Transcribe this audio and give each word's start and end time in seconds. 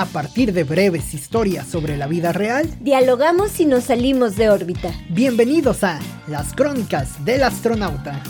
A 0.00 0.06
partir 0.06 0.54
de 0.54 0.64
breves 0.64 1.12
historias 1.12 1.66
sobre 1.66 1.98
la 1.98 2.06
vida 2.06 2.32
real, 2.32 2.74
dialogamos 2.80 3.60
y 3.60 3.66
nos 3.66 3.84
salimos 3.84 4.34
de 4.34 4.48
órbita. 4.48 4.90
Bienvenidos 5.10 5.84
a 5.84 6.00
Las 6.26 6.54
Crónicas 6.54 7.22
del 7.22 7.42
Astronauta. 7.42 8.22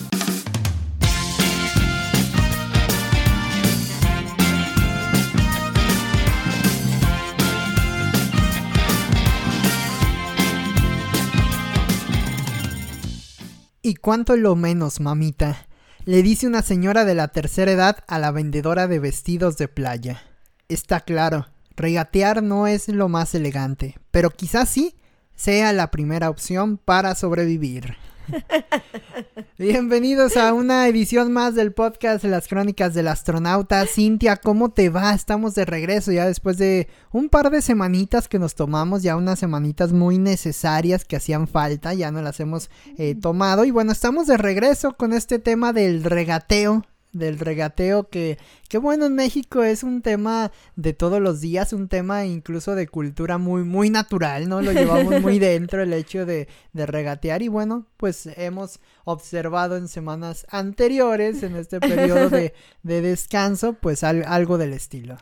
¿Y 13.81 13.95
cuánto 13.95 14.35
lo 14.35 14.57
menos, 14.57 14.99
mamita? 14.99 15.69
Le 16.05 16.25
dice 16.25 16.49
una 16.49 16.63
señora 16.63 17.05
de 17.05 17.15
la 17.15 17.29
tercera 17.29 17.71
edad 17.71 17.99
a 18.09 18.19
la 18.19 18.33
vendedora 18.33 18.89
de 18.89 18.99
vestidos 18.99 19.57
de 19.57 19.69
playa. 19.69 20.25
Está 20.69 21.01
claro, 21.01 21.47
regatear 21.77 22.43
no 22.43 22.67
es 22.67 22.89
lo 22.89 23.09
más 23.09 23.35
elegante, 23.35 23.99
pero 24.11 24.31
quizás 24.31 24.69
sí 24.69 24.95
sea 25.35 25.73
la 25.73 25.91
primera 25.91 26.29
opción 26.31 26.77
para 26.77 27.15
sobrevivir. 27.15 27.97
Bienvenidos 29.59 30.37
a 30.37 30.53
una 30.53 30.87
edición 30.89 31.33
más 31.33 31.55
del 31.55 31.73
podcast 31.73 32.23
de 32.23 32.31
las 32.31 32.49
crónicas 32.49 32.95
del 32.95 33.09
astronauta. 33.09 33.87
Cintia, 33.87 34.37
¿cómo 34.37 34.71
te 34.71 34.89
va? 34.89 35.15
Estamos 35.15 35.55
de 35.55 35.65
regreso 35.65 36.13
ya 36.13 36.27
después 36.27 36.59
de 36.59 36.89
un 37.13 37.29
par 37.29 37.51
de 37.51 37.63
semanitas 37.63 38.29
que 38.29 38.39
nos 38.39 38.55
tomamos, 38.55 39.03
ya 39.03 39.17
unas 39.17 39.39
semanitas 39.39 39.93
muy 39.93 40.19
necesarias 40.19 41.05
que 41.05 41.17
hacían 41.17 41.49
falta, 41.49 41.95
ya 41.95 42.11
no 42.11 42.23
las 42.23 42.41
hemos 42.41 42.71
eh, 42.99 43.15
tomado. 43.15 43.65
Y 43.65 43.71
bueno, 43.71 43.93
estamos 43.93 44.27
de 44.27 44.37
regreso 44.37 44.97
con 44.97 45.13
este 45.13 45.39
tema 45.39 45.73
del 45.73 46.05
regateo 46.05 46.85
del 47.13 47.39
regateo 47.39 48.09
que, 48.09 48.39
que 48.71 48.79
bueno 48.79 49.07
en 49.07 49.17
México 49.17 49.65
es 49.65 49.83
un 49.83 50.01
tema 50.01 50.53
de 50.77 50.93
todos 50.93 51.21
los 51.21 51.41
días, 51.41 51.73
un 51.73 51.89
tema 51.89 52.25
incluso 52.25 52.77
de 52.77 52.87
cultura 52.87 53.37
muy, 53.37 53.65
muy 53.65 53.91
natural, 53.91 54.49
¿no? 54.49 54.63
Lo 54.63 54.71
llevamos 54.71 55.21
muy 55.21 55.39
dentro 55.41 55.83
el 55.83 55.93
hecho 55.93 56.25
de, 56.25 56.47
de 56.73 56.87
regatear 56.87 57.43
y 57.43 57.49
bueno, 57.49 57.89
pues 57.97 58.27
hemos 58.37 58.79
observado 59.05 59.77
en 59.77 59.89
semanas 59.89 60.47
anteriores, 60.51 61.43
en 61.43 61.57
este 61.57 61.81
periodo 61.81 62.31
de, 62.31 62.55
de 62.85 63.03
descanso, 63.03 63.73
pues 63.73 64.05
algo 64.05 64.57
del 64.57 64.73
estilo. 64.73 65.17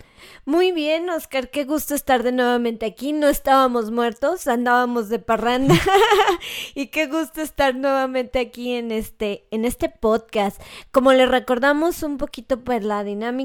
Muy 0.44 0.72
bien, 0.72 1.09
Oscar, 1.11 1.50
qué 1.50 1.65
gusto 1.65 1.94
estar 1.94 2.22
de 2.22 2.33
nuevamente 2.33 2.87
aquí. 2.87 3.12
No 3.12 3.28
estábamos 3.28 3.91
muertos, 3.91 4.47
andábamos 4.47 5.09
de 5.09 5.19
parranda. 5.19 5.75
y 6.75 6.89
qué 6.89 7.06
gusto 7.06 7.41
estar 7.41 7.75
nuevamente 7.75 8.39
aquí 8.39 8.72
en 8.72 8.91
este, 8.91 9.47
en 9.50 9.65
este 9.65 9.89
podcast. 9.89 10.61
Como 10.91 11.12
le 11.12 11.27
recordamos 11.27 12.03
un 12.03 12.19
poquito 12.19 12.61
pues 12.61 12.84
la 12.84 13.05
dinámica, 13.05 13.38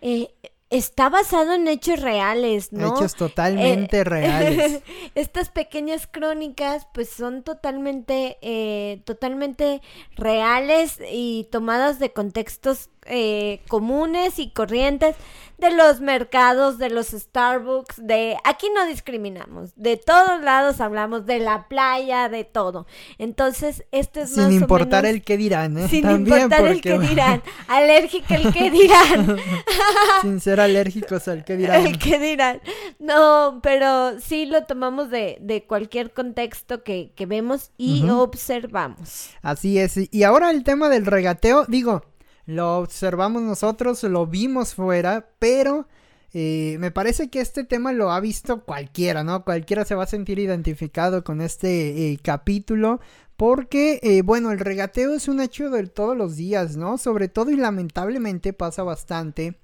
eh, 0.00 0.28
está 0.70 1.08
basado 1.08 1.54
en 1.54 1.68
hechos 1.68 2.00
reales, 2.00 2.72
¿no? 2.72 2.96
Hechos 2.96 3.14
totalmente 3.14 3.98
eh, 3.98 4.04
reales. 4.04 4.82
Estas 5.14 5.50
pequeñas 5.50 6.06
crónicas, 6.06 6.86
pues, 6.92 7.08
son 7.08 7.42
totalmente, 7.42 8.38
eh, 8.42 9.02
totalmente 9.04 9.80
reales 10.16 11.00
y 11.10 11.48
tomadas 11.50 11.98
de 11.98 12.12
contextos 12.12 12.90
eh, 13.08 13.60
comunes 13.68 14.38
y 14.38 14.50
corrientes 14.50 15.16
de 15.58 15.70
los 15.70 16.00
mercados, 16.00 16.78
de 16.78 16.90
los 16.90 17.08
Starbucks, 17.08 18.06
de 18.06 18.36
aquí 18.44 18.66
no 18.74 18.86
discriminamos, 18.86 19.70
de 19.74 19.96
todos 19.96 20.42
lados 20.42 20.80
hablamos 20.80 21.24
de 21.24 21.38
la 21.38 21.66
playa, 21.68 22.28
de 22.28 22.44
todo. 22.44 22.86
Entonces, 23.18 23.84
este 23.90 24.22
es 24.22 24.34
sin 24.34 24.52
importar 24.52 25.06
el 25.06 25.22
que 25.22 25.36
dirán, 25.36 25.78
¿eh? 25.78 25.88
Sin 25.88 26.08
importar 26.10 26.66
el 26.66 26.82
que 26.82 26.98
dirán, 26.98 27.42
alérgico 27.68 28.34
el 28.34 28.52
que 28.52 28.70
dirán. 28.70 29.38
sin 30.22 30.40
ser 30.40 30.60
alérgicos 30.60 31.26
al 31.28 31.44
que 31.44 31.56
dirán. 31.56 31.86
El 31.86 31.98
que 31.98 32.18
dirán. 32.18 32.60
No, 32.98 33.60
pero 33.62 34.20
sí 34.20 34.46
lo 34.46 34.64
tomamos 34.64 35.10
de, 35.10 35.38
de 35.40 35.64
cualquier 35.64 36.12
contexto 36.12 36.82
que, 36.82 37.12
que 37.14 37.24
vemos 37.24 37.70
y 37.78 38.06
observamos. 38.10 39.30
Así 39.40 39.78
es. 39.78 39.96
Y 40.10 40.22
ahora 40.22 40.50
el 40.50 40.64
tema 40.64 40.88
del 40.90 41.06
regateo, 41.06 41.64
digo, 41.66 42.02
lo 42.46 42.78
observamos 42.78 43.42
nosotros, 43.42 44.02
lo 44.04 44.26
vimos 44.26 44.74
fuera, 44.74 45.28
pero 45.38 45.86
eh, 46.32 46.76
me 46.80 46.90
parece 46.90 47.28
que 47.28 47.40
este 47.40 47.64
tema 47.64 47.92
lo 47.92 48.10
ha 48.10 48.20
visto 48.20 48.62
cualquiera, 48.64 49.24
¿no? 49.24 49.44
Cualquiera 49.44 49.84
se 49.84 49.94
va 49.94 50.04
a 50.04 50.08
sentir 50.08 50.38
identificado 50.38 51.24
con 51.24 51.40
este 51.40 52.12
eh, 52.12 52.18
capítulo. 52.22 53.00
Porque, 53.36 54.00
eh, 54.02 54.22
bueno, 54.22 54.50
el 54.50 54.58
regateo 54.58 55.14
es 55.14 55.28
un 55.28 55.40
hecho 55.40 55.68
de 55.68 55.86
todos 55.86 56.16
los 56.16 56.36
días, 56.36 56.76
¿no? 56.76 56.96
Sobre 56.98 57.28
todo 57.28 57.50
y 57.50 57.56
lamentablemente 57.56 58.54
pasa 58.54 58.82
bastante 58.82 59.58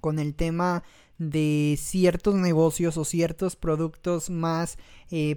con 0.00 0.18
el 0.20 0.34
tema 0.34 0.84
de 1.18 1.78
ciertos 1.80 2.34
negocios 2.36 2.96
o 2.96 3.04
ciertos 3.04 3.56
productos 3.56 4.30
más 4.30 4.78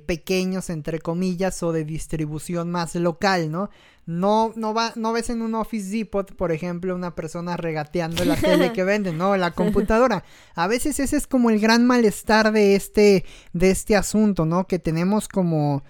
pequeños 0.05 0.69
entre 0.69 0.99
comillas 0.99 1.63
o 1.63 1.71
de 1.71 1.85
distribución 1.85 2.69
más 2.69 2.93
local, 2.95 3.51
¿no? 3.51 3.69
No, 4.05 4.51
no, 4.55 4.73
va, 4.73 4.93
no 4.95 5.13
ves 5.13 5.29
en 5.29 5.41
un 5.41 5.53
Office 5.53 5.95
Depot, 5.95 6.35
por 6.35 6.51
ejemplo, 6.51 6.95
una 6.95 7.13
persona 7.13 7.55
regateando 7.55 8.25
la 8.25 8.35
tele 8.35 8.73
que 8.73 8.83
venden, 8.83 9.17
no, 9.17 9.37
la 9.37 9.51
computadora. 9.55 10.23
A 10.55 10.67
veces 10.67 10.99
ese 10.99 11.17
es 11.17 11.27
como 11.27 11.49
el 11.49 11.59
gran 11.59 11.85
malestar 11.85 12.51
de 12.51 12.75
este, 12.75 13.25
de 13.53 13.69
este 13.69 13.95
asunto, 13.95 14.45
¿no? 14.45 14.65
Que 14.65 14.79
tenemos 14.79 15.27
como, 15.27 15.83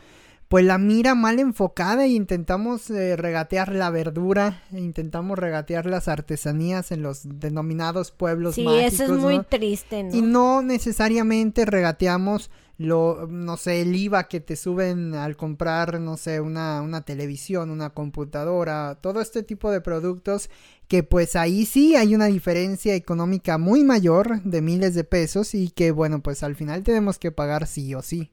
pues 0.52 0.66
la 0.66 0.78
mira 0.78 1.16
mal 1.16 1.40
enfocada 1.40 2.04
e 2.04 2.10
intentamos 2.10 2.90
eh, 2.90 3.16
regatear 3.16 3.74
la 3.74 3.90
verdura, 3.90 4.64
e 4.74 4.82
intentamos 4.82 5.40
regatear 5.40 5.86
las 5.86 6.10
artesanías 6.10 6.92
en 6.92 7.02
los 7.04 7.22
denominados 7.24 8.12
pueblos 8.12 8.56
sí, 8.56 8.66
mágicos. 8.66 8.90
Sí, 8.90 9.04
eso 9.04 9.16
es 9.16 9.22
muy 9.22 9.40
triste, 9.46 10.04
¿no? 10.04 10.14
Y 10.14 10.22
no 10.22 10.62
necesariamente 10.62 11.64
regateamos 11.64 12.52
lo, 12.78 13.28
no 13.30 13.56
sé, 13.56 13.80
el 13.80 13.96
IVA 13.96 14.28
que 14.28 14.42
te 14.42 14.58
suben 14.58 15.14
al 15.14 15.38
comprar, 15.38 16.02
no 16.02 16.18
sé, 16.18 16.42
una, 16.42 16.82
una 16.82 17.06
televisión, 17.06 17.70
una 17.70 17.92
computadora, 17.92 19.00
todo 19.00 19.22
este 19.22 19.44
tipo 19.44 19.72
de 19.72 19.80
productos 19.80 20.50
que 20.90 21.02
pues 21.02 21.38
ahí 21.38 21.66
sí 21.66 21.96
hay 21.96 22.14
una 22.14 22.26
diferencia 22.26 22.94
económica 22.96 23.58
muy 23.58 23.86
mayor 23.86 24.44
de 24.44 24.62
miles 24.62 24.96
de 24.96 25.06
pesos 25.06 25.56
y 25.56 25.70
que 25.70 25.92
bueno, 25.92 26.22
pues 26.22 26.44
al 26.44 26.58
final 26.58 26.84
tenemos 26.84 27.20
que 27.20 27.32
pagar 27.32 27.68
sí 27.68 27.96
o 27.96 28.02
sí. 28.02 28.32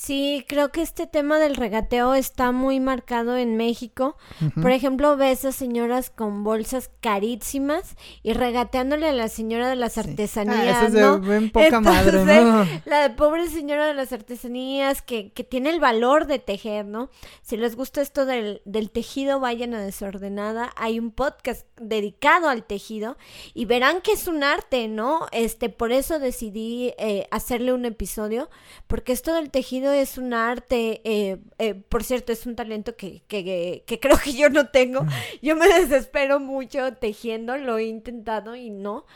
Sí, 0.00 0.44
creo 0.46 0.70
que 0.70 0.80
este 0.80 1.08
tema 1.08 1.40
del 1.40 1.56
regateo 1.56 2.14
está 2.14 2.52
muy 2.52 2.78
marcado 2.78 3.36
en 3.36 3.56
México. 3.56 4.16
Por 4.54 4.70
ejemplo, 4.70 5.16
ves 5.16 5.44
a 5.44 5.50
señoras 5.50 6.08
con 6.08 6.44
bolsas 6.44 6.88
carísimas 7.00 7.96
y 8.22 8.32
regateándole 8.32 9.08
a 9.08 9.12
la 9.12 9.26
señora 9.26 9.68
de 9.68 9.74
las 9.74 9.98
artesanías, 9.98 10.84
ah, 10.84 10.88
¿no? 10.88 11.18
ven 11.18 11.50
poca 11.50 11.80
madre, 11.80 12.24
¿no? 12.24 12.64
La 12.84 13.08
de 13.08 13.10
pobre 13.16 13.48
señora 13.48 13.88
de 13.88 13.94
las 13.94 14.12
artesanías 14.12 15.02
que, 15.02 15.32
que 15.32 15.42
tiene 15.42 15.70
el 15.70 15.80
valor 15.80 16.28
de 16.28 16.38
tejer, 16.38 16.86
¿no? 16.86 17.10
Si 17.42 17.56
les 17.56 17.74
gusta 17.74 18.00
esto 18.00 18.24
del, 18.24 18.62
del 18.64 18.92
tejido, 18.92 19.40
vayan 19.40 19.74
a 19.74 19.80
Desordenada. 19.80 20.70
Hay 20.76 21.00
un 21.00 21.10
podcast 21.10 21.66
dedicado 21.76 22.48
al 22.48 22.62
tejido 22.62 23.16
y 23.52 23.64
verán 23.64 24.00
que 24.00 24.12
es 24.12 24.28
un 24.28 24.44
arte, 24.44 24.86
¿no? 24.86 25.26
Este, 25.32 25.70
por 25.70 25.90
eso 25.90 26.20
decidí 26.20 26.94
eh, 26.98 27.26
hacerle 27.32 27.72
un 27.72 27.84
episodio, 27.84 28.48
porque 28.86 29.12
esto 29.12 29.34
del 29.34 29.50
tejido 29.50 29.87
es 29.92 30.18
un 30.18 30.34
arte, 30.34 31.00
eh, 31.04 31.38
eh, 31.58 31.74
por 31.74 32.04
cierto, 32.04 32.32
es 32.32 32.46
un 32.46 32.56
talento 32.56 32.96
que, 32.96 33.22
que, 33.28 33.84
que, 33.86 34.00
creo 34.00 34.18
que 34.18 34.32
yo 34.32 34.50
no 34.50 34.68
tengo. 34.68 35.06
Yo 35.42 35.56
me 35.56 35.68
desespero 35.80 36.40
mucho 36.40 36.94
tejiendo, 36.94 37.56
lo 37.56 37.78
he 37.78 37.84
intentado 37.84 38.54
y 38.56 38.70
no. 38.70 39.06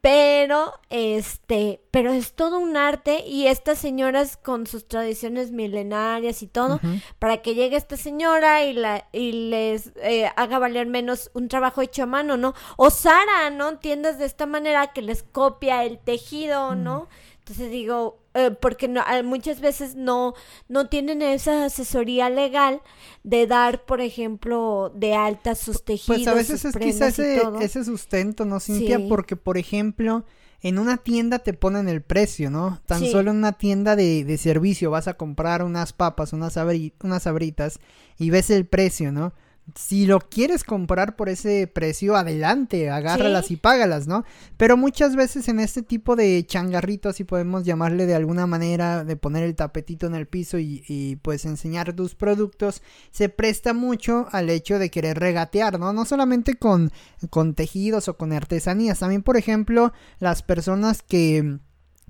Pero, 0.00 0.74
este, 0.90 1.80
pero 1.90 2.12
es 2.12 2.34
todo 2.34 2.60
un 2.60 2.76
arte 2.76 3.24
y 3.26 3.48
estas 3.48 3.78
señoras 3.78 4.36
con 4.36 4.68
sus 4.68 4.86
tradiciones 4.86 5.50
milenarias 5.50 6.40
y 6.42 6.46
todo, 6.46 6.80
para 7.18 7.38
que 7.42 7.56
llegue 7.56 7.76
esta 7.76 7.96
señora 7.96 8.64
y, 8.64 8.74
la, 8.74 9.08
y 9.10 9.50
les 9.50 9.92
eh, 9.96 10.30
haga 10.36 10.60
valer 10.60 10.86
menos 10.86 11.32
un 11.34 11.48
trabajo 11.48 11.82
hecho 11.82 12.04
a 12.04 12.06
mano, 12.06 12.36
¿no? 12.36 12.54
O 12.76 12.90
Sara, 12.90 13.50
¿no? 13.50 13.78
Tiendas 13.78 14.18
de 14.18 14.26
esta 14.26 14.46
manera 14.46 14.92
que 14.92 15.02
les 15.02 15.24
copia 15.24 15.84
el 15.84 15.98
tejido, 15.98 16.76
¿no? 16.76 17.08
Entonces 17.40 17.70
digo, 17.70 18.20
eh, 18.38 18.50
porque 18.52 18.86
no, 18.86 19.02
muchas 19.24 19.60
veces 19.60 19.96
no, 19.96 20.34
no 20.68 20.88
tienen 20.88 21.22
esa 21.22 21.64
asesoría 21.64 22.30
legal 22.30 22.80
de 23.24 23.48
dar, 23.48 23.84
por 23.84 24.00
ejemplo, 24.00 24.92
de 24.94 25.14
alta 25.14 25.56
sus 25.56 25.84
tejidos. 25.84 26.18
Pues 26.18 26.28
a 26.28 26.34
veces 26.34 26.64
es 26.64 26.76
quizás 26.76 27.18
ese, 27.18 27.42
ese, 27.60 27.84
sustento, 27.84 28.44
¿no, 28.44 28.60
Cintia? 28.60 29.00
Porque, 29.08 29.34
por 29.34 29.58
ejemplo, 29.58 30.24
en 30.60 30.78
una 30.78 30.98
tienda 30.98 31.40
te 31.40 31.52
ponen 31.52 31.88
el 31.88 32.00
precio, 32.00 32.48
¿no? 32.50 32.80
Tan 32.86 33.04
solo 33.06 33.32
en 33.32 33.38
una 33.38 33.54
tienda 33.54 33.96
de, 33.96 34.24
de, 34.24 34.38
servicio 34.38 34.90
vas 34.90 35.08
a 35.08 35.14
comprar 35.14 35.64
unas 35.64 35.92
papas, 35.92 36.32
unas, 36.32 36.56
unas 37.02 37.26
abritas 37.26 37.80
y 38.18 38.30
ves 38.30 38.50
el 38.50 38.66
precio, 38.66 39.10
¿no? 39.10 39.32
Si 39.74 40.06
lo 40.06 40.20
quieres 40.20 40.64
comprar 40.64 41.16
por 41.16 41.28
ese 41.28 41.66
precio, 41.66 42.16
adelante, 42.16 42.90
agárralas 42.90 43.50
y 43.50 43.56
págalas, 43.56 44.06
¿no? 44.06 44.24
Pero 44.56 44.76
muchas 44.76 45.14
veces 45.14 45.48
en 45.48 45.60
este 45.60 45.82
tipo 45.82 46.16
de 46.16 46.44
changarritos, 46.46 47.16
si 47.16 47.24
podemos 47.24 47.64
llamarle 47.64 48.06
de 48.06 48.14
alguna 48.14 48.46
manera, 48.46 49.04
de 49.04 49.16
poner 49.16 49.42
el 49.44 49.54
tapetito 49.54 50.06
en 50.06 50.14
el 50.14 50.26
piso 50.26 50.58
y, 50.58 50.82
y, 50.88 51.16
pues 51.16 51.44
enseñar 51.44 51.92
tus 51.92 52.14
productos, 52.14 52.82
se 53.10 53.28
presta 53.28 53.74
mucho 53.74 54.28
al 54.32 54.48
hecho 54.50 54.78
de 54.78 54.90
querer 54.90 55.18
regatear, 55.18 55.78
¿no? 55.78 55.92
No 55.92 56.04
solamente 56.04 56.54
con, 56.54 56.90
con 57.30 57.54
tejidos 57.54 58.08
o 58.08 58.16
con 58.16 58.32
artesanías, 58.32 59.00
también 59.00 59.22
por 59.22 59.36
ejemplo 59.36 59.92
las 60.18 60.42
personas 60.42 61.02
que 61.02 61.58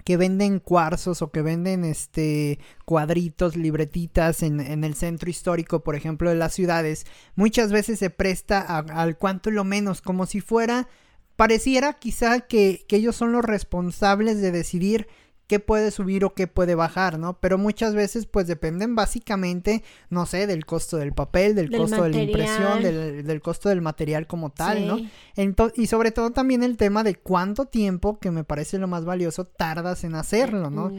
que 0.09 0.17
venden 0.17 0.59
cuarzos 0.59 1.21
o 1.21 1.31
que 1.31 1.43
venden 1.43 1.85
este 1.85 2.59
cuadritos, 2.87 3.57
libretitas 3.57 4.43
en, 4.43 4.59
en 4.59 4.83
el 4.83 4.95
centro 4.95 5.29
histórico, 5.29 5.85
por 5.85 5.97
ejemplo, 5.97 6.31
de 6.31 6.35
las 6.35 6.55
ciudades, 6.55 7.05
muchas 7.35 7.73
veces 7.73 7.99
se 7.99 8.09
presta 8.09 8.63
al 8.79 9.19
cuanto 9.19 9.51
lo 9.51 9.65
menos, 9.65 10.01
como 10.01 10.25
si 10.25 10.41
fuera, 10.41 10.89
pareciera 11.37 11.93
quizá 11.93 12.41
que, 12.41 12.87
que 12.89 12.97
ellos 12.97 13.17
son 13.17 13.33
los 13.33 13.45
responsables 13.45 14.41
de 14.41 14.51
decidir 14.51 15.09
qué 15.49 15.61
puede 15.61 15.91
subir 15.91 16.27
o 16.27 16.35
qué 16.35 16.47
puede 16.47 16.75
bajar, 16.75 17.19
¿no? 17.19 17.39
Pero 17.41 17.57
muchas 17.57 17.95
veces 17.95 18.27
pues 18.27 18.47
dependen 18.47 18.95
básicamente, 18.95 19.83
no 20.11 20.27
sé, 20.27 20.47
del 20.47 20.67
costo 20.67 20.99
del 20.99 21.15
papel, 21.15 21.55
del, 21.55 21.71
costo 21.71 22.03
de 22.03 22.11
la 22.11 22.23
impresión, 22.23 22.83
del, 22.83 23.41
costo 23.41 23.71
del 23.71 23.81
material 23.81 24.27
como 24.27 24.51
tal, 24.51 24.87
¿no? 24.87 24.99
y 25.75 25.87
sobre 25.87 26.11
todo 26.11 26.33
también 26.33 26.63
el 26.63 26.77
tema 26.77 27.03
de 27.03 27.15
cuánto 27.15 27.65
tiempo, 27.65 28.19
que 28.19 28.31
me 28.31 28.45
parece 28.45 28.79
lo 28.79 28.89
más 28.89 29.07
valioso, 29.07 29.47
tardas 29.47 30.05
en 30.05 30.15
hacerlo, 30.15 30.71
¿no? 30.71 30.93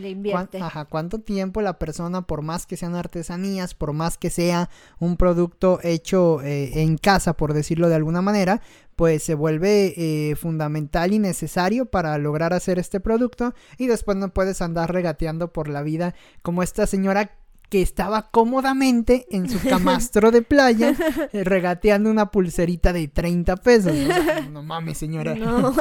ajá, 0.60 0.86
cuánto 0.86 1.20
tiempo 1.20 1.62
la 1.62 1.78
persona, 1.78 2.24
por 2.24 2.42
más 2.42 2.66
que 2.66 2.76
sean 2.76 2.96
artesanías, 2.96 3.76
por 3.76 3.94
más 3.94 4.18
que 4.18 4.32
sea 4.32 4.70
un 5.00 5.16
producto 5.16 5.80
hecho 5.84 6.42
eh, 6.42 6.82
en 6.82 6.98
casa, 6.98 7.34
por 7.34 7.54
decirlo 7.54 7.88
de 7.88 7.96
alguna 7.96 8.24
manera, 8.24 8.62
pues 9.00 9.24
se 9.24 9.34
vuelve 9.34 9.94
eh, 9.96 10.36
fundamental 10.36 11.14
y 11.14 11.20
necesario 11.20 11.86
para 11.86 12.18
lograr 12.18 12.52
hacer 12.52 12.80
este 12.80 13.00
producto 13.00 13.54
y 13.78 13.88
después 13.88 14.18
no 14.18 14.34
puedes 14.34 14.62
andar 14.62 14.92
regateando 14.92 15.54
por 15.54 15.70
la 15.70 15.84
vida 15.84 16.16
como 16.42 16.64
esta 16.64 16.86
señora 16.86 17.32
que 17.70 17.82
estaba 17.82 18.24
cómodamente 18.24 19.26
en 19.32 19.50
su 19.50 19.58
camastro 19.70 20.32
de 20.32 20.42
playa 20.42 20.94
eh, 21.32 21.46
regateando 21.46 22.10
una 22.10 22.30
pulserita 22.30 22.92
de 22.92 23.08
30 23.08 23.56
pesos. 23.56 23.94
No, 24.52 24.64
mames, 24.64 24.98
señora. 24.98 25.36
No, 25.36 25.74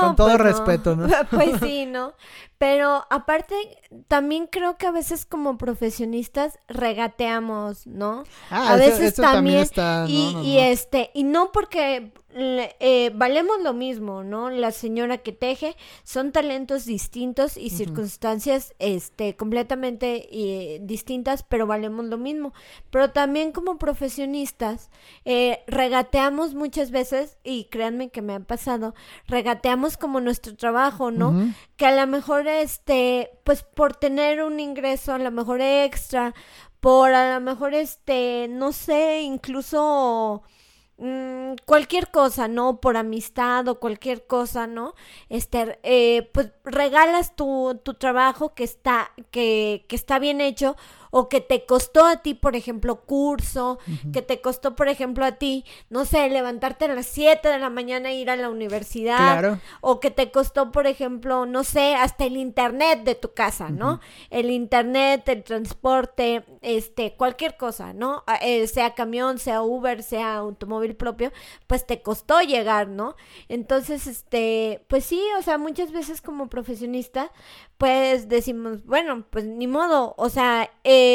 Con 0.00 0.16
todo 0.16 0.28
pues 0.28 0.40
respeto, 0.40 0.94
¿no? 0.94 1.08
Pues 1.30 1.58
sí, 1.60 1.86
¿no? 1.86 2.12
Pero 2.58 3.04
aparte, 3.10 3.54
también 4.08 4.46
creo 4.46 4.78
que 4.78 4.86
a 4.86 4.90
veces 4.90 5.26
como 5.26 5.58
profesionistas 5.58 6.58
regateamos, 6.68 7.86
¿no? 7.86 8.24
Ah, 8.50 8.72
a 8.72 8.76
veces 8.76 9.14
también. 9.14 9.58
está, 9.58 10.06
y, 10.08 10.34
y 10.42 10.58
este, 10.58 11.10
y 11.12 11.24
no 11.24 11.52
porque 11.52 12.12
eh, 12.38 13.12
valemos 13.14 13.62
lo 13.62 13.72
mismo, 13.72 14.22
¿no? 14.22 14.50
La 14.50 14.70
señora 14.70 15.16
que 15.16 15.32
teje 15.32 15.74
son 16.02 16.32
talentos 16.32 16.84
distintos 16.84 17.56
y 17.56 17.70
circunstancias 17.70 18.74
este, 18.78 19.36
completamente 19.36 20.28
eh, 20.30 20.80
distintas, 20.82 21.42
pero 21.42 21.66
valemos 21.66 22.04
lo 22.04 22.18
mismo. 22.18 22.52
Pero 22.90 23.10
también 23.10 23.52
como 23.52 23.78
profesionistas, 23.78 24.90
eh, 25.24 25.60
regateamos 25.66 26.54
muchas 26.54 26.90
veces, 26.90 27.38
y 27.42 27.64
créanme 27.70 28.10
que 28.10 28.20
me 28.20 28.34
ha 28.34 28.40
pasado, 28.40 28.94
regateamos 29.26 29.96
como 29.96 30.20
nuestro 30.20 30.54
trabajo, 30.56 31.10
¿no? 31.10 31.54
Que 31.76 31.86
a 31.86 31.96
lo 31.96 32.06
mejor, 32.06 32.45
este, 32.48 33.30
pues 33.44 33.62
por 33.62 33.96
tener 33.96 34.42
un 34.42 34.60
ingreso, 34.60 35.12
a 35.14 35.18
lo 35.18 35.30
mejor 35.30 35.60
extra, 35.60 36.34
por 36.80 37.12
a 37.14 37.34
lo 37.34 37.40
mejor, 37.40 37.74
este, 37.74 38.48
no 38.48 38.72
sé, 38.72 39.22
incluso 39.22 40.42
Mm, 40.98 41.56
cualquier 41.66 42.10
cosa, 42.10 42.48
¿no? 42.48 42.80
Por 42.80 42.96
amistad 42.96 43.68
o 43.68 43.78
cualquier 43.80 44.26
cosa, 44.26 44.66
¿no? 44.66 44.94
Este, 45.28 45.78
eh, 45.82 46.30
pues 46.32 46.52
regalas 46.64 47.36
tu, 47.36 47.78
tu 47.84 47.94
trabajo 47.94 48.54
que 48.54 48.64
está, 48.64 49.12
que, 49.30 49.84
que 49.88 49.96
está 49.96 50.18
bien 50.18 50.40
hecho 50.40 50.74
o 51.18 51.30
que 51.30 51.40
te 51.40 51.64
costó 51.64 52.04
a 52.04 52.16
ti, 52.16 52.34
por 52.34 52.56
ejemplo, 52.56 53.00
curso, 53.00 53.78
que 54.12 54.20
te 54.20 54.42
costó, 54.42 54.76
por 54.76 54.88
ejemplo, 54.88 55.24
a 55.24 55.32
ti, 55.32 55.64
no 55.88 56.04
sé, 56.04 56.28
levantarte 56.28 56.84
a 56.84 56.88
las 56.94 57.06
7 57.06 57.48
de 57.48 57.58
la 57.58 57.70
mañana 57.70 58.10
e 58.10 58.16
ir 58.16 58.28
a 58.28 58.36
la 58.36 58.50
universidad, 58.50 59.58
o 59.80 59.98
que 59.98 60.10
te 60.10 60.30
costó, 60.30 60.72
por 60.72 60.86
ejemplo, 60.86 61.46
no 61.46 61.64
sé, 61.64 61.94
hasta 61.94 62.26
el 62.26 62.36
internet 62.36 63.04
de 63.04 63.14
tu 63.14 63.32
casa, 63.32 63.70
¿no? 63.70 64.00
El 64.28 64.50
internet, 64.50 65.26
el 65.30 65.42
transporte, 65.42 66.44
este, 66.60 67.14
cualquier 67.14 67.56
cosa, 67.56 67.94
¿no? 67.94 68.22
Eh, 68.42 68.66
sea 68.66 68.94
camión, 68.94 69.38
sea 69.38 69.62
Uber, 69.62 70.02
sea 70.02 70.36
automóvil 70.36 70.96
propio, 70.96 71.32
pues 71.66 71.86
te 71.86 72.02
costó 72.02 72.42
llegar, 72.42 72.88
¿no? 72.88 73.16
Entonces, 73.48 74.06
este, 74.06 74.84
pues 74.88 75.06
sí, 75.06 75.22
o 75.38 75.42
sea, 75.42 75.56
muchas 75.56 75.92
veces 75.92 76.20
como 76.20 76.50
profesionista, 76.50 77.32
pues 77.78 78.28
decimos, 78.28 78.84
bueno, 78.84 79.24
pues 79.30 79.46
ni 79.46 79.66
modo, 79.66 80.14
o 80.18 80.28
sea, 80.28 80.70
eh, 80.84 81.05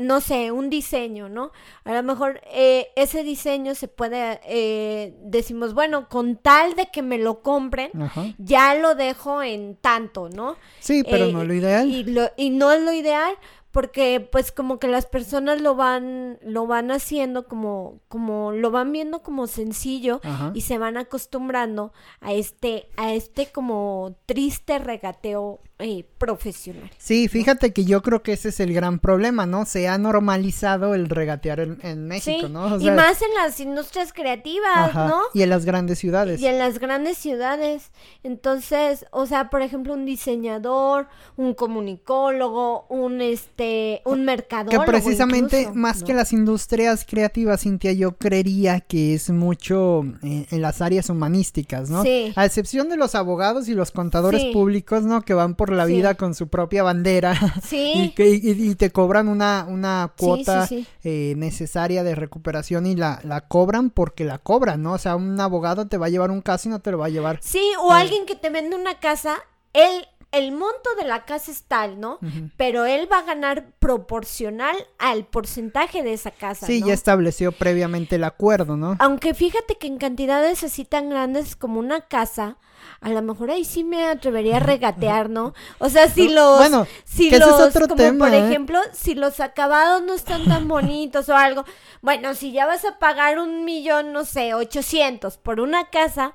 no 0.00 0.20
sé, 0.20 0.50
un 0.50 0.70
diseño, 0.70 1.28
¿no? 1.28 1.52
A 1.84 1.92
lo 1.92 2.02
mejor 2.02 2.40
eh, 2.52 2.88
ese 2.96 3.22
diseño 3.22 3.74
se 3.74 3.88
puede, 3.88 4.40
eh, 4.44 5.14
decimos, 5.22 5.74
bueno, 5.74 6.08
con 6.08 6.36
tal 6.36 6.74
de 6.74 6.86
que 6.86 7.02
me 7.02 7.18
lo 7.18 7.42
compren, 7.42 7.90
ya 8.38 8.74
lo 8.74 8.94
dejo 8.94 9.42
en 9.42 9.76
tanto, 9.76 10.28
¿no? 10.28 10.56
Sí, 10.80 11.02
pero 11.08 11.28
no 11.28 11.44
lo 11.44 11.54
ideal. 11.54 11.88
Y, 11.88 12.04
lo, 12.04 12.30
y 12.36 12.50
no 12.50 12.72
es 12.72 12.82
lo 12.82 12.92
ideal, 12.92 13.34
porque 13.72 14.20
pues 14.30 14.52
como 14.52 14.78
que 14.78 14.86
las 14.86 15.06
personas 15.06 15.60
lo 15.60 15.74
van 15.74 16.38
lo 16.42 16.66
van 16.66 16.90
haciendo 16.90 17.48
como 17.48 18.00
como 18.08 18.52
lo 18.52 18.70
van 18.70 18.92
viendo 18.92 19.22
como 19.22 19.46
sencillo 19.46 20.20
y 20.54 20.60
se 20.60 20.78
van 20.78 20.98
acostumbrando 20.98 21.92
a 22.20 22.34
este 22.34 22.88
a 22.96 23.14
este 23.14 23.50
como 23.50 24.14
triste 24.26 24.78
regateo 24.78 25.60
eh, 25.84 26.04
profesional. 26.16 26.88
Sí, 26.96 27.26
fíjate 27.26 27.72
que 27.72 27.84
yo 27.84 28.02
creo 28.02 28.22
que 28.22 28.34
ese 28.34 28.50
es 28.50 28.60
el 28.60 28.72
gran 28.72 29.00
problema, 29.00 29.46
¿no? 29.46 29.64
Se 29.64 29.88
ha 29.88 29.98
normalizado 29.98 30.94
el 30.94 31.08
regatear 31.08 31.58
en, 31.58 32.06
México, 32.06 32.48
¿no? 32.48 32.78
y 32.78 32.88
más 32.92 33.20
en 33.20 33.34
las 33.34 33.58
industrias 33.58 34.12
creativas, 34.12 34.94
¿no? 34.94 35.22
Y 35.34 35.42
en 35.42 35.50
las 35.50 35.64
grandes 35.64 35.98
ciudades. 35.98 36.40
Y 36.40 36.46
en 36.46 36.58
las 36.58 36.78
grandes 36.78 37.18
ciudades. 37.18 37.90
Entonces, 38.22 39.06
o 39.10 39.26
sea, 39.26 39.50
por 39.50 39.62
ejemplo, 39.62 39.94
un 39.94 40.04
diseñador, 40.04 41.08
un 41.36 41.52
comunicólogo, 41.52 42.86
un 42.88 43.20
este, 43.20 43.61
un 44.04 44.24
mercadólogo. 44.24 44.84
Que 44.84 44.90
precisamente 44.90 45.70
más 45.74 46.02
que 46.02 46.14
las 46.14 46.32
industrias 46.32 47.04
creativas, 47.08 47.62
Cintia, 47.62 47.92
yo 47.92 48.16
creería 48.16 48.80
que 48.80 49.14
es 49.14 49.30
mucho 49.30 50.02
eh, 50.22 50.46
en 50.50 50.62
las 50.62 50.80
áreas 50.80 51.08
humanísticas, 51.08 51.90
¿no? 51.90 52.02
Sí. 52.02 52.32
A 52.36 52.44
excepción 52.44 52.88
de 52.88 52.96
los 52.96 53.14
abogados 53.14 53.68
y 53.68 53.74
los 53.74 53.90
contadores 53.90 54.44
públicos, 54.52 55.04
¿no? 55.04 55.22
Que 55.22 55.34
van 55.34 55.54
por 55.54 55.72
la 55.72 55.84
vida 55.84 56.14
con 56.14 56.34
su 56.34 56.48
propia 56.48 56.82
bandera 56.82 57.38
y, 57.70 58.12
y, 58.16 58.74
te 58.74 58.90
cobran 58.90 59.28
una, 59.28 59.66
una 59.68 60.12
cuota 60.16 60.68
eh, 61.04 61.34
necesaria 61.36 62.02
de 62.02 62.14
recuperación 62.14 62.86
y 62.86 62.96
la, 62.96 63.20
la 63.24 63.42
cobran 63.42 63.90
porque 63.90 64.24
la 64.24 64.38
cobran, 64.38 64.82
¿no? 64.82 64.94
O 64.94 64.98
sea, 64.98 65.16
un 65.16 65.38
abogado 65.40 65.86
te 65.86 65.98
va 65.98 66.06
a 66.06 66.10
llevar 66.10 66.30
un 66.30 66.42
caso 66.42 66.68
y 66.68 66.72
no 66.72 66.80
te 66.80 66.90
lo 66.90 66.98
va 66.98 67.06
a 67.06 67.10
llevar. 67.10 67.38
Sí, 67.42 67.62
o 67.80 67.92
alguien 67.92 68.26
que 68.26 68.36
te 68.36 68.50
vende 68.50 68.76
una 68.76 68.98
casa, 69.00 69.36
él 69.72 70.06
el 70.32 70.52
monto 70.52 70.94
de 70.98 71.04
la 71.04 71.24
casa 71.24 71.50
es 71.50 71.64
tal, 71.64 72.00
¿no? 72.00 72.18
Pero 72.56 72.86
él 72.86 73.06
va 73.10 73.18
a 73.18 73.22
ganar 73.22 73.66
proporcional 73.78 74.74
al 74.98 75.26
porcentaje 75.26 76.02
de 76.02 76.14
esa 76.14 76.30
casa. 76.30 76.66
Sí, 76.66 76.82
ya 76.82 76.94
estableció 76.94 77.52
previamente 77.52 78.16
el 78.16 78.24
acuerdo, 78.24 78.76
¿no? 78.76 78.96
Aunque 78.98 79.34
fíjate 79.34 79.76
que 79.76 79.86
en 79.86 79.98
cantidades 79.98 80.64
así 80.64 80.86
tan 80.86 81.10
grandes 81.10 81.54
como 81.54 81.78
una 81.78 82.00
casa, 82.00 82.56
a 83.02 83.10
lo 83.10 83.20
mejor 83.20 83.50
ahí 83.50 83.64
sí 83.64 83.84
me 83.84 84.06
atrevería 84.06 84.56
a 84.56 84.60
regatear, 84.60 85.28
¿no? 85.28 85.54
O 85.78 85.88
sea, 85.88 86.08
si 86.08 86.28
los, 86.28 86.58
bueno, 86.58 86.86
si 87.04 87.30
los, 87.30 87.42
es 87.42 87.60
otro 87.60 87.88
como 87.88 87.96
tema, 87.96 88.26
por 88.26 88.34
¿eh? 88.34 88.46
ejemplo, 88.46 88.80
si 88.92 89.14
los 89.14 89.40
acabados 89.40 90.02
no 90.02 90.14
están 90.14 90.44
tan 90.46 90.66
bonitos 90.68 91.28
o 91.28 91.36
algo, 91.36 91.64
bueno, 92.00 92.34
si 92.34 92.52
ya 92.52 92.64
vas 92.64 92.84
a 92.84 92.98
pagar 92.98 93.38
un 93.38 93.64
millón, 93.64 94.12
no 94.12 94.24
sé, 94.24 94.54
ochocientos 94.54 95.36
por 95.36 95.60
una 95.60 95.90
casa, 95.90 96.34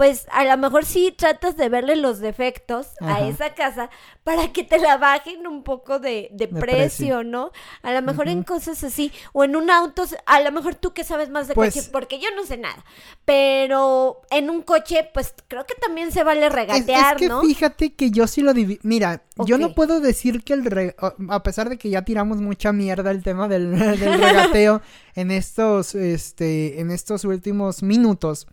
pues 0.00 0.24
a 0.32 0.46
lo 0.46 0.56
mejor 0.56 0.86
sí 0.86 1.14
tratas 1.14 1.58
de 1.58 1.68
verle 1.68 1.94
los 1.94 2.20
defectos 2.20 2.86
a 3.02 3.20
esa 3.28 3.52
casa 3.52 3.90
para 4.24 4.50
que 4.50 4.64
te 4.64 4.78
la 4.78 4.96
bajen 4.96 5.46
un 5.46 5.62
poco 5.62 5.98
de, 5.98 6.30
precio, 6.58 7.22
¿no? 7.22 7.52
A 7.82 7.92
lo 7.92 8.00
mejor 8.00 8.28
en 8.28 8.42
cosas 8.42 8.82
así, 8.82 9.12
o 9.34 9.44
en 9.44 9.56
un 9.56 9.68
auto, 9.70 10.04
a 10.24 10.40
lo 10.40 10.52
mejor 10.52 10.74
tú 10.74 10.94
que 10.94 11.04
sabes 11.04 11.28
más 11.28 11.48
de 11.48 11.54
pues 11.54 11.74
coche, 11.74 11.88
porque 11.92 12.18
yo 12.18 12.28
no 12.34 12.46
sé 12.46 12.56
nada, 12.56 12.82
pero 13.26 14.22
en 14.30 14.48
un 14.48 14.62
coche, 14.62 15.06
pues 15.12 15.34
creo 15.48 15.66
que 15.66 15.74
también 15.74 16.12
se 16.12 16.24
vale 16.24 16.48
regatear, 16.48 17.16
es, 17.16 17.22
es 17.22 17.28
que 17.28 17.46
Fíjate 17.48 17.92
que 17.92 18.10
yo 18.10 18.26
sí 18.26 18.40
lo 18.40 18.54
divido, 18.54 18.80
mira, 18.82 19.24
yo 19.44 19.58
no 19.58 19.74
puedo 19.74 20.00
decir 20.00 20.42
que 20.44 20.54
el, 20.54 20.94
a 21.28 21.42
pesar 21.42 21.68
de 21.68 21.76
que 21.76 21.90
ya 21.90 22.06
tiramos 22.06 22.40
mucha 22.40 22.72
mierda 22.72 23.10
el 23.10 23.22
tema 23.22 23.48
del, 23.48 23.78
del 23.78 24.18
regateo 24.18 24.80
en 25.14 25.30
estos, 25.30 25.94
este, 25.94 26.80
en 26.80 26.90
estos 26.90 27.26
últimos 27.26 27.82
minutos, 27.82 28.46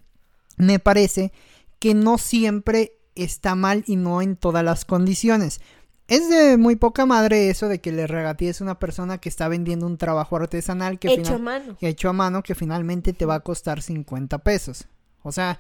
me 0.58 0.80
parece 0.80 1.32
que 1.80 1.94
no 1.94 2.18
siempre 2.18 2.94
está 3.16 3.56
mal 3.56 3.84
y 3.88 3.96
no 3.96 4.22
en 4.22 4.36
todas 4.36 4.64
las 4.64 4.86
condiciones. 4.86 5.62
Es 6.08 6.30
de 6.30 6.58
muy 6.58 6.76
poca 6.78 7.06
madre 7.06 7.50
eso 7.50 7.68
de 7.68 7.82
que 7.82 7.92
le 7.92 8.08
regatees 8.08 8.62
a 8.62 8.64
una 8.64 8.80
persona 8.80 9.18
que 9.18 9.30
está 9.30 9.48
vendiendo 9.48 9.86
un 9.86 9.98
trabajo 9.98 10.38
artesanal 10.38 11.00
que 11.00 11.14
hecho 11.14 11.36
a 11.36 11.38
mano. 11.38 11.78
hecho 11.82 12.10
a 12.10 12.14
mano 12.14 12.44
que 12.44 12.56
finalmente 12.56 13.14
te 13.14 13.26
va 13.26 13.36
a 13.36 13.40
costar 13.42 13.82
50 13.82 14.38
pesos. 14.40 14.88
O 15.24 15.32
sea, 15.32 15.60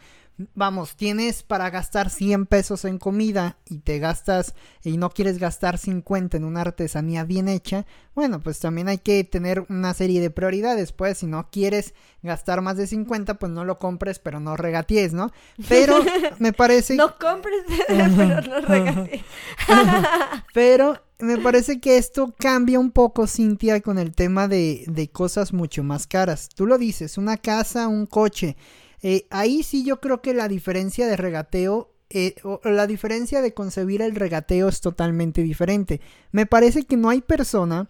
vamos, 0.53 0.95
tienes 0.95 1.41
para 1.43 1.69
gastar 1.69 2.09
100 2.09 2.45
pesos 2.45 2.85
en 2.85 2.99
comida 2.99 3.57
y 3.67 3.79
te 3.79 3.99
gastas 3.99 4.53
y 4.83 4.97
no 4.97 5.09
quieres 5.09 5.39
gastar 5.39 5.77
50 5.77 6.37
en 6.37 6.43
una 6.43 6.61
artesanía 6.61 7.23
bien 7.23 7.47
hecha, 7.47 7.85
bueno, 8.13 8.39
pues 8.39 8.59
también 8.59 8.87
hay 8.87 8.97
que 8.99 9.23
tener 9.23 9.65
una 9.69 9.93
serie 9.93 10.21
de 10.21 10.29
prioridades, 10.29 10.91
pues 10.91 11.19
si 11.19 11.27
no 11.27 11.49
quieres 11.51 11.93
gastar 12.21 12.61
más 12.61 12.77
de 12.77 12.87
50, 12.87 13.35
pues 13.35 13.51
no 13.51 13.65
lo 13.65 13.79
compres, 13.79 14.19
pero 14.19 14.39
no 14.39 14.57
regatees, 14.57 15.13
¿no? 15.13 15.31
Pero 15.67 15.99
me 16.39 16.53
parece... 16.53 16.95
no 16.95 17.17
compres, 17.17 17.63
pero 17.87 18.07
no 18.07 18.61
regatees. 18.61 19.21
pero 20.53 21.01
me 21.19 21.37
parece 21.37 21.79
que 21.79 21.97
esto 21.97 22.33
cambia 22.37 22.79
un 22.79 22.91
poco, 22.91 23.25
Cintia, 23.27 23.81
con 23.81 23.97
el 23.97 24.13
tema 24.13 24.47
de, 24.47 24.83
de 24.87 25.09
cosas 25.09 25.53
mucho 25.53 25.83
más 25.83 26.05
caras. 26.05 26.49
Tú 26.49 26.67
lo 26.67 26.77
dices, 26.77 27.17
una 27.17 27.37
casa, 27.37 27.87
un 27.87 28.05
coche. 28.05 28.55
Eh, 29.01 29.27
ahí 29.29 29.63
sí 29.63 29.83
yo 29.83 29.99
creo 29.99 30.21
que 30.21 30.33
la 30.33 30.47
diferencia 30.47 31.07
de 31.07 31.17
regateo, 31.17 31.93
eh, 32.09 32.35
o 32.43 32.61
la 32.63 32.87
diferencia 32.87 33.41
de 33.41 33.53
concebir 33.53 34.01
el 34.01 34.15
regateo 34.15 34.69
es 34.69 34.81
totalmente 34.81 35.43
diferente. 35.43 36.01
Me 36.31 36.45
parece 36.45 36.83
que 36.83 36.97
no 36.97 37.09
hay 37.09 37.21
persona, 37.21 37.89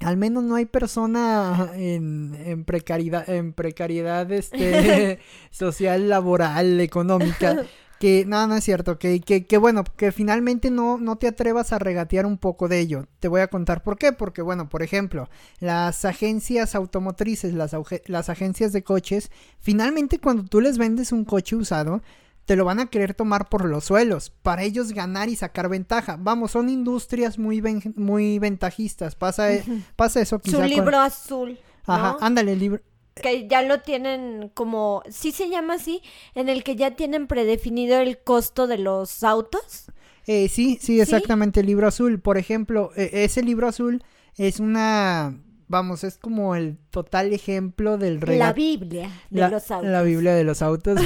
al 0.00 0.16
menos 0.16 0.44
no 0.44 0.56
hay 0.56 0.66
persona 0.66 1.70
en, 1.74 2.36
en 2.44 2.64
precariedad, 2.64 3.28
en 3.28 3.52
precariedad 3.52 4.30
este, 4.30 5.20
social, 5.50 6.08
laboral, 6.08 6.80
económica. 6.80 7.64
Que 7.98 8.24
no, 8.26 8.46
no 8.46 8.56
es 8.56 8.64
cierto, 8.64 8.98
que, 8.98 9.20
que, 9.20 9.46
que, 9.46 9.58
bueno, 9.58 9.82
que 9.96 10.12
finalmente 10.12 10.70
no, 10.70 10.98
no 10.98 11.16
te 11.16 11.28
atrevas 11.28 11.72
a 11.72 11.78
regatear 11.78 12.26
un 12.26 12.36
poco 12.36 12.68
de 12.68 12.80
ello. 12.80 13.06
Te 13.20 13.28
voy 13.28 13.40
a 13.40 13.48
contar 13.48 13.82
por 13.82 13.96
qué, 13.96 14.12
porque 14.12 14.42
bueno, 14.42 14.68
por 14.68 14.82
ejemplo, 14.82 15.30
las 15.60 16.04
agencias 16.04 16.74
automotrices, 16.74 17.54
las, 17.54 17.74
las 18.06 18.28
agencias 18.28 18.72
de 18.72 18.82
coches, 18.82 19.30
finalmente 19.60 20.18
cuando 20.18 20.44
tú 20.44 20.60
les 20.60 20.76
vendes 20.76 21.10
un 21.12 21.24
coche 21.24 21.56
usado, 21.56 22.02
te 22.46 22.54
lo 22.54 22.64
van 22.64 22.80
a 22.80 22.86
querer 22.86 23.12
tomar 23.12 23.48
por 23.48 23.64
los 23.64 23.84
suelos, 23.84 24.30
para 24.42 24.62
ellos 24.62 24.92
ganar 24.92 25.28
y 25.28 25.36
sacar 25.36 25.68
ventaja. 25.68 26.16
Vamos, 26.18 26.52
son 26.52 26.68
industrias 26.68 27.38
muy, 27.38 27.62
muy 27.96 28.38
ventajistas, 28.38 29.16
pasa, 29.16 29.48
pasa 29.96 30.20
eso 30.20 30.38
quizá 30.38 30.58
Su 30.58 30.62
libro 30.62 30.98
azul. 30.98 31.58
Ajá, 31.86 32.16
ándale, 32.20 32.52
el 32.52 32.58
libro 32.58 32.80
que 33.20 33.48
ya 33.48 33.62
lo 33.62 33.80
tienen 33.80 34.50
como, 34.54 35.02
sí 35.08 35.32
se 35.32 35.48
llama 35.48 35.74
así, 35.74 36.02
en 36.34 36.48
el 36.48 36.62
que 36.62 36.76
ya 36.76 36.92
tienen 36.92 37.26
predefinido 37.26 37.98
el 37.98 38.18
costo 38.18 38.66
de 38.66 38.78
los 38.78 39.24
autos. 39.24 39.86
Eh, 40.26 40.48
sí, 40.48 40.78
sí, 40.80 41.00
exactamente, 41.00 41.60
el 41.60 41.66
libro 41.66 41.86
azul. 41.86 42.20
Por 42.20 42.36
ejemplo, 42.36 42.90
e, 42.96 43.24
ese 43.24 43.42
libro 43.42 43.68
azul 43.68 44.02
es 44.36 44.60
una, 44.60 45.38
vamos, 45.68 46.04
es 46.04 46.18
como 46.18 46.56
el 46.56 46.78
total 46.90 47.32
ejemplo 47.32 47.96
del 47.96 48.20
regateo. 48.20 48.46
La 48.46 48.52
Biblia 48.52 49.10
de 49.30 49.48
los 49.48 49.70
autos. 49.70 49.90
La 49.90 50.02
Biblia 50.02 50.34
de 50.34 50.44
los 50.44 50.62
autos. 50.62 51.00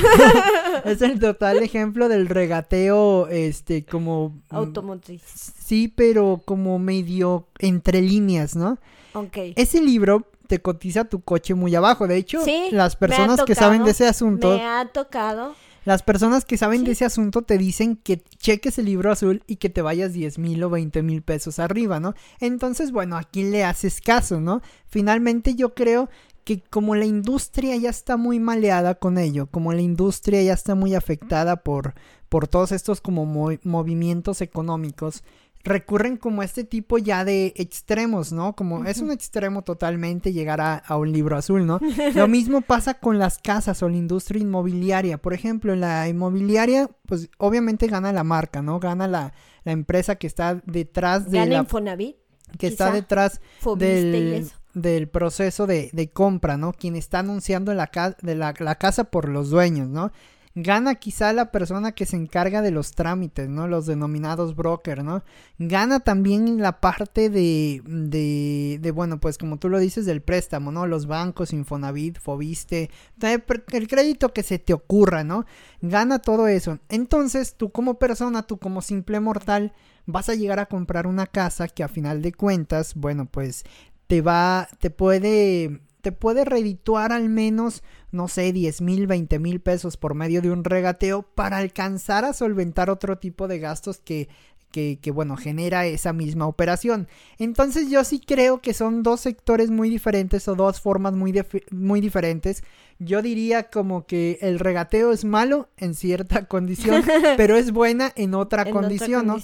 es 0.84 1.02
el 1.02 1.20
total 1.20 1.62
ejemplo 1.62 2.08
del 2.08 2.28
regateo, 2.28 3.28
este, 3.28 3.84
como... 3.84 4.40
Automotriz. 4.48 5.22
Sí, 5.22 5.86
pero 5.88 6.42
como 6.44 6.78
medio 6.78 7.46
entre 7.58 8.00
líneas, 8.00 8.56
¿no? 8.56 8.78
Ok. 9.12 9.36
Ese 9.56 9.80
libro 9.82 10.29
te 10.50 10.60
cotiza 10.60 11.04
tu 11.04 11.20
coche 11.20 11.54
muy 11.54 11.76
abajo. 11.76 12.08
De 12.08 12.16
hecho, 12.16 12.40
las 12.72 12.96
personas 12.96 13.44
que 13.44 13.54
saben 13.54 13.84
de 13.84 13.92
ese 13.92 14.08
asunto. 14.08 14.50
Me 14.50 14.64
ha 14.64 14.84
tocado. 14.92 15.54
Las 15.84 16.02
personas 16.02 16.44
que 16.44 16.56
saben 16.56 16.82
de 16.82 16.90
ese 16.90 17.04
asunto 17.04 17.42
te 17.42 17.56
dicen 17.56 17.94
que 17.94 18.20
cheques 18.38 18.76
el 18.80 18.86
libro 18.86 19.12
azul 19.12 19.44
y 19.46 19.56
que 19.56 19.70
te 19.70 19.80
vayas 19.80 20.12
10 20.12 20.40
mil 20.40 20.62
o 20.64 20.68
20 20.68 21.04
mil 21.04 21.22
pesos 21.22 21.60
arriba, 21.60 22.00
¿no? 22.00 22.14
Entonces, 22.40 22.90
bueno, 22.90 23.16
¿a 23.16 23.22
quién 23.22 23.52
le 23.52 23.62
haces 23.62 24.00
caso, 24.00 24.40
no? 24.40 24.60
Finalmente 24.88 25.54
yo 25.54 25.72
creo 25.72 26.10
que 26.42 26.60
como 26.60 26.96
la 26.96 27.04
industria 27.04 27.76
ya 27.76 27.90
está 27.90 28.16
muy 28.16 28.40
maleada 28.40 28.96
con 28.96 29.18
ello, 29.18 29.46
como 29.46 29.72
la 29.72 29.82
industria 29.82 30.42
ya 30.42 30.54
está 30.54 30.74
muy 30.74 30.96
afectada 30.96 31.62
por, 31.62 31.94
por 32.28 32.48
todos 32.48 32.72
estos 32.72 33.00
como 33.00 33.24
movimientos 33.62 34.40
económicos, 34.40 35.22
recurren 35.62 36.16
como 36.16 36.42
este 36.42 36.64
tipo 36.64 36.98
ya 36.98 37.24
de 37.24 37.52
extremos, 37.56 38.32
¿no? 38.32 38.54
Como 38.54 38.84
es 38.84 39.00
un 39.00 39.10
extremo 39.10 39.62
totalmente 39.62 40.32
llegar 40.32 40.60
a, 40.60 40.96
un 40.96 41.12
libro 41.12 41.36
azul, 41.36 41.66
¿no? 41.66 41.80
Lo 42.14 42.28
mismo 42.28 42.62
pasa 42.62 42.94
con 42.94 43.18
las 43.18 43.38
casas 43.38 43.82
o 43.82 43.88
la 43.88 43.96
industria 43.96 44.40
inmobiliaria. 44.40 45.18
Por 45.18 45.34
ejemplo, 45.34 45.72
en 45.72 45.80
la 45.80 46.08
inmobiliaria, 46.08 46.88
pues 47.06 47.28
obviamente 47.38 47.86
gana 47.86 48.12
la 48.12 48.24
marca, 48.24 48.62
¿no? 48.62 48.80
Gana 48.80 49.06
la, 49.06 49.32
empresa 49.64 50.16
que 50.16 50.26
está 50.26 50.60
detrás 50.64 51.30
de 51.30 51.38
¿Gana 51.38 51.52
la... 51.52 51.58
Infonavit? 51.58 52.16
Que 52.58 52.66
está 52.66 52.90
detrás 52.90 53.40
del, 53.76 54.50
del 54.74 55.08
proceso 55.08 55.66
de, 55.66 55.90
de, 55.92 56.10
compra, 56.10 56.56
¿no? 56.56 56.72
Quien 56.72 56.96
está 56.96 57.20
anunciando 57.20 57.72
la, 57.74 57.90
de 58.22 58.34
la, 58.34 58.54
la 58.58 58.74
casa 58.76 59.04
por 59.04 59.28
los 59.28 59.50
dueños, 59.50 59.88
¿no? 59.88 60.10
Gana 60.56 60.96
quizá 60.96 61.32
la 61.32 61.52
persona 61.52 61.92
que 61.92 62.06
se 62.06 62.16
encarga 62.16 62.60
de 62.60 62.72
los 62.72 62.90
trámites, 62.92 63.48
¿no? 63.48 63.68
Los 63.68 63.86
denominados 63.86 64.56
broker, 64.56 65.04
¿no? 65.04 65.22
Gana 65.58 66.00
también 66.00 66.60
la 66.60 66.80
parte 66.80 67.30
de, 67.30 67.82
de, 67.86 68.78
de, 68.80 68.90
bueno, 68.90 69.20
pues 69.20 69.38
como 69.38 69.58
tú 69.58 69.68
lo 69.68 69.78
dices, 69.78 70.06
del 70.06 70.22
préstamo, 70.22 70.72
¿no? 70.72 70.88
Los 70.88 71.06
bancos, 71.06 71.52
Infonavit, 71.52 72.18
Fobiste, 72.18 72.90
el 73.22 73.88
crédito 73.88 74.32
que 74.32 74.42
se 74.42 74.58
te 74.58 74.72
ocurra, 74.72 75.22
¿no? 75.22 75.46
Gana 75.82 76.18
todo 76.18 76.48
eso. 76.48 76.80
Entonces, 76.88 77.54
tú 77.54 77.70
como 77.70 78.00
persona, 78.00 78.42
tú 78.42 78.58
como 78.58 78.82
simple 78.82 79.20
mortal, 79.20 79.72
vas 80.06 80.28
a 80.28 80.34
llegar 80.34 80.58
a 80.58 80.66
comprar 80.66 81.06
una 81.06 81.26
casa 81.26 81.68
que 81.68 81.84
a 81.84 81.88
final 81.88 82.22
de 82.22 82.32
cuentas, 82.32 82.94
bueno, 82.96 83.26
pues 83.26 83.64
te 84.08 84.20
va, 84.20 84.68
te 84.80 84.90
puede 84.90 85.80
te 86.00 86.12
puede 86.12 86.44
redituar 86.44 87.12
al 87.12 87.28
menos, 87.28 87.82
no 88.10 88.28
sé, 88.28 88.52
10 88.52 88.80
mil, 88.80 89.06
20 89.06 89.38
mil 89.38 89.60
pesos 89.60 89.96
por 89.96 90.14
medio 90.14 90.42
de 90.42 90.50
un 90.50 90.64
regateo 90.64 91.22
para 91.22 91.58
alcanzar 91.58 92.24
a 92.24 92.32
solventar 92.32 92.90
otro 92.90 93.18
tipo 93.18 93.48
de 93.48 93.58
gastos 93.58 93.98
que, 93.98 94.28
que, 94.70 94.98
que, 95.00 95.10
bueno, 95.10 95.36
genera 95.36 95.86
esa 95.86 96.12
misma 96.12 96.46
operación. 96.46 97.08
Entonces 97.38 97.90
yo 97.90 98.04
sí 98.04 98.20
creo 98.20 98.60
que 98.60 98.74
son 98.74 99.02
dos 99.02 99.20
sectores 99.20 99.70
muy 99.70 99.90
diferentes 99.90 100.46
o 100.48 100.54
dos 100.54 100.80
formas 100.80 101.12
muy, 101.12 101.34
muy 101.70 102.00
diferentes. 102.00 102.62
Yo 102.98 103.22
diría 103.22 103.64
como 103.64 104.06
que 104.06 104.38
el 104.42 104.58
regateo 104.58 105.12
es 105.12 105.24
malo 105.24 105.68
en 105.76 105.94
cierta 105.94 106.44
condición, 106.48 107.02
pero 107.36 107.56
es 107.56 107.72
buena 107.72 108.12
en 108.16 108.34
otra 108.34 108.70
condición, 108.70 109.26
¿no? 109.26 109.38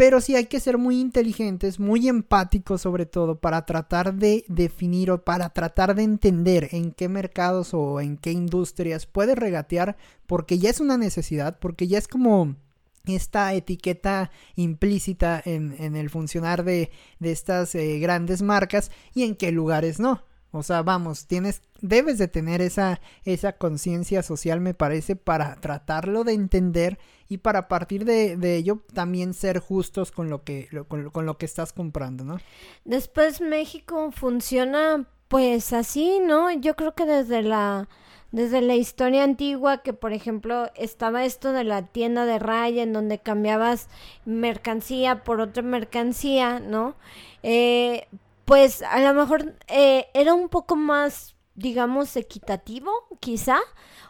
Pero 0.00 0.22
sí 0.22 0.34
hay 0.34 0.46
que 0.46 0.60
ser 0.60 0.78
muy 0.78 0.98
inteligentes, 0.98 1.78
muy 1.78 2.08
empáticos 2.08 2.80
sobre 2.80 3.04
todo 3.04 3.38
para 3.38 3.66
tratar 3.66 4.14
de 4.14 4.46
definir 4.48 5.10
o 5.10 5.24
para 5.24 5.50
tratar 5.50 5.94
de 5.94 6.04
entender 6.04 6.70
en 6.72 6.92
qué 6.92 7.10
mercados 7.10 7.74
o 7.74 8.00
en 8.00 8.16
qué 8.16 8.32
industrias 8.32 9.04
puede 9.04 9.34
regatear 9.34 9.98
porque 10.26 10.58
ya 10.58 10.70
es 10.70 10.80
una 10.80 10.96
necesidad, 10.96 11.58
porque 11.58 11.86
ya 11.86 11.98
es 11.98 12.08
como 12.08 12.56
esta 13.04 13.52
etiqueta 13.52 14.30
implícita 14.56 15.42
en, 15.44 15.94
el 15.94 16.08
funcionar 16.08 16.64
de, 16.64 16.90
de 17.18 17.32
estas 17.32 17.74
eh, 17.74 17.98
grandes 17.98 18.40
marcas 18.40 18.90
y 19.12 19.24
en 19.24 19.36
qué 19.36 19.52
lugares 19.52 20.00
no. 20.00 20.22
O 20.52 20.62
sea, 20.64 20.82
vamos, 20.82 21.26
tienes, 21.26 21.62
debes 21.80 22.18
de 22.18 22.26
tener 22.26 22.60
esa, 22.60 23.00
esa 23.24 23.52
conciencia 23.52 24.22
social, 24.22 24.60
me 24.60 24.74
parece, 24.74 25.14
para 25.14 25.54
tratarlo 25.56 26.24
de 26.24 26.32
entender 26.32 26.98
y 27.28 27.38
para 27.38 27.68
partir 27.68 28.04
de, 28.04 28.36
de 28.36 28.56
ello 28.56 28.82
también 28.92 29.32
ser 29.32 29.60
justos 29.60 30.10
con 30.10 30.28
lo 30.28 30.42
que, 30.42 30.68
con, 30.88 31.26
lo 31.26 31.38
que 31.38 31.46
estás 31.46 31.72
comprando, 31.72 32.24
¿no? 32.24 32.38
Después 32.84 33.40
México 33.40 34.10
funciona 34.10 35.06
pues 35.28 35.72
así, 35.72 36.18
¿no? 36.18 36.50
Yo 36.50 36.74
creo 36.74 36.94
que 36.94 37.06
desde 37.06 37.42
la 37.42 37.88
desde 38.32 38.60
la 38.60 38.76
historia 38.76 39.24
antigua 39.24 39.82
que 39.82 39.92
por 39.92 40.12
ejemplo 40.12 40.70
estaba 40.76 41.24
esto 41.24 41.52
de 41.52 41.64
la 41.64 41.86
tienda 41.86 42.26
de 42.26 42.38
raya 42.38 42.82
en 42.84 42.92
donde 42.92 43.18
cambiabas 43.18 43.88
mercancía 44.24 45.24
por 45.24 45.40
otra 45.40 45.62
mercancía, 45.62 46.60
¿no? 46.60 46.94
Eh, 47.42 48.06
pues 48.50 48.82
a 48.82 48.98
lo 48.98 49.14
mejor 49.14 49.54
eh, 49.68 50.08
era 50.12 50.34
un 50.34 50.48
poco 50.48 50.74
más, 50.74 51.36
digamos, 51.54 52.16
equitativo, 52.16 52.90
quizá, 53.20 53.60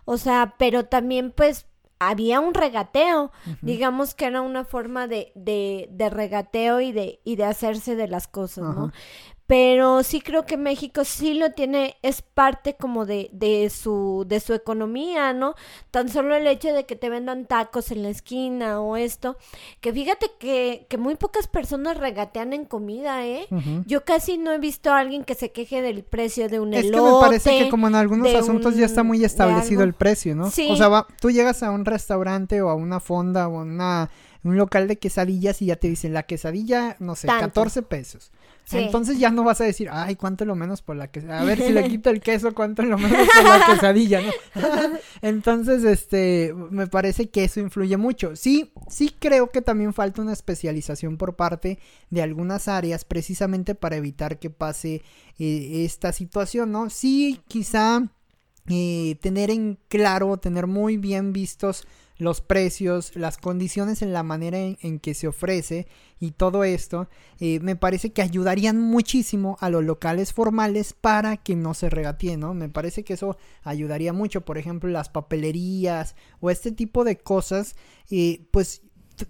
o 0.07 0.17
sea, 0.17 0.55
pero 0.59 0.87
también 0.87 1.31
pues 1.31 1.67
había 1.99 2.41
un 2.41 2.55
regateo, 2.55 3.33
digamos 3.61 4.15
que 4.15 4.25
era 4.25 4.41
una 4.41 4.65
forma 4.65 5.07
de, 5.09 5.31
de, 5.35 5.89
de 5.91 6.09
regateo 6.09 6.81
y 6.81 6.91
de, 6.91 7.21
y 7.23 7.37
de 7.37 7.45
hacerse 7.45 7.97
de 7.97 8.09
las 8.09 8.29
cosas, 8.29 8.75
¿no? 8.75 8.93
Pero 9.51 10.05
sí 10.05 10.21
creo 10.21 10.47
que 10.47 10.57
México 10.57 11.03
sí 11.05 11.35
lo 11.35 11.51
tiene, 11.51 11.97
es 12.03 12.23
parte 12.23 12.77
como 12.77 13.05
de, 13.05 13.31
de, 13.33 13.69
su, 13.69 14.25
de 14.29 14.39
su 14.39 14.55
economía, 14.55 15.33
¿no? 15.33 15.57
Tan 15.91 16.09
solo 16.09 16.37
el 16.37 16.47
hecho 16.47 16.73
de 16.73 16.87
que 16.87 16.95
te 16.95 17.09
vendan 17.09 17.47
tacos 17.47 17.91
en 17.91 18.05
la 18.05 18.11
esquina 18.11 18.81
o 18.81 18.97
esto, 18.97 19.39
que 19.81 19.93
fíjate 19.93 20.31
que, 20.39 20.87
que 20.89 20.99
muy 20.99 21.17
pocas 21.17 21.49
personas 21.49 21.97
regatean 21.97 22.53
en 22.53 22.65
comida, 22.65 23.27
¿eh? 23.27 23.49
Yo 23.87 24.05
casi 24.05 24.39
no 24.39 24.53
he 24.53 24.59
visto 24.59 24.93
a 24.93 25.01
alguien 25.01 25.25
que 25.25 25.35
se 25.35 25.51
queje 25.51 25.83
del 25.83 26.05
precio 26.05 26.49
de 26.49 26.61
un 26.61 26.73
elote. 26.73 26.87
Es 26.87 26.93
que 26.93 27.01
me 27.01 27.21
parece 27.21 27.59
que 27.59 27.71
como 27.71 27.89
en 27.89 27.97
algunos 27.97 28.33
asuntos 28.33 28.77
ya 28.77 28.87
está 28.87 29.03
muy 29.03 29.25
establecido 29.25 29.83
el 29.83 29.95
precio, 29.95 30.37
¿no? 30.37 30.49
Sí. 30.49 30.69
O 30.71 30.77
sea, 30.77 31.09
tú 31.21 31.33
llegas 31.33 31.65
a 31.65 31.73
un 31.73 31.85
restaurante 31.85 32.63
o 32.63 32.69
a 32.69 32.77
una 32.77 33.01
fonda 33.01 33.49
o 33.49 33.59
a 33.59 33.63
una 33.63 34.11
un 34.43 34.57
local 34.57 34.89
de 34.89 34.99
quesadillas 34.99 35.61
y 35.61 35.67
ya 35.67 35.77
te 35.77 35.89
dicen 35.89 36.15
la 36.15 36.23
quesadilla, 36.23 36.97
no 36.99 37.15
sé, 37.15 37.27
Tanto. 37.27 37.47
14 37.47 37.83
pesos. 37.83 38.33
Sí. 38.65 38.79
Entonces 38.79 39.19
ya 39.19 39.31
no 39.31 39.43
vas 39.43 39.61
a 39.61 39.65
decir, 39.65 39.89
ay, 39.91 40.17
¿cuánto 40.17 40.45
es 40.45 40.49
lo 40.49 40.55
menos 40.55 40.81
por 40.81 40.97
la 40.97 41.09
quesadilla? 41.09 41.41
A 41.41 41.45
ver 41.45 41.61
si 41.61 41.73
le 41.73 41.85
quito 41.89 42.09
el 42.11 42.21
queso, 42.21 42.55
¿cuánto 42.55 42.83
es 42.83 42.89
lo 42.89 42.97
menos 42.97 43.29
por 43.29 43.45
la 43.45 43.67
quesadilla? 43.67 44.21
¿no? 44.21 44.31
Entonces, 45.23 45.85
este, 45.85 46.55
me 46.71 46.87
parece 46.87 47.29
que 47.29 47.45
eso 47.45 47.61
influye 47.61 47.97
mucho. 47.97 48.37
Sí, 48.37 48.73
sí 48.89 49.15
creo 49.19 49.51
que 49.51 49.61
también 49.61 49.93
falta 49.93 50.23
una 50.23 50.33
especialización 50.33 51.17
por 51.17 51.37
parte 51.37 51.79
de 52.11 52.23
algunas 52.23 52.69
áreas 52.69 53.05
precisamente 53.05 53.75
para 53.75 53.97
evitar 53.97 54.39
que 54.39 54.51
pase 54.51 55.03
eh, 55.39 55.85
esta 55.85 56.13
situación, 56.13 56.71
¿no? 56.73 56.91
Sí, 56.91 57.41
quizá 57.49 58.09
eh, 58.69 59.17
tener 59.21 59.51
en 59.51 59.79
claro, 59.89 60.37
tener 60.37 60.67
muy 60.67 60.97
bien 60.97 61.33
vistos 61.33 61.87
los 62.21 62.43
precios, 62.43 63.17
las 63.17 63.39
condiciones 63.39 64.03
en 64.03 64.13
la 64.13 64.23
manera 64.23 64.59
en, 64.59 65.01
que 65.01 65.15
se 65.15 65.27
ofrece 65.27 65.87
y 66.21 66.33
todo 66.33 66.65
esto, 66.65 67.09
eh, 67.39 67.61
me 67.61 67.77
parece 67.77 68.13
que 68.13 68.21
ayudarían 68.21 68.79
muchísimo 68.79 69.57
a 69.61 69.71
los 69.71 69.83
locales 69.83 70.35
formales 70.35 70.93
para 70.93 71.39
que 71.39 71.57
no 71.57 71.73
se 71.73 71.89
regateen, 71.89 72.41
¿no? 72.41 72.53
Me 72.53 72.69
parece 72.69 73.05
que 73.05 73.15
eso 73.15 73.39
ayudaría 73.63 74.13
mucho, 74.13 74.43
por 74.43 74.59
ejemplo, 74.59 74.91
las 74.91 75.09
papelerías 75.09 76.15
o 76.41 76.51
este 76.51 76.73
tipo 76.73 77.05
de 77.05 77.17
cosas, 77.17 77.75
eh, 78.11 78.47
pues 78.51 78.83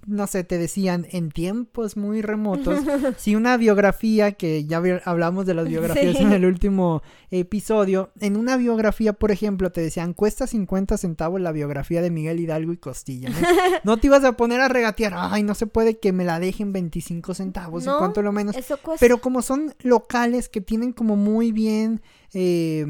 no 0.06 0.26
sé, 0.26 0.44
te 0.44 0.58
decían 0.58 1.06
en 1.10 1.30
tiempos 1.30 1.96
muy 1.96 2.22
remotos, 2.22 2.78
si 3.18 3.34
una 3.36 3.56
biografía, 3.56 4.32
que 4.32 4.64
ya 4.64 4.82
hablamos 5.04 5.46
de 5.46 5.54
las 5.54 5.68
biografías 5.68 6.16
Sí. 6.16 6.22
en 6.22 6.32
el 6.32 6.44
último 6.44 7.02
episodio, 7.30 8.10
en 8.20 8.36
una 8.36 8.56
biografía, 8.56 9.12
por 9.12 9.30
ejemplo, 9.30 9.70
te 9.72 9.80
decían, 9.80 10.12
cuesta 10.14 10.46
50 10.46 10.96
centavos 10.98 11.40
la 11.40 11.52
biografía 11.52 12.02
de 12.02 12.10
Miguel 12.10 12.40
Hidalgo 12.40 12.72
y 12.72 12.76
Costilla, 12.76 13.30
¿no? 13.30 13.36
No 13.84 13.96
te 13.98 14.06
ibas 14.08 14.24
a 14.24 14.36
poner 14.36 14.60
a 14.60 14.68
regatear, 14.68 15.14
ay, 15.16 15.42
no 15.42 15.54
se 15.54 15.66
puede 15.66 15.98
que 15.98 16.12
me 16.12 16.24
la 16.24 16.38
dejen 16.40 16.72
25 16.72 17.34
centavos, 17.34 17.84
No, 17.86 17.96
y 17.96 17.98
cuánto 17.98 18.22
lo 18.22 18.32
menos. 18.32 18.56
Eso 18.56 18.76
cuesta. 18.78 19.00
Pero 19.04 19.20
como 19.20 19.42
son 19.42 19.74
locales 19.80 20.48
que 20.48 20.60
tienen 20.60 20.92
como 20.92 21.16
muy 21.16 21.52
bien, 21.52 22.02
eh, 22.32 22.84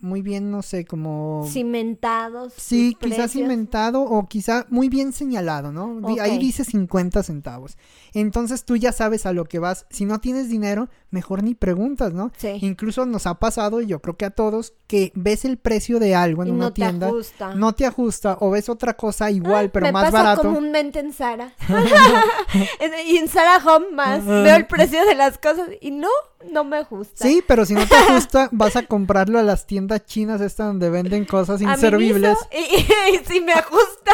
muy 0.00 0.22
bien, 0.22 0.50
no 0.50 0.62
sé, 0.62 0.84
como... 0.84 1.46
Cimentados. 1.50 2.52
Sí, 2.56 2.96
quizás 3.00 3.16
precios. 3.18 3.42
inventado 3.42 4.02
o 4.02 4.26
quizá 4.28 4.66
muy 4.68 4.88
bien 4.88 5.12
señalado, 5.12 5.72
¿no? 5.72 6.00
Ahí 6.20 6.38
dice 6.38 6.64
50 6.64 7.22
centavos. 7.22 7.76
Entonces 8.14 8.64
tú 8.64 8.76
ya 8.76 8.92
sabes 8.92 9.24
a 9.26 9.32
lo 9.32 9.44
que 9.46 9.58
vas. 9.58 9.86
Si 9.90 10.04
no 10.04 10.20
tienes 10.20 10.48
dinero, 10.48 10.88
mejor 11.10 11.42
ni 11.42 11.54
preguntas, 11.54 12.12
¿no? 12.12 12.30
Sí. 12.36 12.58
Incluso 12.60 13.06
nos 13.06 13.26
ha 13.26 13.34
pasado, 13.38 13.80
y 13.80 13.86
yo 13.86 14.00
creo 14.00 14.16
que 14.16 14.26
a 14.26 14.30
todos, 14.30 14.74
que 14.86 15.12
ves 15.14 15.44
el 15.44 15.56
precio 15.56 15.98
de 15.98 16.14
algo 16.14 16.42
en 16.42 16.48
Y 16.48 16.50
una 16.52 16.64
no 16.66 16.72
tienda, 16.72 17.06
te 17.06 17.12
ajusta. 17.12 17.54
no 17.54 17.72
te 17.74 17.86
ajusta 17.86 18.36
o 18.40 18.50
ves 18.50 18.68
otra 18.68 18.94
cosa 18.94 19.30
igual, 19.30 19.70
pero 19.70 19.86
Me 19.86 19.92
más 19.92 20.10
pasa 20.10 20.22
barato. 20.22 20.42
comúnmente 20.42 20.98
en 21.00 21.12
Sara. 21.12 21.54
Y 23.06 23.16
en 23.16 23.28
Sara 23.28 23.56
Home 23.64 23.90
más. 23.92 24.24
Veo 24.24 24.56
el 24.56 24.66
precio 24.66 25.04
de 25.04 25.14
las 25.14 25.38
cosas 25.38 25.68
y 25.80 25.90
no, 25.90 26.08
no 26.50 26.64
me 26.64 26.82
gusta. 26.84 27.24
Sí, 27.24 27.42
pero 27.46 27.64
si 27.64 27.74
no 27.74 27.86
te 27.86 27.94
ajusta, 27.94 28.48
vas 28.52 28.76
a 28.76 28.81
comprarlo 28.88 29.38
a 29.38 29.42
las 29.42 29.66
tiendas 29.66 30.04
chinas 30.06 30.40
estas 30.40 30.66
donde 30.68 30.90
venden 30.90 31.24
cosas 31.24 31.60
A 31.60 31.64
inservibles. 31.72 32.36
Miniso, 32.52 32.84
Y, 33.10 33.14
y 33.14 33.24
si 33.24 33.40
me 33.40 33.52
ajusta. 33.52 34.12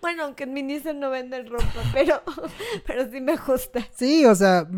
Bueno, 0.00 0.24
aunque 0.24 0.44
en 0.44 0.54
Miniso 0.54 0.92
no 0.92 1.10
venden 1.10 1.48
ropa, 1.48 1.66
pero, 1.92 2.22
pero 2.86 3.10
sí 3.10 3.20
me 3.20 3.32
ajusta. 3.32 3.86
Sí, 3.94 4.24
o 4.26 4.34
sea, 4.34 4.68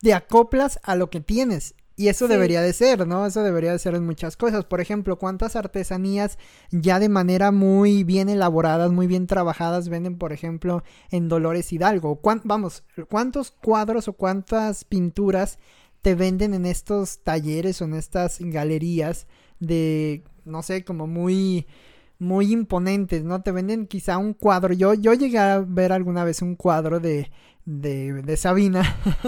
te 0.00 0.14
acoplas 0.14 0.78
a 0.82 0.96
lo 0.96 1.10
que 1.10 1.20
tienes. 1.20 1.74
Y 1.96 2.08
eso 2.08 2.26
Sí. 2.26 2.32
debería 2.32 2.60
de 2.60 2.72
ser, 2.72 3.06
¿no? 3.06 3.24
Eso 3.24 3.44
debería 3.44 3.70
de 3.70 3.78
ser 3.78 3.94
en 3.94 4.04
muchas 4.04 4.36
cosas. 4.36 4.64
Por 4.64 4.80
ejemplo, 4.80 5.16
¿cuántas 5.16 5.54
artesanías 5.54 6.38
ya 6.72 6.98
de 6.98 7.08
manera 7.08 7.52
muy 7.52 8.02
bien 8.02 8.28
elaboradas, 8.28 8.90
muy 8.90 9.06
bien 9.06 9.28
trabajadas 9.28 9.88
venden, 9.88 10.18
por 10.18 10.32
ejemplo, 10.32 10.82
en 11.12 11.28
Dolores 11.28 11.72
Hidalgo? 11.72 12.16
¿Cuán- 12.16 12.40
vamos, 12.42 12.82
¿cuántos 13.08 13.52
cuadros 13.52 14.08
o 14.08 14.14
cuántas 14.14 14.84
pinturas 14.84 15.60
te 16.04 16.14
venden 16.14 16.52
en 16.52 16.66
estos 16.66 17.20
talleres 17.24 17.80
o 17.80 17.86
en 17.86 17.94
estas 17.94 18.36
galerías 18.38 19.26
de, 19.58 20.22
no 20.44 20.62
sé, 20.62 20.84
como 20.84 21.06
muy 21.06 21.66
muy 22.18 22.52
imponentes, 22.52 23.24
¿no? 23.24 23.40
Te 23.42 23.52
venden 23.52 23.86
quizá 23.86 24.18
un 24.18 24.34
cuadro. 24.34 24.74
Yo, 24.74 24.92
yo 24.92 25.14
llegué 25.14 25.38
a 25.38 25.64
ver 25.66 25.92
alguna 25.92 26.22
vez 26.22 26.42
un 26.42 26.56
cuadro 26.56 27.00
de, 27.00 27.30
de, 27.64 28.22
de 28.22 28.36
Sabina. 28.36 28.82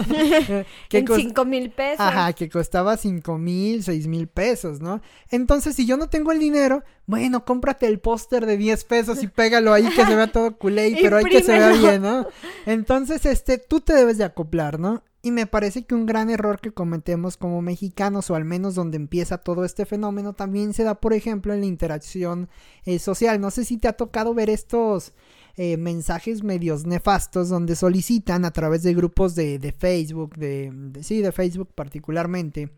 que 0.89 0.99
en 0.99 1.07
cinco 1.07 1.45
mil 1.45 1.71
pesos. 1.71 1.99
Ajá, 1.99 2.31
que 2.33 2.47
costaba 2.47 2.95
cinco 2.95 3.39
mil, 3.39 3.83
seis 3.83 4.05
mil 4.05 4.27
pesos, 4.27 4.79
¿no? 4.79 5.01
Entonces, 5.31 5.75
si 5.75 5.87
yo 5.87 5.97
no 5.97 6.09
tengo 6.09 6.31
el 6.31 6.39
dinero, 6.39 6.83
bueno, 7.07 7.43
cómprate 7.43 7.87
el 7.87 7.99
póster 7.99 8.45
de 8.45 8.55
10 8.55 8.83
pesos 8.83 9.23
y 9.23 9.27
pégalo 9.27 9.73
ahí 9.73 9.89
que 9.89 10.05
se 10.05 10.15
vea 10.15 10.31
todo 10.31 10.57
culé, 10.57 10.95
pero 11.01 11.17
hay 11.17 11.25
que 11.25 11.41
se 11.41 11.53
vea 11.53 11.71
bien, 11.71 12.03
¿no? 12.03 12.27
Entonces, 12.67 13.25
este, 13.25 13.57
tú 13.57 13.81
te 13.81 13.93
debes 13.93 14.19
de 14.19 14.25
acoplar, 14.25 14.79
¿no? 14.79 15.03
Y 15.23 15.31
me 15.31 15.45
parece 15.47 15.83
que 15.85 15.95
un 15.95 16.05
gran 16.05 16.29
error 16.29 16.61
que 16.61 16.71
cometemos 16.71 17.37
como 17.37 17.61
mexicanos, 17.61 18.29
o 18.29 18.35
al 18.35 18.45
menos 18.45 18.75
donde 18.75 18.97
empieza 18.97 19.39
todo 19.39 19.65
este 19.65 19.85
fenómeno, 19.85 20.33
también 20.33 20.73
se 20.73 20.83
da, 20.83 21.01
por 21.01 21.13
ejemplo, 21.13 21.53
en 21.53 21.59
la 21.61 21.65
interacción 21.65 22.49
eh, 22.85 22.99
social. 22.99 23.41
No 23.41 23.51
sé 23.51 23.65
si 23.65 23.77
te 23.77 23.87
ha 23.87 23.93
tocado 23.93 24.33
ver 24.33 24.49
estos 24.49 25.13
eh, 25.57 25.75
mensajes 25.77 26.43
medios 26.43 26.85
nefastos 26.85 27.49
donde 27.49 27.75
solicitan 27.75 28.45
a 28.45 28.51
través 28.51 28.83
de 28.83 28.93
grupos 28.93 29.33
de, 29.35 29.57
de 29.59 29.71
Facebook, 29.73 30.35
de, 30.37 30.71
de- 30.71 31.03
sí, 31.03 31.21
de 31.21 31.31
Facebook 31.31 31.69
particularmente, 31.73 32.69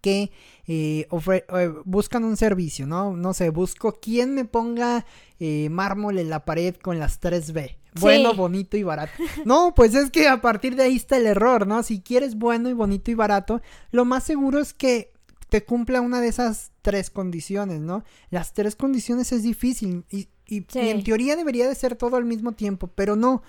que 0.00 0.30
eh, 0.66 1.06
ofre- 1.10 1.44
eh, 1.58 1.72
buscan 1.84 2.24
un 2.24 2.36
servicio, 2.36 2.86
¿no? 2.86 3.16
No 3.16 3.34
sé, 3.34 3.50
busco 3.50 3.98
quién 4.00 4.34
me 4.34 4.44
ponga 4.44 5.04
eh, 5.38 5.68
mármol 5.70 6.18
en 6.18 6.30
la 6.30 6.44
pared 6.44 6.74
con 6.76 6.98
las 6.98 7.20
3B. 7.20 7.76
Bueno, 8.00 8.30
Sí. 8.30 8.36
bonito 8.36 8.76
y 8.76 8.82
barato. 8.84 9.12
No, 9.44 9.74
pues 9.74 9.94
es 9.94 10.10
que 10.10 10.28
a 10.28 10.40
partir 10.40 10.76
de 10.76 10.84
ahí 10.84 10.96
está 10.96 11.16
el 11.16 11.26
error, 11.26 11.66
¿no? 11.66 11.82
Si 11.82 12.00
quieres 12.00 12.36
bueno 12.36 12.68
y 12.68 12.72
bonito 12.72 13.10
y 13.10 13.14
barato, 13.14 13.60
lo 13.90 14.04
más 14.04 14.22
seguro 14.24 14.60
es 14.60 14.72
que 14.72 15.12
te 15.48 15.64
cumpla 15.64 16.00
una 16.00 16.20
de 16.20 16.28
esas 16.28 16.70
tres 16.82 17.10
condiciones, 17.10 17.80
¿no? 17.80 18.04
Las 18.30 18.52
tres 18.52 18.76
condiciones 18.76 19.32
es 19.32 19.42
difícil 19.42 20.04
y, 20.08 20.28
y- 20.46 20.64
Sí. 20.68 20.78
y 20.80 20.88
en 20.90 21.02
teoría 21.04 21.34
debería 21.36 21.68
de 21.68 21.74
ser 21.74 21.96
todo 21.96 22.16
al 22.16 22.24
mismo 22.24 22.52
tiempo, 22.52 22.86
pero 22.88 23.16
no. 23.16 23.42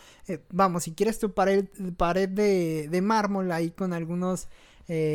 Vamos, 0.51 0.83
si 0.83 0.93
quieres 0.93 1.19
tu 1.19 1.33
pared, 1.33 1.65
pared 1.97 2.27
de, 2.29 2.87
de 2.89 3.01
mármol 3.01 3.51
ahí 3.51 3.69
con 3.71 3.93
algunos 3.93 4.47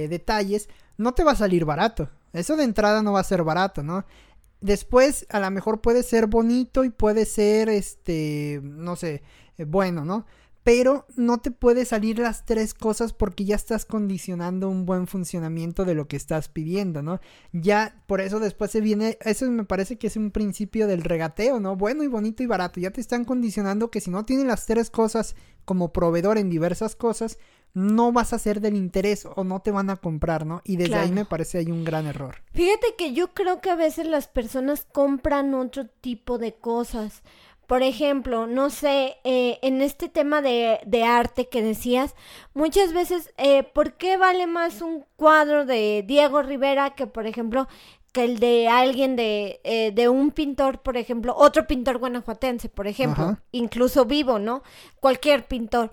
detalles, 0.09 0.69
no 0.98 1.12
te 1.14 1.24
va 1.24 1.32
a 1.32 1.37
salir 1.37 1.64
barato. 1.64 2.11
Eso 2.32 2.56
de 2.56 2.64
entrada 2.64 3.02
no 3.02 3.12
va 3.12 3.20
a 3.20 3.24
ser 3.24 3.42
barato, 3.42 3.82
¿no? 3.82 4.04
Después, 4.61 5.26
a 5.30 5.40
lo 5.40 5.50
mejor 5.50 5.80
puede 5.80 6.02
ser 6.02 6.26
bonito 6.26 6.85
y 6.85 6.90
puede 6.90 7.26
ser, 7.26 7.68
este, 7.68 8.61
no 8.62 8.96
sé, 8.96 9.22
eh, 9.59 9.64
bueno, 9.64 10.04
¿no? 10.04 10.26
Pero 10.64 11.06
no 11.14 11.38
te 11.38 11.52
puede 11.52 11.85
salir 11.85 12.18
las 12.18 12.44
tres 12.44 12.74
cosas 12.74 13.12
porque 13.12 13.44
ya 13.44 13.54
estás 13.54 13.85
condicionando 13.85 14.68
un 14.68 14.85
buen 14.85 15.06
funcionamiento 15.06 15.85
de 15.85 15.94
lo 15.94 16.09
que 16.09 16.16
estás 16.16 16.48
pidiendo, 16.48 17.02
¿no? 17.02 17.20
Ya, 17.52 18.02
por 18.09 18.20
eso 18.20 18.40
después 18.40 18.72
se 18.72 18.80
viene, 18.80 19.16
eso 19.20 19.48
me 19.48 19.64
parece 19.64 19.96
que 19.96 20.09
es 20.09 20.16
un 20.16 20.32
principio 20.32 20.88
del 20.88 21.04
regateo, 21.04 21.61
¿no? 21.61 21.76
Bueno 21.76 22.02
y 22.02 22.09
bonito 22.09 22.42
y 22.42 22.46
barato. 22.46 22.80
Ya 22.80 22.90
te 22.90 23.00
están 23.00 23.24
condicionando 23.24 23.92
que 23.92 24.00
si 24.00 24.11
no 24.11 24.24
tienes 24.24 24.46
las 24.46 24.66
tres 24.66 24.90
cosas 24.90 25.37
como 25.64 25.92
proveedor 25.92 26.37
en 26.37 26.50
diversas 26.50 26.96
cosas, 26.96 27.38
no 27.77 28.11
vas 28.11 28.33
a 28.33 28.39
ser 28.39 28.62
del 28.62 28.75
interés 28.75 29.29
o 29.37 29.45
no 29.45 29.61
te 29.61 29.71
van 29.71 29.91
a 29.91 29.97
comprar, 29.97 30.47
¿no? 30.47 30.62
Y 30.65 30.79
desde 30.79 30.95
ahí 30.95 31.12
me 31.12 31.27
parece 31.27 31.59
hay 31.59 31.71
un 31.71 31.85
gran 31.85 32.07
error. 32.07 32.37
Fíjate 32.55 32.95
que 32.97 33.12
yo 33.12 33.35
creo 33.35 33.61
que 33.61 33.69
a 33.69 33.75
veces 33.75 34.07
las 34.07 34.29
personas 34.29 34.87
compran 34.91 35.53
otro 35.53 35.87
tipo 35.87 36.39
de 36.39 36.55
cosas. 36.55 37.23
Por 37.67 37.83
ejemplo, 37.83 38.47
no 38.47 38.71
sé, 38.71 39.19
eh, 39.25 39.59
en 39.61 39.83
este 39.83 40.09
tema 40.09 40.41
de, 40.41 40.81
de 40.87 41.05
arte 41.05 41.51
que 41.51 41.61
decías, 41.61 42.15
muchas 42.55 42.95
veces, 42.95 43.35
eh, 43.37 43.62
¿por 43.62 43.93
qué 43.99 44.17
vale 44.17 44.47
más 44.47 44.81
un 44.81 45.05
cuadro 45.17 45.67
de 45.67 46.03
Diego 46.07 46.41
Rivera 46.41 46.95
que, 46.95 47.07
por 47.07 47.27
ejemplo, 47.27 47.69
que 48.12 48.25
el 48.25 48.39
de 48.39 48.69
alguien 48.69 49.17
de, 49.17 49.61
eh, 49.65 49.93
de 49.93 50.09
un 50.09 50.31
pintor, 50.31 50.81
por 50.81 50.97
ejemplo, 50.97 51.35
otro 51.37 51.67
pintor 51.67 51.99
guanajuatense, 51.99 52.71
por 52.71 52.87
ejemplo, 52.87 53.25
Ajá. 53.25 53.43
incluso 53.53 54.07
vivo, 54.07 54.39
¿no? 54.39 54.62
Cualquier 54.99 55.45
pintor. 55.47 55.93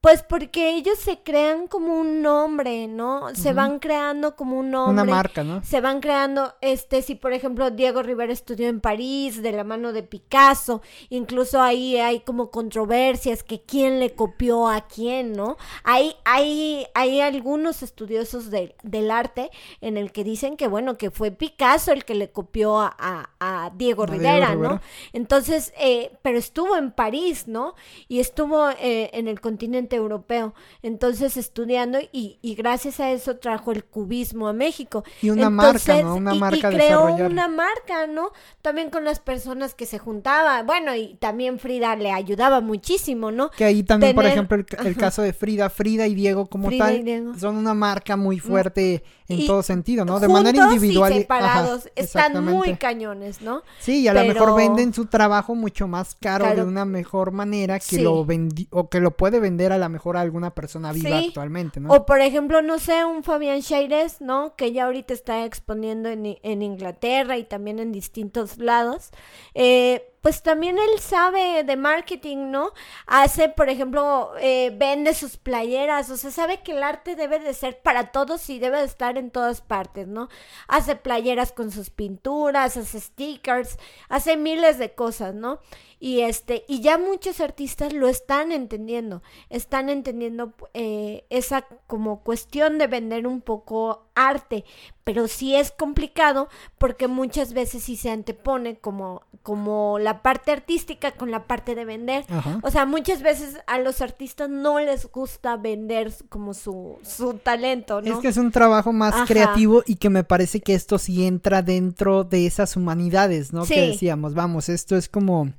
Pues 0.00 0.22
porque 0.22 0.76
ellos 0.76 0.98
se 0.98 1.18
crean 1.22 1.66
como 1.66 1.98
un 1.98 2.22
nombre, 2.22 2.86
¿no? 2.86 3.34
Se 3.34 3.52
van 3.52 3.80
creando 3.80 4.36
como 4.36 4.56
un 4.58 4.70
nombre 4.70 5.02
Una 5.02 5.12
marca, 5.16 5.42
¿no? 5.42 5.64
se 5.64 5.80
van 5.80 6.00
creando, 6.00 6.54
este, 6.60 7.02
si 7.02 7.16
por 7.16 7.32
ejemplo 7.32 7.70
Diego 7.70 8.02
Rivera 8.04 8.32
estudió 8.32 8.68
en 8.68 8.80
París 8.80 9.42
de 9.42 9.50
la 9.50 9.64
mano 9.64 9.92
de 9.92 10.04
Picasso, 10.04 10.80
incluso 11.08 11.60
ahí 11.60 11.96
hay 11.96 12.20
como 12.20 12.50
controversias 12.52 13.42
que 13.42 13.62
quién 13.62 13.98
le 13.98 14.14
copió 14.14 14.68
a 14.68 14.86
quién, 14.86 15.32
¿no? 15.32 15.56
Hay, 15.82 16.14
hay, 16.24 16.86
hay 16.94 17.20
algunos 17.20 17.82
estudiosos 17.82 18.50
del- 18.50 18.74
del 18.84 19.10
arte 19.10 19.50
en 19.80 19.96
el 19.96 20.12
que 20.12 20.22
dicen 20.22 20.56
que 20.56 20.68
bueno, 20.68 20.96
que 20.98 21.10
fue 21.10 21.30
Picasso 21.32 21.90
el 21.92 22.04
que 22.04 22.14
le 22.14 22.30
copió 22.30 22.78
a, 22.78 22.94
a- 22.98 23.30
a 23.40 23.70
Diego 23.74 24.04
A 24.04 24.06
Diego 24.06 24.06
Rivera, 24.06 24.48
¿no? 24.54 24.54
Rivera. 24.54 24.82
Entonces, 25.12 25.72
eh, 25.78 26.12
pero 26.22 26.38
estuvo 26.38 26.76
en 26.76 26.92
París, 26.92 27.48
¿no? 27.48 27.74
Y 28.08 28.20
estuvo 28.20 28.68
eh, 28.70 29.10
en 29.12 29.26
el 29.26 29.40
continente 29.40 29.85
europeo. 29.94 30.54
Entonces 30.82 31.36
estudiando 31.36 31.98
y, 32.12 32.38
y, 32.42 32.54
gracias 32.56 32.98
a 32.98 33.12
eso 33.12 33.36
trajo 33.36 33.70
el 33.70 33.84
cubismo 33.84 34.48
a 34.48 34.52
México. 34.52 35.04
Y 35.22 35.30
una 35.30 35.50
marca, 35.50 36.02
¿no? 36.02 36.16
Una 36.16 36.34
marca 36.34 36.72
y 36.72 36.74
creó 36.74 37.04
una 37.04 37.46
marca, 37.46 38.06
¿no? 38.08 38.32
También 38.62 38.90
con 38.90 39.04
las 39.04 39.20
personas 39.20 39.74
que 39.74 39.86
se 39.86 39.98
juntaban. 39.98 40.66
Bueno, 40.66 40.94
y 40.94 41.14
también 41.14 41.58
Frida 41.58 41.94
le 41.94 42.10
ayudaba 42.10 42.60
muchísimo, 42.60 43.30
¿no? 43.30 43.50
Que 43.50 43.64
ahí 43.64 43.82
también, 43.82 44.14
por 44.14 44.26
ejemplo, 44.26 44.56
el, 44.56 44.96
caso 44.96 45.22
de 45.22 45.32
Frida, 45.32 45.70
Frida 45.70 46.06
y 46.06 46.14
Diego 46.14 46.46
como 46.46 46.70
tal, 46.76 47.04
son 47.38 47.56
una 47.56 47.74
marca 47.74 48.16
muy 48.16 48.38
fuerte 48.38 49.04
en 49.28 49.46
todo 49.46 49.62
sentido, 49.62 50.04
¿no? 50.04 50.20
De 50.20 50.28
manera 50.28 50.64
individual. 50.64 51.12
Y 51.12 51.18
separados, 51.18 51.90
están 51.94 52.44
muy 52.44 52.76
cañones, 52.76 53.42
¿no? 53.42 53.62
Sí, 53.78 54.02
y 54.02 54.08
a 54.08 54.14
lo 54.14 54.24
mejor 54.24 54.56
venden 54.56 54.92
su 54.92 55.06
trabajo 55.06 55.54
mucho 55.54 55.88
más 55.88 56.14
caro, 56.14 56.54
de 56.54 56.62
una 56.62 56.84
mejor 56.84 57.32
manera 57.32 57.78
que 57.78 58.00
lo 58.00 58.24
vendi 58.24 58.68
o 58.70 58.88
que 58.88 59.00
lo 59.00 59.12
puede 59.12 59.40
vender 59.40 59.72
a 59.72 59.78
lo 59.78 59.88
mejor 59.88 60.16
a 60.16 60.20
alguna 60.20 60.54
persona 60.54 60.92
viva 60.92 61.18
actualmente, 61.18 61.80
¿no? 61.80 61.92
O 61.92 62.06
por 62.06 62.20
ejemplo, 62.20 62.62
no 62.62 62.78
sé, 62.78 63.04
un 63.04 63.22
Fabián 63.22 63.60
Shaires, 63.60 64.20
¿no? 64.20 64.54
Que 64.56 64.72
ya 64.72 64.86
ahorita 64.86 65.14
está 65.14 65.44
exponiendo 65.44 66.08
en, 66.08 66.38
en 66.42 66.62
Inglaterra 66.62 67.36
y 67.36 67.44
también 67.44 67.78
en 67.78 67.92
distintos 67.92 68.58
lados. 68.58 69.10
Eh, 69.54 70.12
pues 70.20 70.42
también 70.42 70.78
él 70.78 70.98
sabe 70.98 71.64
de 71.64 71.76
marketing, 71.76 72.50
¿no? 72.50 72.72
Hace, 73.06 73.48
por 73.48 73.68
ejemplo, 73.68 74.32
eh, 74.40 74.74
vende 74.76 75.14
sus 75.14 75.36
playeras, 75.36 76.10
o 76.10 76.16
sea, 76.16 76.30
sabe 76.30 76.62
que 76.62 76.72
el 76.72 76.82
arte 76.82 77.16
debe 77.16 77.38
de 77.38 77.54
ser 77.54 77.80
para 77.80 78.12
todos 78.12 78.48
y 78.50 78.58
debe 78.58 78.78
de 78.78 78.84
estar 78.84 79.18
en 79.18 79.30
todas 79.30 79.60
partes, 79.60 80.08
¿no? 80.08 80.28
Hace 80.68 80.96
playeras 80.96 81.52
con 81.52 81.70
sus 81.70 81.90
pinturas, 81.90 82.76
hace 82.76 83.00
stickers, 83.00 83.78
hace 84.08 84.36
miles 84.36 84.78
de 84.78 84.94
cosas, 84.94 85.34
¿no? 85.34 85.60
Y 85.98 86.20
este, 86.20 86.64
y 86.68 86.80
ya 86.82 86.98
muchos 86.98 87.40
artistas 87.40 87.94
lo 87.94 88.08
están 88.08 88.52
entendiendo, 88.52 89.22
están 89.48 89.88
entendiendo 89.88 90.52
eh, 90.74 91.24
esa 91.30 91.62
como 91.86 92.22
cuestión 92.22 92.76
de 92.76 92.86
vender 92.86 93.26
un 93.26 93.40
poco 93.40 94.06
arte, 94.14 94.66
pero 95.04 95.26
sí 95.26 95.54
es 95.56 95.72
complicado 95.72 96.48
porque 96.76 97.08
muchas 97.08 97.54
veces 97.54 97.84
sí 97.84 97.96
se 97.96 98.10
antepone 98.10 98.76
como, 98.78 99.22
como 99.42 99.98
la 99.98 100.15
parte 100.22 100.52
artística 100.52 101.12
con 101.12 101.30
la 101.30 101.44
parte 101.44 101.74
de 101.74 101.84
vender. 101.84 102.24
O 102.62 102.70
sea, 102.70 102.86
muchas 102.86 103.22
veces 103.22 103.58
a 103.66 103.78
los 103.78 104.00
artistas 104.00 104.48
no 104.48 104.78
les 104.80 105.10
gusta 105.10 105.56
vender 105.56 106.12
como 106.28 106.54
su, 106.54 106.98
su 107.02 107.34
talento, 107.34 108.02
¿no? 108.02 108.14
Es 108.14 108.18
que 108.20 108.28
es 108.28 108.36
un 108.36 108.50
trabajo 108.50 108.92
más 108.92 109.26
creativo 109.26 109.82
y 109.86 109.96
que 109.96 110.10
me 110.10 110.24
parece 110.24 110.60
que 110.60 110.74
esto 110.74 110.98
sí 110.98 111.26
entra 111.26 111.62
dentro 111.62 112.24
de 112.24 112.46
esas 112.46 112.76
humanidades, 112.76 113.52
¿no? 113.52 113.64
Que 113.64 113.88
decíamos, 113.88 114.34
vamos, 114.34 114.68
esto 114.68 114.96
es 114.96 115.08
como 115.08 115.52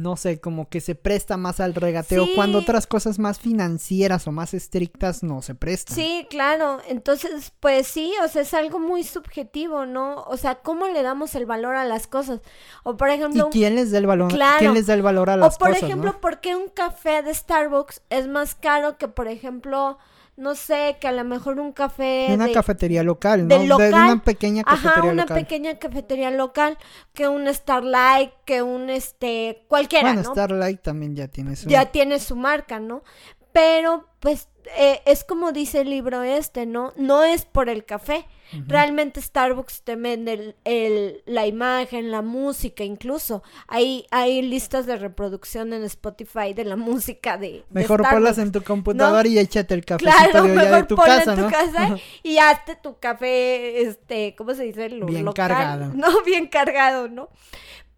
no 0.00 0.16
sé, 0.16 0.40
como 0.40 0.68
que 0.68 0.80
se 0.80 0.94
presta 0.94 1.36
más 1.36 1.60
al 1.60 1.74
regateo 1.74 2.26
cuando 2.34 2.58
otras 2.58 2.86
cosas 2.86 3.18
más 3.18 3.38
financieras 3.38 4.26
o 4.26 4.32
más 4.32 4.54
estrictas 4.54 5.22
no 5.22 5.42
se 5.42 5.54
prestan. 5.54 5.94
Sí, 5.94 6.26
claro. 6.30 6.78
Entonces, 6.88 7.52
pues 7.60 7.86
sí, 7.86 8.12
o 8.24 8.28
sea, 8.28 8.42
es 8.42 8.54
algo 8.54 8.78
muy 8.78 9.04
subjetivo, 9.04 9.86
¿no? 9.86 10.22
O 10.24 10.36
sea, 10.36 10.56
¿cómo 10.56 10.88
le 10.88 11.02
damos 11.02 11.34
el 11.34 11.46
valor 11.46 11.76
a 11.76 11.84
las 11.84 12.06
cosas? 12.06 12.40
O 12.82 12.96
por 12.96 13.10
ejemplo, 13.10 13.48
¿Y 13.48 13.52
quién 13.52 13.74
les 13.74 13.90
da 13.90 13.98
el 13.98 14.06
valor? 14.06 14.32
¿Quién 14.58 14.74
les 14.74 14.86
da 14.86 14.94
el 14.94 15.02
valor 15.02 15.30
a 15.30 15.36
las 15.36 15.58
cosas? 15.58 15.76
O 15.76 15.80
por 15.80 15.84
ejemplo, 15.84 16.20
¿por 16.20 16.40
qué 16.40 16.56
un 16.56 16.68
café 16.68 17.22
de 17.22 17.34
Starbucks 17.34 18.02
es 18.08 18.26
más 18.26 18.54
caro 18.54 18.96
que 18.96 19.08
por 19.08 19.28
ejemplo 19.28 19.98
no 20.40 20.54
sé, 20.54 20.96
que 20.98 21.06
a 21.06 21.12
lo 21.12 21.22
mejor 21.22 21.60
un 21.60 21.72
café. 21.72 22.26
De 22.28 22.34
una 22.34 22.50
cafetería 22.50 23.02
local, 23.02 23.46
¿no? 23.46 23.58
De, 23.58 23.90
una 23.90 24.22
pequeña 24.24 24.64
cafetería 24.64 25.00
Ajá, 25.02 25.12
una 25.12 25.26
pequeña 25.26 25.78
cafetería 25.78 26.30
local, 26.30 26.78
que 27.12 27.28
un 27.28 27.46
Starlight, 27.46 28.32
que 28.46 28.62
un 28.62 28.88
este, 28.88 29.66
cualquiera. 29.68 30.14
Bueno, 30.14 30.30
Starlight 30.30 30.80
también 30.80 31.14
ya 31.14 31.28
tiene 31.28 31.56
su. 31.56 31.68
Ya 31.68 31.92
tiene 31.92 32.18
su 32.18 32.36
marca, 32.36 32.80
¿no? 32.80 33.02
Pero, 33.52 34.06
pues, 34.20 34.48
eh, 34.76 35.00
es 35.06 35.24
como 35.24 35.52
dice 35.52 35.80
el 35.80 35.90
libro 35.90 36.22
este, 36.22 36.66
¿no? 36.66 36.92
No 36.96 37.24
es 37.24 37.44
por 37.44 37.68
el 37.68 37.84
café. 37.84 38.26
Realmente 38.66 39.22
Starbucks 39.22 39.82
te 39.82 39.94
vende 39.94 40.56
el, 40.64 41.22
la 41.24 41.46
imagen, 41.46 42.10
la 42.10 42.20
música, 42.20 42.82
incluso. 42.82 43.44
Hay, 43.68 44.06
hay 44.10 44.42
listas 44.42 44.86
de 44.86 44.96
reproducción 44.96 45.72
en 45.72 45.84
Spotify 45.84 46.52
de 46.52 46.64
la 46.64 46.74
música 46.90 47.38
de. 47.38 47.64
Mejor 47.70 48.02
ponlas 48.08 48.38
en 48.38 48.50
tu 48.50 48.62
computador 48.62 49.28
y 49.28 49.38
échate 49.38 49.74
el 49.74 49.84
café 49.84 50.02
claro, 50.04 50.42
de, 50.42 50.82
tu 50.82 50.96
casa, 50.96 51.34
en 51.34 51.44
tu 51.44 51.48
casa 51.48 51.96
y 52.24 52.38
hazte 52.38 52.74
tu 52.74 52.98
café, 52.98 53.82
este, 53.82 54.34
¿cómo 54.36 54.52
se 54.54 54.64
dice? 54.64 54.88
Bien 54.88 55.32
cargado. 55.32 55.92
No, 56.00 56.22
bien 56.22 56.48
cargado, 56.48 57.08
¿no? 57.08 57.28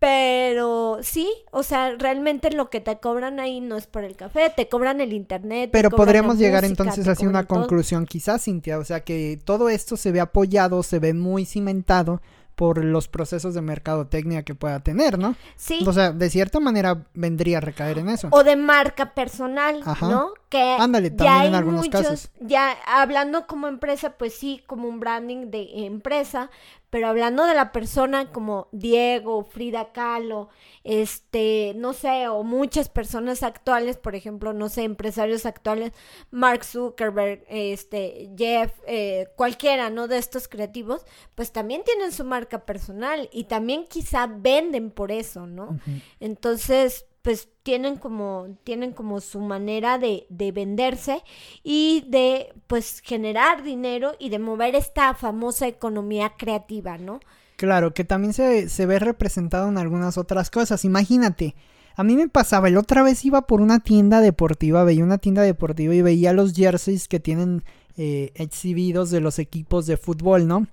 Pero 0.03 0.99
sí, 1.01 1.33
o 1.53 1.63
sea, 1.63 1.95
realmente 1.97 2.51
lo 2.51 2.71
que 2.71 2.81
te 2.81 2.99
cobran 2.99 3.39
ahí 3.39 3.61
no 3.61 3.77
es 3.77 3.87
por 3.87 4.03
el 4.03 4.17
café, 4.17 4.51
te 4.51 4.69
cobran 4.69 5.01
el 5.01 5.13
internet. 5.13 5.71
Pero 5.73 5.91
podríamos 5.91 6.39
llegar 6.39 6.65
entonces 6.65 7.07
a 7.07 7.15
una 7.25 7.45
conclusión 7.45 8.05
quizás, 8.05 8.43
Cintia, 8.43 8.81
o 8.81 8.85
sea, 8.85 9.05
que 9.05 9.41
todo 9.45 9.69
esto 9.69 9.97
se 9.97 10.11
ve 10.11 10.19
apoyado, 10.19 10.83
se 10.83 10.99
ve 10.99 11.15
muy 11.15 11.47
cimentado 11.47 12.21
por 12.57 12.85
los 12.85 13.07
procesos 13.07 13.55
de 13.55 13.63
mercadotecnia 13.63 14.43
que 14.43 14.57
pueda 14.57 14.81
tener, 14.81 15.21
¿no? 15.21 15.37
Sí. 15.57 15.85
O 15.87 15.93
sea, 15.93 16.11
de 16.11 16.31
cierta 16.31 16.59
manera 16.59 17.07
vendría 17.15 17.59
a 17.59 17.61
recaer 17.61 17.99
en 17.99 18.09
eso. 18.09 18.29
O 18.33 18.43
de 18.43 18.57
marca 18.57 19.15
personal, 19.15 19.83
¿no? 20.01 20.33
Que 20.49 20.77
Ándale, 20.81 21.11
también 21.11 21.47
en 21.47 21.55
algunos 21.55 21.89
casos. 21.89 22.31
Ya 22.41 22.77
hablando 22.87 23.47
como 23.47 23.69
empresa, 23.69 24.17
pues 24.19 24.35
sí, 24.35 24.63
como 24.67 24.89
un 24.89 25.01
branding 25.01 25.51
de 25.51 25.87
empresa, 25.87 26.51
pero 26.93 27.09
hablando 27.09 27.47
de 27.47 27.55
la 27.55 27.73
persona 27.73 28.31
como 28.33 28.69
Diego, 28.71 29.45
Frida 29.45 29.93
Kahlo, 29.93 30.51
este, 30.85 31.73
no 31.75 31.95
sé, 31.95 32.29
o 32.29 32.43
muchas 32.43 32.91
personas 32.91 33.43
actuales, 33.43 33.97
por 33.97 34.15
ejemplo, 34.15 34.53
no 34.53 34.69
sé, 34.69 34.83
empresarios 34.83 35.47
actuales, 35.47 35.93
Mark 36.31 36.67
Zuckerberg, 36.67 37.47
este, 37.49 38.29
Jeff, 38.37 38.73
eh, 38.87 39.29
cualquiera, 39.37 39.89
¿no? 39.89 40.07
De 40.07 40.19
estos 40.19 40.49
creativos, 40.49 41.07
pues 41.35 41.51
también 41.51 41.83
tienen 41.83 42.13
su 42.13 42.25
marca 42.25 42.67
personal 42.67 43.31
y 43.33 43.45
también 43.45 43.87
quizá 43.87 44.27
venden 44.27 44.91
por 44.91 45.13
eso, 45.13 45.47
¿no? 45.47 45.81
Entonces, 46.21 47.07
pues 47.23 47.49
tienen 47.63 47.97
como, 47.97 48.57
tienen 48.65 48.93
como 48.93 49.21
su 49.21 49.41
manera 49.41 49.99
de, 49.99 50.27
de, 50.29 50.51
venderse 50.51 51.23
y 51.63 52.05
de 52.09 52.53
pues 52.67 53.01
generar 53.01 53.63
dinero 53.63 54.15
y 54.19 54.29
de 54.29 54.41
mover 54.41 54.75
esta 54.75 55.15
famosa 55.15 55.69
economía 55.69 56.35
creativa, 56.37 56.99
¿no? 56.99 57.21
Claro, 57.57 57.95
que 57.95 58.05
también 58.05 58.33
se, 58.33 58.69
se 58.69 58.87
ve 58.87 58.99
representado 58.99 59.69
en 59.69 59.79
algunas 59.79 60.19
otras 60.19 60.51
cosas. 60.51 60.85
Imagínate, 60.85 61.55
a 61.95 62.03
mí 62.03 62.17
me 62.17 62.29
pasaba, 62.29 62.67
el 62.69 62.77
otra 62.77 63.05
vez 63.05 63.25
iba 63.25 63.47
por 63.47 63.61
una 63.61 63.79
tienda 63.79 64.21
deportiva, 64.21 64.83
veía 64.83 65.05
una 65.05 65.19
tienda 65.19 65.43
deportiva 65.43 65.95
y 65.95 66.03
veía 66.03 66.33
los 66.33 66.55
jerseys 66.55 67.07
que 67.07 67.21
tienen 67.21 67.63
eh, 67.97 68.33
exhibidos 68.35 69.11
de 69.11 69.21
los 69.21 69.39
equipos 69.39 69.87
de 69.87 69.97
fútbol, 69.97 70.49
¿no? 70.49 70.67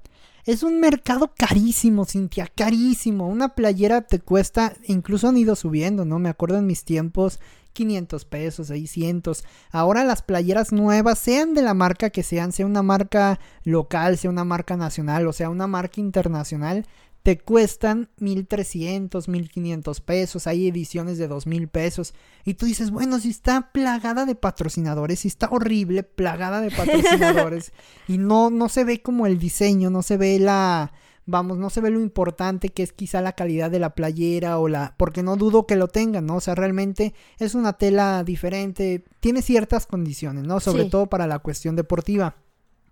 Es 0.50 0.64
un 0.64 0.80
mercado 0.80 1.32
carísimo, 1.38 2.06
Cintia, 2.06 2.48
carísimo. 2.48 3.28
Una 3.28 3.50
playera 3.50 4.02
te 4.02 4.18
cuesta, 4.18 4.74
incluso 4.88 5.28
han 5.28 5.38
ido 5.38 5.56
subiendo, 5.56 6.06
¿no? 6.06 6.18
Me 6.18 6.30
acuerdo 6.30 6.58
en 6.58 6.66
mis 6.66 6.86
tiempos, 6.86 7.40
500 7.74 8.26
pesos, 8.26 8.68
600. 8.70 9.44
Ahora 9.70 10.04
las 10.04 10.24
playeras 10.24 10.72
nuevas, 10.72 11.20
sean 11.20 11.54
de 11.54 11.62
la 11.62 11.76
marca 11.76 12.10
que 12.10 12.24
sean, 12.24 12.52
sea 12.52 12.66
una 12.66 12.82
marca 12.82 13.40
local, 13.64 14.18
sea 14.18 14.32
una 14.32 14.44
marca 14.44 14.76
nacional 14.76 15.28
o 15.28 15.34
sea 15.34 15.52
una 15.52 15.68
marca 15.68 16.02
internacional, 16.02 16.88
te 17.30 17.38
cuestan 17.38 18.10
1300, 18.18 19.28
1500 19.28 20.02
pesos, 20.02 20.48
hay 20.48 20.68
ediciones 20.68 21.20
de 21.20 21.28
2000 21.28 21.68
pesos. 21.68 22.16
Y 22.44 22.56
tú 22.56 22.66
dices, 22.66 22.90
bueno, 22.90 23.20
si 23.20 23.30
está 23.30 23.72
plagada 23.72 24.26
de 24.26 24.34
patrocinadores, 24.34 25.20
si 25.20 25.28
está 25.28 25.48
horrible, 25.52 26.02
plagada 26.02 26.60
de 26.60 26.72
patrocinadores, 26.72 27.72
y 28.08 28.18
no, 28.18 28.50
no 28.50 28.68
se 28.68 28.84
ve 28.84 29.04
como 29.04 29.28
el 29.28 29.38
diseño, 29.38 29.92
no 29.92 30.02
se 30.02 30.18
ve 30.18 30.40
la, 30.40 30.92
vamos, 31.28 31.60
no 31.60 31.70
se 31.70 31.82
ve 31.82 31.92
lo 31.92 32.00
importante 32.00 32.70
que 32.70 32.82
es 32.82 32.94
quizá 32.94 33.22
la 33.22 33.34
calidad 33.34 33.70
de 33.70 33.78
la 33.78 33.94
playera 33.94 34.58
o 34.58 34.68
la, 34.68 34.96
porque 34.98 35.22
no 35.22 35.36
dudo 35.36 35.68
que 35.68 35.76
lo 35.76 35.88
tengan, 35.88 36.26
¿no? 36.26 36.38
O 36.38 36.42
sea, 36.42 36.56
realmente 36.56 37.14
es 37.38 37.54
una 37.54 37.74
tela 37.74 38.24
diferente, 38.24 39.06
tiene 39.20 39.44
ciertas 39.44 39.86
condiciones, 39.86 40.46
¿no? 40.46 40.60
Sobre 40.60 40.86
todo 40.86 41.06
para 41.06 41.28
la 41.28 41.38
cuestión 41.38 41.76
deportiva. 41.76 42.38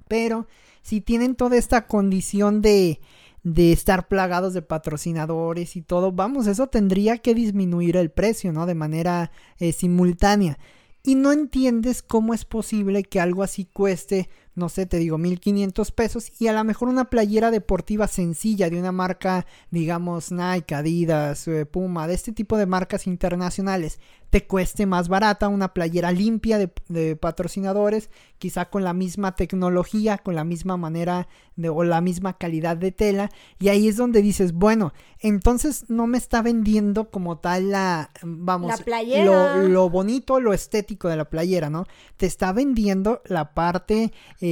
Pero 0.07 0.45
si 0.83 1.01
tienen 1.01 1.33
toda 1.33 1.57
esta 1.57 1.87
condición 1.87 2.61
de 2.61 3.01
de 3.43 3.71
estar 3.71 4.07
plagados 4.07 4.53
de 4.53 4.61
patrocinadores 4.61 5.75
y 5.75 5.81
todo, 5.81 6.11
vamos, 6.11 6.47
eso 6.47 6.67
tendría 6.67 7.17
que 7.17 7.33
disminuir 7.33 7.95
el 7.97 8.11
precio, 8.11 8.51
¿no? 8.51 8.65
De 8.65 8.75
manera 8.75 9.31
eh, 9.59 9.71
simultánea. 9.71 10.57
Y 11.03 11.15
no 11.15 11.31
entiendes 11.31 12.01
cómo 12.01 12.33
es 12.33 12.43
posible 12.43 13.03
que 13.03 13.21
algo 13.21 13.43
así 13.43 13.65
cueste 13.65 14.29
no 14.57 14.69
sé, 14.69 14.87
te 14.87 14.97
digo, 14.97 15.17
1500 15.19 15.91
pesos 15.91 16.31
y 16.39 16.47
a 16.47 16.53
lo 16.53 16.63
mejor 16.63 16.89
una 16.89 17.05
playera 17.05 17.51
deportiva 17.51 18.07
sencilla 18.07 18.69
de 18.69 18.79
una 18.79 18.91
marca, 18.91 19.45
digamos, 19.69 20.31
Nike, 20.31 20.73
Adidas, 20.73 21.47
eh, 21.47 21.65
Puma, 21.67 22.07
de 22.07 22.15
este 22.15 22.31
tipo 22.31 22.57
de 22.57 22.65
marcas 22.65 23.05
internacionales, 23.05 23.99
te 24.29 24.45
cueste 24.45 24.85
más 24.85 25.07
barata 25.07 25.47
una 25.47 25.73
playera 25.73 26.11
limpia 26.11 26.57
de, 26.57 27.15
patrocinadores, 27.15 28.09
quizá 28.39 28.65
con 28.65 28.83
la 28.83 28.93
misma 28.93 29.35
tecnología, 29.35 30.17
con 30.17 30.35
la 30.35 30.43
misma 30.43 30.75
manera 30.75 31.27
de, 31.55 31.69
o 31.69 31.83
la 31.83 32.01
misma 32.01 32.37
calidad 32.37 32.75
de 32.77 32.91
tela, 32.91 33.29
y 33.59 33.69
ahí 33.69 33.87
es 33.87 33.95
donde 33.95 34.21
dices, 34.21 34.53
bueno, 34.53 34.93
entonces 35.19 35.85
no 35.87 36.07
me 36.07 36.17
está 36.17 36.41
vendiendo 36.41 37.09
como 37.09 37.37
tal 37.37 37.71
la, 37.71 38.11
vamos, 38.21 38.71
Lo, 39.69 39.89
bonito, 39.89 40.39
lo 40.39 40.53
estético 40.53 41.07
de 41.07 41.15
la 41.15 41.29
playera, 41.29 41.69
¿no? 41.69 41.85
Te 42.17 42.25
está 42.25 42.51
vendiendo 42.51 43.21
la 43.25 43.53
parte, 43.53 44.11
eh, 44.41 44.46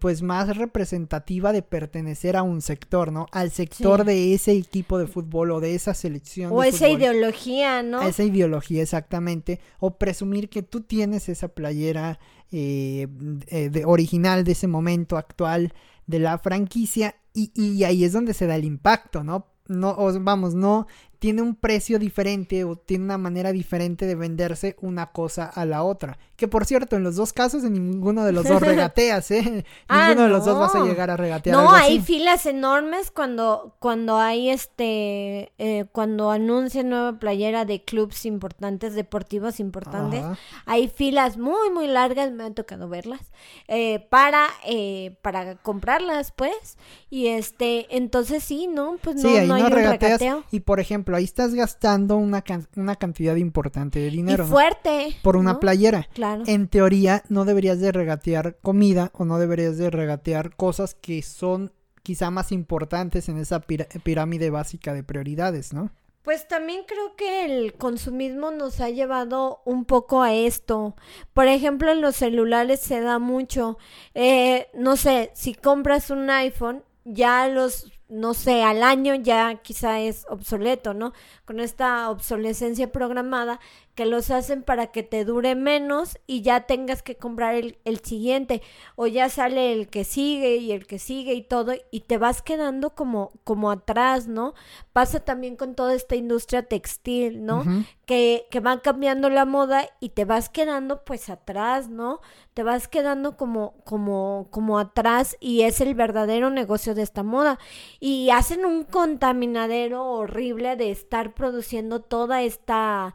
pues, 0.00 0.22
más 0.22 0.56
representativa 0.56 1.52
de 1.52 1.62
pertenecer 1.62 2.36
a 2.36 2.42
un 2.42 2.60
sector, 2.60 3.12
¿no? 3.12 3.26
Al 3.32 3.50
sector 3.50 4.04
de 4.04 4.34
ese 4.34 4.52
equipo 4.52 4.98
de 4.98 5.06
fútbol 5.06 5.52
o 5.52 5.60
de 5.60 5.74
esa 5.74 5.94
selección. 5.94 6.52
O 6.52 6.62
esa 6.64 6.88
ideología, 6.88 7.82
¿no? 7.82 8.02
esa 8.02 8.24
ideología, 8.24 8.82
exactamente. 8.82 9.60
O 9.78 9.98
presumir 9.98 10.48
que 10.48 10.62
tú 10.62 10.80
tienes 10.80 11.28
esa 11.28 11.48
playera 11.48 12.18
eh, 12.50 13.06
eh, 13.48 13.68
de, 13.70 13.84
original 13.84 14.44
de 14.44 14.52
ese 14.52 14.66
momento 14.66 15.16
actual 15.16 15.74
de 16.06 16.18
la 16.18 16.38
franquicia 16.38 17.14
y, 17.34 17.52
y, 17.54 17.84
ahí 17.84 18.04
es 18.04 18.12
donde 18.12 18.32
se 18.32 18.46
da 18.46 18.56
el 18.56 18.64
impacto, 18.64 19.22
¿no? 19.22 19.46
No, 19.68 19.94
vamos, 20.22 20.54
no 20.54 20.86
tiene 21.18 21.42
un 21.42 21.56
precio 21.56 21.98
diferente 21.98 22.64
o 22.64 22.76
tiene 22.76 23.04
una 23.04 23.18
manera 23.18 23.50
diferente 23.50 24.06
de 24.06 24.14
venderse 24.14 24.76
una 24.80 25.06
cosa 25.06 25.46
a 25.46 25.64
la 25.64 25.82
otra. 25.82 26.18
Que 26.36 26.46
por 26.46 26.64
cierto, 26.64 26.94
en 26.94 27.02
los 27.02 27.16
dos 27.16 27.32
casos, 27.32 27.64
en 27.64 27.72
ninguno 27.72 28.24
de 28.24 28.30
los 28.30 28.44
dos 28.44 28.62
regateas, 28.62 29.28
¿eh? 29.32 29.64
Ah, 29.88 30.08
ninguno 30.08 30.28
de 30.28 30.30
los 30.30 30.44
dos 30.44 30.56
vas 30.56 30.74
a 30.76 30.84
llegar 30.84 31.10
a 31.10 31.16
regatear. 31.16 31.56
No, 31.56 31.72
hay 31.72 32.00
filas 32.00 32.46
enormes 32.46 33.10
cuando, 33.10 33.74
cuando 33.80 34.18
hay 34.18 34.50
este, 34.50 35.52
eh, 35.58 35.86
cuando 35.90 36.30
anuncian 36.30 36.90
nueva 36.90 37.18
playera 37.18 37.64
de 37.64 37.82
clubes 37.82 38.24
importantes, 38.24 38.94
deportivos 38.94 39.58
importantes. 39.58 40.24
Hay 40.66 40.86
filas 40.86 41.36
muy, 41.36 41.70
muy 41.70 41.88
largas, 41.88 42.30
me 42.30 42.44
ha 42.44 42.54
tocado 42.54 42.88
verlas, 42.88 43.32
eh, 43.66 44.06
para, 44.08 44.46
eh, 44.64 45.16
para 45.22 45.56
comprarlas, 45.56 46.30
pues. 46.30 46.78
Y 47.10 47.28
este, 47.28 47.88
entonces 47.96 48.44
sí, 48.44 48.68
¿no? 48.68 48.98
Pues 49.02 49.16
no, 49.16 49.28
no 49.28 49.54
hay 49.54 49.62
un 49.62 49.70
regateo. 49.72 50.44
Y 50.52 50.60
por 50.60 50.78
ejemplo, 50.78 51.07
ahí 51.16 51.24
estás 51.24 51.54
gastando 51.54 52.16
una, 52.16 52.44
una 52.76 52.96
cantidad 52.96 53.36
importante 53.36 53.98
de 53.98 54.10
dinero. 54.10 54.44
Y 54.44 54.48
fuerte. 54.48 55.16
Por 55.22 55.36
una 55.36 55.60
playera. 55.60 56.08
Claro. 56.14 56.44
En 56.46 56.68
teoría, 56.68 57.22
no 57.28 57.44
deberías 57.44 57.80
de 57.80 57.92
regatear 57.92 58.58
comida 58.62 59.10
o 59.14 59.24
no 59.24 59.38
deberías 59.38 59.78
de 59.78 59.90
regatear 59.90 60.54
cosas 60.56 60.94
que 60.94 61.22
son 61.22 61.72
quizá 62.02 62.30
más 62.30 62.52
importantes 62.52 63.28
en 63.28 63.38
esa 63.38 63.60
pirámide 63.60 64.50
básica 64.50 64.94
de 64.94 65.02
prioridades, 65.02 65.72
¿no? 65.74 65.90
Pues 66.22 66.46
también 66.46 66.82
creo 66.86 67.16
que 67.16 67.44
el 67.44 67.74
consumismo 67.74 68.50
nos 68.50 68.80
ha 68.80 68.90
llevado 68.90 69.62
un 69.64 69.84
poco 69.86 70.22
a 70.22 70.34
esto. 70.34 70.94
Por 71.32 71.48
ejemplo, 71.48 71.90
en 71.90 72.02
los 72.02 72.16
celulares 72.16 72.80
se 72.80 73.00
da 73.00 73.18
mucho. 73.18 73.78
Eh, 74.14 74.68
no 74.74 74.96
sé, 74.96 75.30
si 75.34 75.54
compras 75.54 76.10
un 76.10 76.28
iPhone, 76.28 76.82
ya 77.04 77.48
los 77.48 77.97
no 78.08 78.34
sé, 78.34 78.62
al 78.62 78.82
año 78.82 79.14
ya 79.14 79.56
quizá 79.56 80.00
es 80.00 80.26
obsoleto, 80.30 80.94
¿no? 80.94 81.12
Con 81.44 81.60
esta 81.60 82.10
obsolescencia 82.10 82.90
programada 82.90 83.60
que 83.98 84.06
los 84.06 84.30
hacen 84.30 84.62
para 84.62 84.92
que 84.92 85.02
te 85.02 85.24
dure 85.24 85.56
menos 85.56 86.18
y 86.28 86.42
ya 86.42 86.66
tengas 86.66 87.02
que 87.02 87.16
comprar 87.16 87.56
el, 87.56 87.98
siguiente 88.04 88.62
o 88.94 89.08
ya 89.08 89.28
sale 89.28 89.72
el 89.72 89.88
que 89.88 90.04
sigue 90.04 90.54
y 90.58 90.70
el 90.70 90.86
que 90.86 91.00
sigue 91.00 91.34
y 91.34 91.42
todo 91.42 91.72
y 91.90 92.02
te 92.02 92.16
vas 92.16 92.40
quedando 92.40 92.90
como, 92.90 93.32
como 93.42 93.72
atrás, 93.72 94.28
¿no? 94.28 94.54
Pasa 94.92 95.18
también 95.18 95.56
con 95.56 95.74
toda 95.74 95.96
esta 95.96 96.14
industria 96.14 96.62
textil, 96.62 97.44
¿no? 97.44 97.64
que, 98.06 98.46
que 98.52 98.60
van 98.60 98.78
cambiando 98.78 99.30
la 99.30 99.44
moda 99.44 99.88
y 99.98 100.10
te 100.10 100.24
vas 100.24 100.48
quedando 100.48 101.04
pues 101.04 101.28
atrás, 101.28 101.88
¿no? 101.88 102.20
Te 102.54 102.62
vas 102.62 102.86
quedando 102.86 103.36
como, 103.36 103.74
como, 103.82 104.46
como 104.52 104.78
atrás 104.78 105.36
y 105.40 105.62
es 105.62 105.80
el 105.80 105.96
verdadero 105.96 106.50
negocio 106.50 106.94
de 106.94 107.02
esta 107.02 107.24
moda. 107.24 107.58
Y 107.98 108.30
hacen 108.30 108.64
un 108.64 108.84
contaminadero 108.84 110.06
horrible 110.06 110.76
de 110.76 110.92
estar 110.92 111.34
produciendo 111.34 112.00
toda 112.00 112.42
esta 112.42 113.12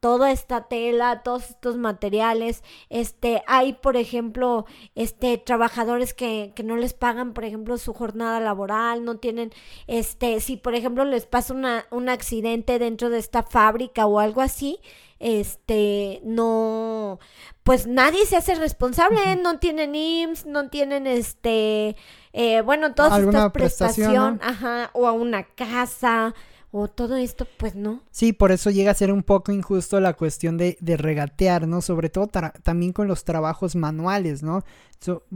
toda 0.00 0.30
esta 0.30 0.68
tela, 0.68 1.22
todos 1.22 1.50
estos 1.50 1.76
materiales. 1.76 2.62
Este, 2.90 3.42
hay, 3.46 3.74
por 3.74 3.96
ejemplo, 3.96 4.66
este, 4.94 5.38
trabajadores 5.38 6.14
que, 6.14 6.52
que 6.54 6.62
no 6.62 6.76
les 6.76 6.94
pagan, 6.94 7.32
por 7.32 7.44
ejemplo, 7.44 7.78
su 7.78 7.92
jornada 7.94 8.40
laboral, 8.40 9.04
no 9.04 9.18
tienen, 9.18 9.52
este, 9.86 10.40
si 10.40 10.56
por 10.56 10.74
ejemplo 10.74 11.04
les 11.04 11.26
pasa 11.26 11.54
una, 11.54 11.86
un 11.90 12.08
accidente 12.08 12.78
dentro 12.78 13.10
de 13.10 13.18
esta 13.18 13.42
fábrica 13.42 14.06
o 14.06 14.18
algo 14.18 14.40
así, 14.40 14.80
este, 15.18 16.20
no, 16.24 17.18
pues 17.62 17.86
nadie 17.86 18.26
se 18.26 18.36
hace 18.36 18.54
responsable, 18.54 19.36
no 19.36 19.58
tienen 19.58 19.94
IMSS, 19.94 20.46
no 20.46 20.68
tienen 20.68 21.06
este, 21.06 21.96
eh, 22.32 22.60
bueno, 22.60 22.94
todas 22.94 23.18
estas 23.18 23.50
prestaciones, 23.50 24.40
ajá, 24.42 24.90
o 24.92 25.06
a 25.06 25.12
una 25.12 25.44
casa, 25.44 26.34
o 26.78 26.88
todo 26.88 27.16
esto, 27.16 27.46
pues 27.56 27.74
no. 27.74 28.02
Sí, 28.10 28.32
por 28.32 28.52
eso 28.52 28.70
llega 28.70 28.90
a 28.90 28.94
ser 28.94 29.10
un 29.10 29.22
poco 29.22 29.50
injusto 29.50 29.98
la 29.98 30.12
cuestión 30.12 30.58
de, 30.58 30.76
de 30.80 30.96
regatear, 30.96 31.66
¿no? 31.66 31.80
Sobre 31.80 32.10
todo 32.10 32.28
también 32.62 32.92
con 32.92 33.08
los 33.08 33.24
trabajos 33.24 33.76
manuales, 33.76 34.42
¿no? 34.42 34.62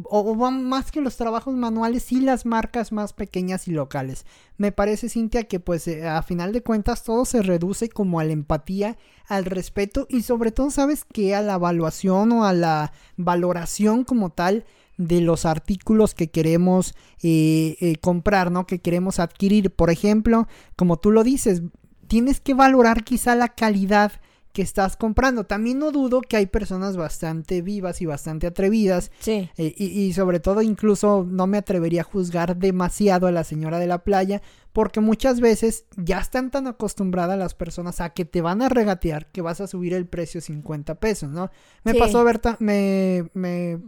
o, 0.04 0.50
más 0.50 0.90
que 0.90 1.00
los 1.00 1.16
trabajos 1.16 1.54
manuales, 1.54 2.02
sí 2.04 2.20
las 2.20 2.46
marcas 2.46 2.92
más 2.92 3.12
pequeñas 3.12 3.68
y 3.68 3.72
locales. 3.72 4.26
Me 4.56 4.72
parece, 4.72 5.08
Cintia, 5.08 5.44
que 5.44 5.60
pues 5.60 5.86
eh, 5.88 6.06
a 6.06 6.22
final 6.22 6.52
de 6.52 6.62
cuentas 6.62 7.04
todo 7.04 7.24
se 7.24 7.42
reduce 7.42 7.88
como 7.88 8.20
a 8.20 8.24
la 8.24 8.32
empatía, 8.32 8.96
al 9.26 9.44
respeto 9.44 10.06
y 10.08 10.22
sobre 10.22 10.50
todo, 10.52 10.70
¿sabes 10.70 11.04
que 11.04 11.34
A 11.34 11.42
la 11.42 11.54
evaluación 11.54 12.32
o 12.32 12.44
a 12.44 12.52
la 12.52 12.92
valoración 13.16 14.04
como 14.04 14.30
tal 14.30 14.64
de 15.00 15.22
los 15.22 15.46
artículos 15.46 16.14
que 16.14 16.28
queremos 16.28 16.94
eh, 17.22 17.76
eh, 17.80 17.96
comprar, 17.96 18.52
¿no? 18.52 18.66
Que 18.66 18.80
queremos 18.80 19.18
adquirir. 19.18 19.70
Por 19.70 19.88
ejemplo, 19.88 20.46
como 20.76 20.98
tú 20.98 21.10
lo 21.10 21.24
dices, 21.24 21.62
tienes 22.06 22.38
que 22.40 22.52
valorar 22.52 23.02
quizá 23.02 23.34
la 23.34 23.48
calidad 23.48 24.12
que 24.52 24.60
estás 24.60 24.98
comprando. 24.98 25.44
También 25.44 25.78
no 25.78 25.90
dudo 25.90 26.20
que 26.20 26.36
hay 26.36 26.46
personas 26.46 26.98
bastante 26.98 27.62
vivas 27.62 28.02
y 28.02 28.06
bastante 28.06 28.46
atrevidas. 28.46 29.10
Sí. 29.20 29.48
Eh, 29.56 29.74
y, 29.74 29.86
y, 29.86 30.12
sobre 30.12 30.38
todo 30.38 30.60
incluso 30.60 31.26
no 31.26 31.46
me 31.46 31.56
atrevería 31.56 32.02
a 32.02 32.04
juzgar 32.04 32.56
demasiado 32.56 33.26
a 33.26 33.32
la 33.32 33.44
señora 33.44 33.78
de 33.78 33.86
la 33.86 34.04
playa 34.04 34.42
porque 34.72 35.00
muchas 35.00 35.40
veces 35.40 35.86
ya 35.96 36.18
están 36.18 36.50
tan 36.50 36.66
acostumbradas 36.66 37.38
las 37.38 37.54
personas 37.54 38.00
a 38.00 38.10
que 38.10 38.24
te 38.24 38.40
van 38.40 38.62
a 38.62 38.68
regatear 38.68 39.26
que 39.26 39.42
vas 39.42 39.60
a 39.60 39.66
subir 39.66 39.94
el 39.94 40.06
precio 40.06 40.40
50 40.40 40.96
pesos, 40.96 41.30
¿no? 41.30 41.50
Me 41.84 41.94
pasó 41.94 42.22
ver, 42.22 42.40
me, 42.60 43.28
me, 43.34 43.80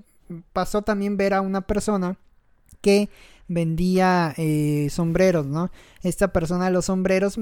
pasó 0.53 0.83
también 0.83 1.17
ver 1.17 1.35
a 1.35 1.41
una 1.41 1.63
persona 1.63 2.17
que 2.81 3.09
vendía 3.49 4.35
eh, 4.37 4.89
sombreros, 4.91 5.47
¿no? 5.47 5.71
Esta 6.03 6.33
persona 6.33 6.67
de 6.67 6.71
los 6.73 6.87
sombreros, 6.87 7.39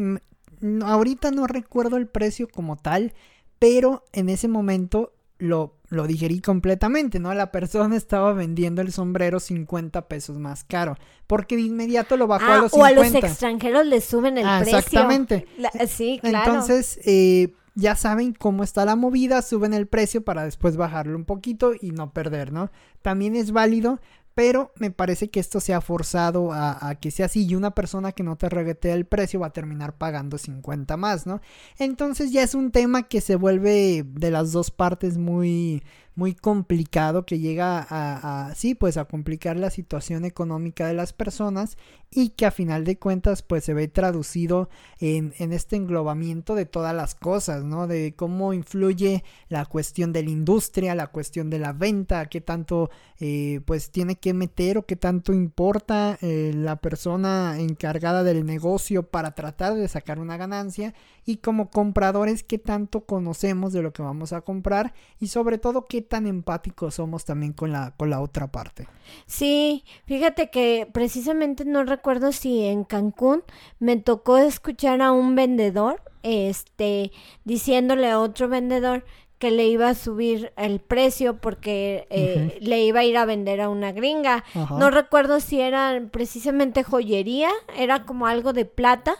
ahorita 0.82 1.30
no 1.30 1.46
recuerdo 1.46 1.96
el 1.96 2.06
precio 2.06 2.48
como 2.48 2.76
tal, 2.76 3.14
pero 3.58 4.04
en 4.12 4.28
ese 4.28 4.48
momento 4.48 5.12
lo, 5.38 5.74
lo 5.88 6.06
digerí 6.06 6.40
completamente, 6.40 7.18
¿no? 7.18 7.32
La 7.34 7.50
persona 7.50 7.96
estaba 7.96 8.32
vendiendo 8.32 8.82
el 8.82 8.92
sombrero 8.92 9.40
50 9.40 10.08
pesos 10.08 10.38
más 10.38 10.64
caro, 10.64 10.96
porque 11.26 11.56
de 11.56 11.62
inmediato 11.62 12.16
lo 12.16 12.26
bajó 12.26 12.44
a 12.44 12.54
ah, 12.54 12.58
los 12.58 12.72
50. 12.72 12.80
O 12.80 12.84
a 12.84 13.04
los 13.04 13.14
extranjeros 13.14 13.86
les 13.86 14.04
suben 14.04 14.38
el 14.38 14.46
ah, 14.46 14.60
precio. 14.60 14.78
Exactamente. 14.78 15.46
sí, 15.88 16.20
claro. 16.22 16.52
Entonces, 16.52 17.00
eh, 17.04 17.54
ya 17.74 17.94
saben 17.96 18.32
cómo 18.32 18.62
está 18.64 18.84
la 18.84 18.96
movida, 18.96 19.42
suben 19.42 19.74
el 19.74 19.86
precio 19.86 20.24
para 20.24 20.44
después 20.44 20.76
bajarlo 20.76 21.16
un 21.16 21.24
poquito 21.24 21.72
y 21.80 21.90
no 21.92 22.12
perder, 22.12 22.52
¿no? 22.52 22.70
También 23.02 23.36
es 23.36 23.52
válido, 23.52 24.00
pero 24.34 24.72
me 24.76 24.90
parece 24.90 25.28
que 25.28 25.40
esto 25.40 25.60
se 25.60 25.74
ha 25.74 25.80
forzado 25.80 26.52
a, 26.52 26.94
que 27.00 27.10
sea 27.10 27.26
así 27.26 27.46
y 27.46 27.54
una 27.54 27.72
persona 27.72 28.12
que 28.12 28.22
no 28.22 28.36
te 28.36 28.48
reguetea 28.48 28.94
el 28.94 29.04
precio 29.04 29.40
va 29.40 29.48
a 29.48 29.52
terminar 29.52 29.98
pagando 29.98 30.38
50 30.38 30.96
más, 30.96 31.26
¿no? 31.26 31.40
Entonces 31.78 32.32
ya 32.32 32.42
es 32.42 32.54
un 32.54 32.70
tema 32.70 33.02
que 33.04 33.20
se 33.20 33.36
vuelve 33.36 34.04
de 34.06 34.30
las 34.30 34.52
dos 34.52 34.70
partes 34.70 35.18
muy 35.18 35.82
muy 36.20 36.34
complicado 36.34 37.24
que 37.24 37.38
llega 37.38 37.86
a, 37.88 38.54
sí 38.54 38.74
pues 38.74 38.98
a 38.98 39.06
complicar 39.06 39.56
la 39.56 39.70
situación 39.70 40.26
económica 40.26 40.86
de 40.86 40.92
las 40.92 41.14
personas 41.14 41.78
y 42.10 42.30
que 42.30 42.44
a 42.44 42.50
final 42.50 42.84
de 42.84 42.98
cuentas 42.98 43.40
pues 43.40 43.64
se 43.64 43.72
ve 43.72 43.88
traducido 43.88 44.68
en, 44.98 45.32
este 45.38 45.76
englobamiento 45.76 46.54
de 46.54 46.66
todas 46.66 46.94
las 46.94 47.14
cosas 47.14 47.64
no 47.64 47.86
de 47.86 48.12
cómo 48.14 48.52
influye 48.52 49.24
la 49.48 49.64
cuestión 49.64 50.12
de 50.12 50.22
la 50.22 50.28
industria 50.28 50.94
la 50.94 51.06
cuestión 51.06 51.48
de 51.48 51.58
la 51.58 51.72
venta 51.72 52.26
qué 52.26 52.42
tanto 52.42 52.90
eh, 53.18 53.62
pues 53.64 53.90
tiene 53.90 54.16
que 54.16 54.34
meter 54.34 54.76
o 54.76 54.84
qué 54.84 54.96
tanto 54.96 55.32
importa 55.32 56.18
eh, 56.20 56.52
la 56.54 56.76
persona 56.76 57.58
encargada 57.58 58.24
del 58.24 58.44
negocio 58.44 59.04
para 59.04 59.34
tratar 59.34 59.74
de 59.74 59.88
sacar 59.88 60.18
una 60.18 60.36
ganancia 60.36 60.92
y 61.24 61.38
como 61.38 61.70
compradores 61.70 62.42
qué 62.42 62.58
tanto 62.58 63.06
conocemos 63.06 63.72
de 63.72 63.80
lo 63.80 63.94
que 63.94 64.02
vamos 64.02 64.34
a 64.34 64.42
comprar 64.42 64.92
y 65.18 65.28
sobre 65.28 65.56
todo 65.56 65.86
qué 65.86 66.09
tan 66.10 66.26
empáticos 66.26 66.96
somos 66.96 67.24
también 67.24 67.54
con 67.54 67.72
la, 67.72 67.94
con 67.96 68.10
la 68.10 68.20
otra 68.20 68.48
parte. 68.48 68.86
Sí, 69.24 69.84
fíjate 70.04 70.50
que 70.50 70.86
precisamente 70.92 71.64
no 71.64 71.84
recuerdo 71.84 72.32
si 72.32 72.66
en 72.66 72.84
Cancún 72.84 73.42
me 73.78 73.96
tocó 73.96 74.36
escuchar 74.36 75.00
a 75.00 75.12
un 75.12 75.34
vendedor, 75.36 76.02
este, 76.22 77.12
diciéndole 77.44 78.10
a 78.10 78.20
otro 78.20 78.48
vendedor 78.48 79.04
que 79.40 79.50
le 79.50 79.66
iba 79.68 79.88
a 79.88 79.94
subir 79.94 80.52
el 80.58 80.80
precio 80.80 81.38
porque 81.38 82.06
eh, 82.10 82.58
le 82.60 82.84
iba 82.84 83.00
a 83.00 83.04
ir 83.04 83.16
a 83.16 83.24
vender 83.24 83.62
a 83.62 83.70
una 83.70 83.90
gringa. 83.90 84.44
No 84.54 84.90
recuerdo 84.90 85.40
si 85.40 85.62
era 85.62 85.98
precisamente 86.12 86.84
joyería, 86.84 87.48
era 87.74 88.04
como 88.04 88.26
algo 88.26 88.52
de 88.52 88.66
plata 88.66 89.16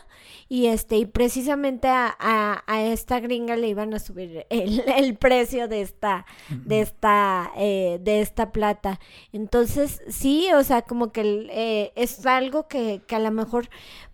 y 0.47 0.67
este 0.67 0.97
y 0.97 1.05
precisamente 1.07 1.87
a, 1.87 2.15
a, 2.19 2.81
esta 2.83 3.19
gringa 3.19 3.55
le 3.55 3.69
iban 3.69 3.95
a 3.95 3.99
subir 3.99 4.45
el, 4.49 4.81
el 4.95 5.17
precio 5.17 5.67
de 5.67 5.81
esta 5.81 6.27
de 6.49 6.81
esta 6.81 7.51
eh, 7.57 7.97
de 7.99 8.21
esta 8.21 8.51
plata. 8.51 8.99
Entonces 9.33 10.03
sí, 10.07 10.49
o 10.55 10.63
sea, 10.63 10.83
como 10.83 11.11
que 11.11 11.47
eh, 11.49 11.93
es 11.95 12.27
algo 12.27 12.67
que, 12.67 13.01
que 13.07 13.15
a 13.15 13.19
lo 13.19 13.31
mejor 13.31 13.69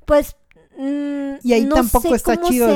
pues 0.06 0.38
y 0.78 1.54
ahí 1.54 1.68
tampoco 1.68 2.14
está 2.14 2.40
chido 2.42 2.68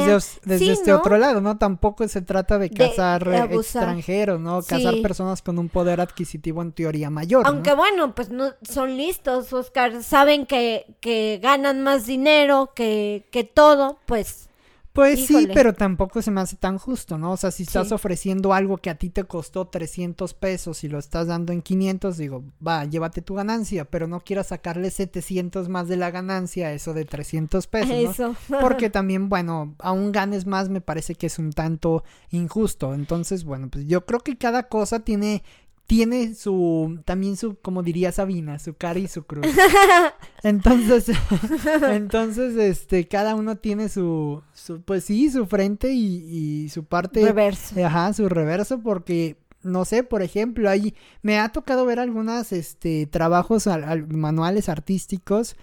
desde, 0.43 0.71
este 0.71 0.93
otro 0.93 1.17
lado, 1.17 1.41
¿no? 1.41 1.57
Tampoco 1.57 2.07
se 2.07 2.21
trata 2.21 2.57
de 2.57 2.69
cazar 2.69 3.27
extranjeros, 3.51 4.39
¿no? 4.39 4.61
Cazar 4.63 4.95
personas 5.01 5.41
con 5.41 5.59
un 5.59 5.69
poder 5.69 6.01
adquisitivo 6.01 6.61
en 6.61 6.71
teoría 6.71 7.09
mayor. 7.09 7.45
Aunque 7.45 7.73
bueno, 7.73 8.15
pues 8.15 8.29
no 8.29 8.53
son 8.61 8.97
listos, 8.97 9.53
Oscar, 9.53 10.03
saben 10.03 10.45
que, 10.45 10.85
que 10.99 11.39
ganan 11.41 11.83
más 11.83 12.05
dinero 12.05 12.71
que, 12.75 13.27
que 13.31 13.43
todo, 13.43 13.99
pues 14.05 14.50
pues 14.93 15.25
sí, 15.25 15.47
pero 15.53 15.73
tampoco 15.73 16.21
se 16.21 16.31
me 16.31 16.41
hace 16.41 16.57
tan 16.57 16.77
justo, 16.77 17.17
¿no? 17.17 17.31
O 17.31 17.37
sea, 17.37 17.51
si 17.51 17.63
estás 17.63 17.93
ofreciendo 17.93 18.53
algo 18.53 18.77
que 18.77 18.89
a 18.89 18.95
ti 18.95 19.09
te 19.09 19.23
costó 19.23 19.67
300 19.67 20.33
pesos 20.33 20.83
y 20.83 20.89
lo 20.89 20.99
estás 20.99 21.27
dando 21.27 21.53
en 21.53 21.61
500, 21.61 22.17
digo, 22.17 22.43
va, 22.65 22.83
llévate 22.83 23.21
tu 23.21 23.35
ganancia, 23.35 23.85
pero 23.85 24.07
no 24.07 24.19
quieras 24.19 24.47
sacarle 24.47 24.91
700 24.91 25.69
más 25.69 25.87
de 25.87 25.95
la 25.95 26.11
ganancia 26.11 26.73
eso 26.73 26.93
de 26.93 27.05
300 27.05 27.67
pesos, 27.67 27.89
¿no? 27.89 28.11
Eso. 28.11 28.35
Porque 28.59 28.89
también, 28.91 29.29
bueno, 29.29 29.75
aún 29.79 30.11
ganes 30.11 30.45
más 30.45 30.67
me 30.67 30.81
parece 30.81 31.15
que 31.15 31.27
es 31.27 31.39
un 31.39 31.53
tanto 31.53 32.03
injusto. 32.29 32.93
Entonces, 32.93 33.45
bueno, 33.45 33.69
pues 33.69 33.87
yo 33.87 34.05
creo 34.05 34.19
que 34.19 34.37
cada 34.37 34.63
cosa 34.63 34.99
tiene 34.99 35.43
tiene 35.91 36.35
su, 36.35 37.01
también 37.03 37.35
su, 37.35 37.59
como 37.59 37.83
diría 37.83 38.13
Sabina, 38.13 38.59
su 38.59 38.75
cara 38.75 38.97
y 38.97 39.09
su 39.09 39.23
cruz. 39.23 39.45
Entonces, 40.41 41.11
entonces, 41.89 42.55
este, 42.55 43.09
cada 43.09 43.35
uno 43.35 43.57
tiene 43.57 43.89
su, 43.89 44.41
su 44.53 44.81
pues 44.83 45.03
sí, 45.03 45.29
su 45.29 45.45
frente 45.47 45.91
y, 45.91 46.69
su 46.69 46.85
parte. 46.85 47.25
Reverso. 47.25 47.85
Ajá, 47.85 48.13
su 48.13 48.29
reverso, 48.29 48.79
porque, 48.79 49.35
no 49.63 49.83
sé, 49.83 50.03
por 50.03 50.21
ejemplo, 50.21 50.69
ahí 50.69 50.95
me 51.23 51.39
ha 51.39 51.49
tocado 51.49 51.85
ver 51.85 51.99
algunas, 51.99 52.53
este, 52.53 53.05
trabajos 53.05 53.67
manuales 54.07 54.69
artísticos, 54.69 55.57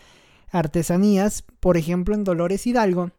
artesanías, 0.50 1.42
por 1.58 1.78
ejemplo, 1.78 2.14
en 2.14 2.24
Dolores 2.24 2.66
Hidalgo, 2.66 3.12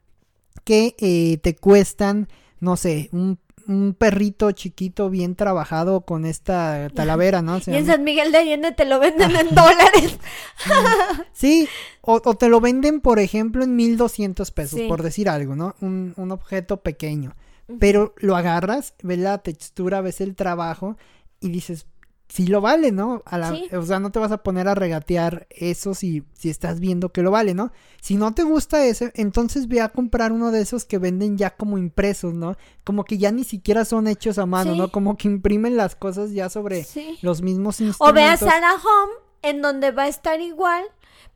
que 0.63 0.95
eh, 0.99 1.39
te 1.41 1.55
cuestan, 1.55 2.27
no 2.59 2.77
sé, 2.77 3.09
un 3.13 3.39
un 3.69 3.93
perrito 3.93 4.51
chiquito 4.51 5.11
bien 5.11 5.35
trabajado 5.35 6.01
con 6.01 6.25
esta 6.25 6.89
talavera, 6.89 7.43
¿no? 7.43 7.59
y 7.67 7.75
en 7.75 7.85
San 7.85 8.03
Miguel 8.03 8.31
de 8.31 8.39
Allende 8.39 8.71
te 8.71 8.83
lo 8.83 8.99
venden 8.99 9.35
en 9.35 9.53
dólares. 9.53 10.17
sí, 11.33 11.69
o, 12.01 12.19
te 12.19 12.49
lo 12.49 12.59
venden, 12.61 12.99
por 12.99 13.19
ejemplo, 13.19 13.63
en 13.63 13.75
1200 13.75 14.49
pesos, 14.49 14.81
por 14.87 15.03
decir 15.03 15.29
algo, 15.29 15.55
¿no? 15.55 15.75
Un, 15.81 16.13
un 16.17 16.31
objeto 16.31 16.81
pequeño. 16.81 17.35
Pero 17.79 18.15
lo 18.17 18.35
agarras, 18.35 18.95
ves 19.03 19.19
la 19.19 19.37
textura, 19.37 20.01
ves 20.01 20.21
el 20.21 20.35
trabajo 20.35 20.97
y 21.39 21.49
dices, 21.49 21.85
si 22.29 22.45
lo 22.45 22.61
vale, 22.61 22.91
¿no? 22.91 23.23
A 23.25 23.39
la, 23.39 23.57
O 23.73 23.81
sea, 23.81 23.99
no 23.99 24.11
te 24.11 24.19
vas 24.19 24.31
a 24.31 24.43
poner 24.43 24.67
a 24.67 24.75
regatear 24.75 25.47
eso 25.49 25.95
si, 25.95 26.23
si 26.33 26.49
estás 26.49 26.79
viendo 26.79 27.09
que 27.09 27.23
lo 27.23 27.31
vale, 27.31 27.55
¿no? 27.55 27.71
Si 28.01 28.15
no 28.17 28.33
te 28.35 28.43
gusta 28.43 28.85
ese, 28.85 29.11
entonces 29.15 29.67
ve 29.67 29.81
a 29.81 29.89
comprar 29.89 30.31
uno 30.31 30.51
de 30.51 30.61
esos 30.61 30.85
que 30.85 30.99
venden 30.99 31.37
ya 31.39 31.49
como 31.55 31.79
impresos, 31.79 32.35
¿no? 32.35 32.55
Como 32.83 33.03
que 33.03 33.17
ya 33.17 33.31
ni 33.31 33.43
siquiera 33.43 33.83
son 33.83 34.07
hechos 34.07 34.37
a 34.37 34.45
mano, 34.45 34.75
¿no? 34.75 34.91
Como 34.91 35.17
que 35.17 35.27
imprimen 35.27 35.75
las 35.75 35.95
cosas 35.95 36.31
ya 36.31 36.49
sobre 36.49 36.85
los 37.23 37.41
mismos 37.41 37.81
instrumentos. 37.81 38.09
O 38.09 38.13
ve 38.13 38.23
a 38.23 38.37
Sarah 38.37 38.75
Home, 38.75 39.13
en 39.41 39.63
donde 39.63 39.89
va 39.89 40.03
a 40.03 40.07
estar 40.07 40.39
igual, 40.39 40.83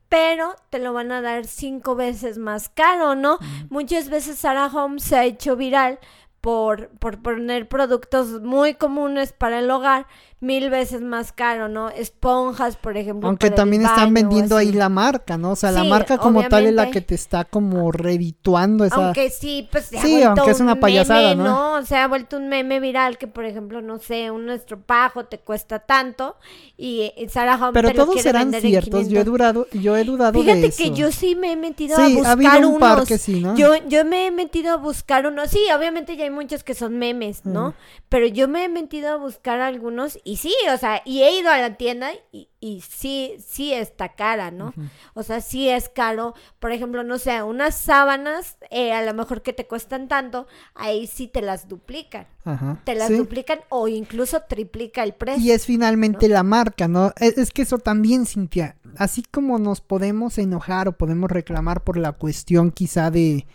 pero 0.10 0.56
te 0.70 0.78
lo 0.78 0.94
van 0.94 1.12
a 1.12 1.22
dar 1.22 1.48
cinco 1.48 1.96
veces 1.96 2.38
más 2.38 2.70
caro, 2.70 3.16
¿no? 3.16 3.40
Muchas 3.72 4.10
veces 4.10 4.38
Sarah 4.38 4.68
Home 4.68 5.00
se 5.00 5.16
ha 5.16 5.26
hecho 5.26 5.56
viral 5.56 5.98
por, 6.44 6.90
por 7.00 7.22
poner 7.22 7.70
productos 7.70 8.42
muy 8.42 8.74
comunes 8.74 9.32
para 9.32 9.60
el 9.60 9.72
hogar, 9.72 10.08
mil 10.44 10.70
veces 10.70 11.02
más 11.02 11.32
caro, 11.32 11.70
¿no? 11.70 11.90
Esponjas, 11.90 12.76
por 12.76 12.98
ejemplo. 12.98 13.28
Aunque 13.28 13.50
también 13.50 13.84
están 13.84 14.14
vendiendo 14.14 14.58
ahí 14.58 14.74
la 14.74 14.90
marca, 14.90 15.38
¿no? 15.38 15.52
O 15.52 15.56
sea, 15.56 15.72
la 15.72 15.84
marca 15.86 16.18
como 16.18 16.48
tal 16.48 16.66
es 16.68 16.74
la 16.74 16.92
que 16.92 17.02
te 17.02 17.16
está 17.16 17.46
como 17.46 17.92
redituando 17.92 18.84
esa... 18.84 18.96
Aunque 18.96 19.30
sí, 19.30 19.68
pues 19.72 19.86
se 19.86 20.00
sí, 20.00 20.22
aunque 20.22 20.52
es 20.52 20.60
una 20.60 20.80
payasada, 20.80 21.34
¿no? 21.36 21.76
O 21.76 21.86
sea, 21.86 22.04
ha 22.04 22.08
vuelto 22.08 22.38
un 22.38 22.50
meme 22.50 22.80
viral 22.80 23.18
que, 23.18 23.28
por 23.28 23.46
ejemplo, 23.46 23.82
no 23.82 24.00
sé, 24.00 24.32
un 24.32 24.50
estropajo 24.50 25.26
te 25.26 25.40
cuesta 25.40 25.80
tanto 25.80 26.36
y 26.78 27.12
Sarah 27.30 27.56
Home 27.56 27.72
Pero 27.74 27.94
todos 27.94 28.22
serán 28.22 28.52
ciertos, 28.54 29.08
yo 29.08 29.22
he 29.22 29.24
durado, 29.24 29.68
yo 29.72 29.96
he 29.96 30.04
dudado 30.04 30.40
Fíjate 30.40 30.60
de 30.60 30.68
eso. 30.68 30.78
que 30.78 30.92
yo 30.92 31.12
sí 31.12 31.36
me 31.36 31.54
he 31.54 31.56
metido 31.56 31.98
a 31.98 32.10
buscar 32.10 32.66
un 32.66 32.76
unos. 32.76 33.08
que 33.08 33.18
sí, 33.18 33.40
¿no? 33.40 33.56
Yo, 33.56 33.76
yo 33.88 34.04
me 34.04 34.28
he 34.28 34.32
metido 34.32 34.74
a 34.74 34.78
buscar 34.78 35.26
unos, 35.26 35.52
sí, 35.52 35.62
obviamente 35.76 36.18
ya 36.18 36.26
hay 36.26 36.32
muchos 36.32 36.64
que 36.64 36.74
son 36.74 36.98
memes, 36.98 37.46
¿no? 37.46 37.74
Pero 38.10 38.28
yo 38.28 38.50
me 38.50 38.66
he 38.66 38.70
metido 38.70 39.10
a 39.10 39.16
buscar 39.16 39.62
algunos 39.62 40.20
y 40.26 40.33
sí, 40.38 40.54
o 40.74 40.78
sea, 40.78 41.02
y 41.06 41.22
he 41.24 41.40
ido 41.40 41.50
a 41.50 41.58
la 41.58 41.76
tienda 41.76 42.12
y, 42.32 42.50
y 42.60 42.82
sí, 42.82 43.36
sí 43.46 43.74
está 43.74 44.16
cara, 44.16 44.52
¿no? 44.52 44.74
O 45.14 45.24
sea, 45.24 45.42
sí 45.42 45.68
es 45.68 45.90
caro. 45.90 46.34
Por 46.60 46.72
ejemplo, 46.72 47.04
no 47.04 47.18
sé, 47.20 47.44
unas 47.44 47.76
sábanas, 47.76 48.58
eh, 48.70 48.94
a 48.94 49.04
lo 49.04 49.14
mejor 49.14 49.42
que 49.42 49.52
te 49.52 49.68
cuestan 49.68 50.08
tanto, 50.08 50.48
ahí 50.74 51.08
sí 51.08 51.28
te 51.28 51.42
las 51.42 51.68
duplican. 51.68 52.26
Ajá. 52.46 52.82
Te 52.86 52.96
las 52.96 53.10
duplican 53.10 53.60
o 53.70 53.90
incluso 53.90 54.42
triplica 54.48 55.04
el 55.04 55.14
precio. 55.14 55.44
Y 55.44 55.52
es 55.52 55.66
finalmente 55.66 56.30
la 56.30 56.44
marca, 56.44 56.88
¿no? 56.88 57.12
Es, 57.18 57.38
es, 57.38 57.52
que 57.52 57.64
eso 57.64 57.78
también, 57.80 58.26
Cintia, 58.26 58.78
así 58.98 59.24
como 59.30 59.60
nos 59.60 59.82
podemos 59.82 60.38
enojar 60.38 60.88
o 60.88 60.98
podemos 60.98 61.30
reclamar 61.30 61.84
por 61.84 61.98
la 61.98 62.14
cuestión 62.14 62.72
quizá 62.72 63.12
de, 63.12 63.46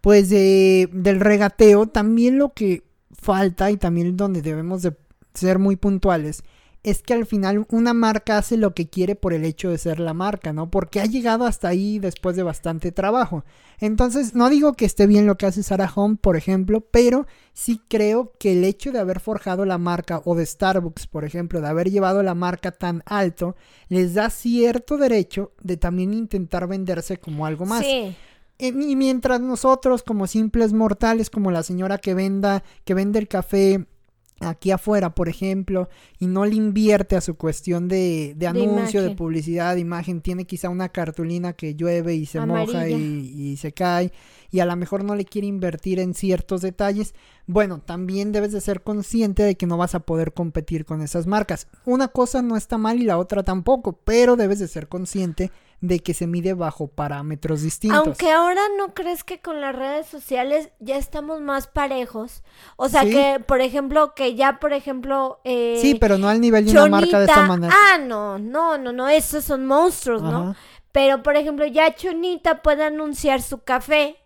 pues, 0.00 0.28
de, 0.30 0.88
del 0.92 1.18
regateo, 1.18 1.86
también 1.86 2.38
lo 2.38 2.52
que 2.52 2.84
falta 3.10 3.70
y 3.72 3.76
también 3.76 4.16
donde 4.16 4.40
debemos 4.40 4.82
de 4.82 4.94
ser 5.36 5.58
muy 5.58 5.76
puntuales 5.76 6.42
es 6.86 7.02
que 7.02 7.14
al 7.14 7.26
final 7.26 7.66
una 7.68 7.94
marca 7.94 8.38
hace 8.38 8.56
lo 8.56 8.72
que 8.72 8.88
quiere 8.88 9.16
por 9.16 9.32
el 9.32 9.44
hecho 9.44 9.70
de 9.70 9.76
ser 9.76 9.98
la 9.98 10.14
marca, 10.14 10.52
¿no? 10.52 10.70
Porque 10.70 11.00
ha 11.00 11.06
llegado 11.06 11.44
hasta 11.44 11.66
ahí 11.66 11.98
después 11.98 12.36
de 12.36 12.44
bastante 12.44 12.92
trabajo. 12.92 13.44
Entonces, 13.80 14.36
no 14.36 14.48
digo 14.48 14.74
que 14.74 14.84
esté 14.84 15.08
bien 15.08 15.26
lo 15.26 15.36
que 15.36 15.46
hace 15.46 15.64
Sarah 15.64 15.90
Home, 15.92 16.14
por 16.14 16.36
ejemplo, 16.36 16.82
pero 16.82 17.26
sí 17.54 17.82
creo 17.88 18.32
que 18.38 18.52
el 18.52 18.62
hecho 18.62 18.92
de 18.92 19.00
haber 19.00 19.18
forjado 19.18 19.64
la 19.64 19.78
marca 19.78 20.22
o 20.24 20.36
de 20.36 20.46
Starbucks, 20.46 21.08
por 21.08 21.24
ejemplo, 21.24 21.60
de 21.60 21.66
haber 21.66 21.90
llevado 21.90 22.22
la 22.22 22.36
marca 22.36 22.70
tan 22.70 23.02
alto, 23.04 23.56
les 23.88 24.14
da 24.14 24.30
cierto 24.30 24.96
derecho 24.96 25.50
de 25.60 25.76
también 25.76 26.14
intentar 26.14 26.68
venderse 26.68 27.16
como 27.16 27.46
algo 27.46 27.66
más. 27.66 27.84
Sí. 27.84 28.14
Eh, 28.58 28.68
y 28.68 28.94
mientras 28.94 29.40
nosotros, 29.40 30.04
como 30.04 30.28
simples 30.28 30.72
mortales, 30.72 31.30
como 31.30 31.50
la 31.50 31.64
señora 31.64 31.98
que 31.98 32.14
venda, 32.14 32.62
que 32.84 32.94
vende 32.94 33.18
el 33.18 33.26
café 33.26 33.86
aquí 34.40 34.70
afuera, 34.70 35.14
por 35.14 35.28
ejemplo, 35.28 35.88
y 36.18 36.26
no 36.26 36.44
le 36.44 36.54
invierte 36.54 37.16
a 37.16 37.20
su 37.20 37.36
cuestión 37.36 37.88
de, 37.88 38.34
de 38.36 38.46
anuncio, 38.46 39.02
de, 39.02 39.14
publicidad, 39.14 39.74
de 39.74 39.80
imagen, 39.80 40.20
tiene 40.20 40.44
quizá 40.44 40.68
una 40.68 40.90
cartulina 40.90 41.54
que 41.54 41.74
llueve 41.74 42.14
y 42.14 42.26
se 42.26 42.40
moja 42.40 42.88
y, 42.88 42.94
y, 42.94 43.56
se 43.56 43.72
cae, 43.72 44.12
y 44.50 44.60
a 44.60 44.66
lo 44.66 44.76
mejor 44.76 45.04
no 45.04 45.14
le 45.14 45.24
quiere 45.24 45.46
invertir 45.46 46.00
en 46.00 46.14
ciertos 46.14 46.60
detalles, 46.60 47.14
bueno, 47.46 47.80
también 47.80 48.32
debes 48.32 48.52
de 48.52 48.60
ser 48.60 48.82
consciente 48.82 49.42
de 49.42 49.54
que 49.56 49.66
no 49.66 49.76
vas 49.76 49.94
a 49.94 50.00
poder 50.00 50.32
competir 50.32 50.84
con 50.84 51.00
esas 51.00 51.26
marcas. 51.26 51.68
Una 51.84 52.08
cosa 52.08 52.42
no 52.42 52.56
está 52.56 52.76
mal 52.76 53.00
y 53.00 53.04
la 53.04 53.18
otra 53.18 53.42
tampoco, 53.42 53.98
pero 54.04 54.36
debes 54.36 54.58
de 54.58 54.68
ser 54.68 54.88
consciente 54.88 55.50
de 55.80 56.00
que 56.00 56.14
se 56.14 56.26
mide 56.26 56.54
bajo 56.54 56.88
parámetros 56.88 57.62
distintos. 57.62 57.98
Aunque 57.98 58.30
ahora 58.30 58.62
no 58.78 58.94
crees 58.94 59.24
que 59.24 59.40
con 59.40 59.60
las 59.60 59.74
redes 59.74 60.06
sociales 60.06 60.70
ya 60.80 60.96
estamos 60.96 61.40
más 61.40 61.66
parejos. 61.66 62.42
O 62.76 62.88
sea 62.88 63.02
que, 63.02 63.40
por 63.46 63.60
ejemplo, 63.60 64.14
que 64.14 64.34
ya, 64.34 64.58
por 64.58 64.72
ejemplo... 64.72 65.40
Eh, 65.44 65.78
sí, 65.80 65.94
pero 65.94 66.18
no 66.18 66.28
al 66.28 66.40
nivel 66.40 66.64
de 66.64 66.72
una 66.72 66.86
marca 66.86 67.18
de 67.18 67.26
esta 67.26 67.46
manera. 67.46 67.74
Ah, 67.74 67.98
no, 67.98 68.38
no, 68.38 68.78
no, 68.78 68.92
no, 68.92 69.08
esos 69.08 69.44
son 69.44 69.66
monstruos, 69.66 70.22
¿no? 70.22 70.56
Pero, 70.92 71.22
por 71.22 71.36
ejemplo, 71.36 71.66
ya 71.66 71.94
Chonita 71.94 72.62
puede 72.62 72.84
anunciar 72.84 73.42
su 73.42 73.58
café 73.58 74.16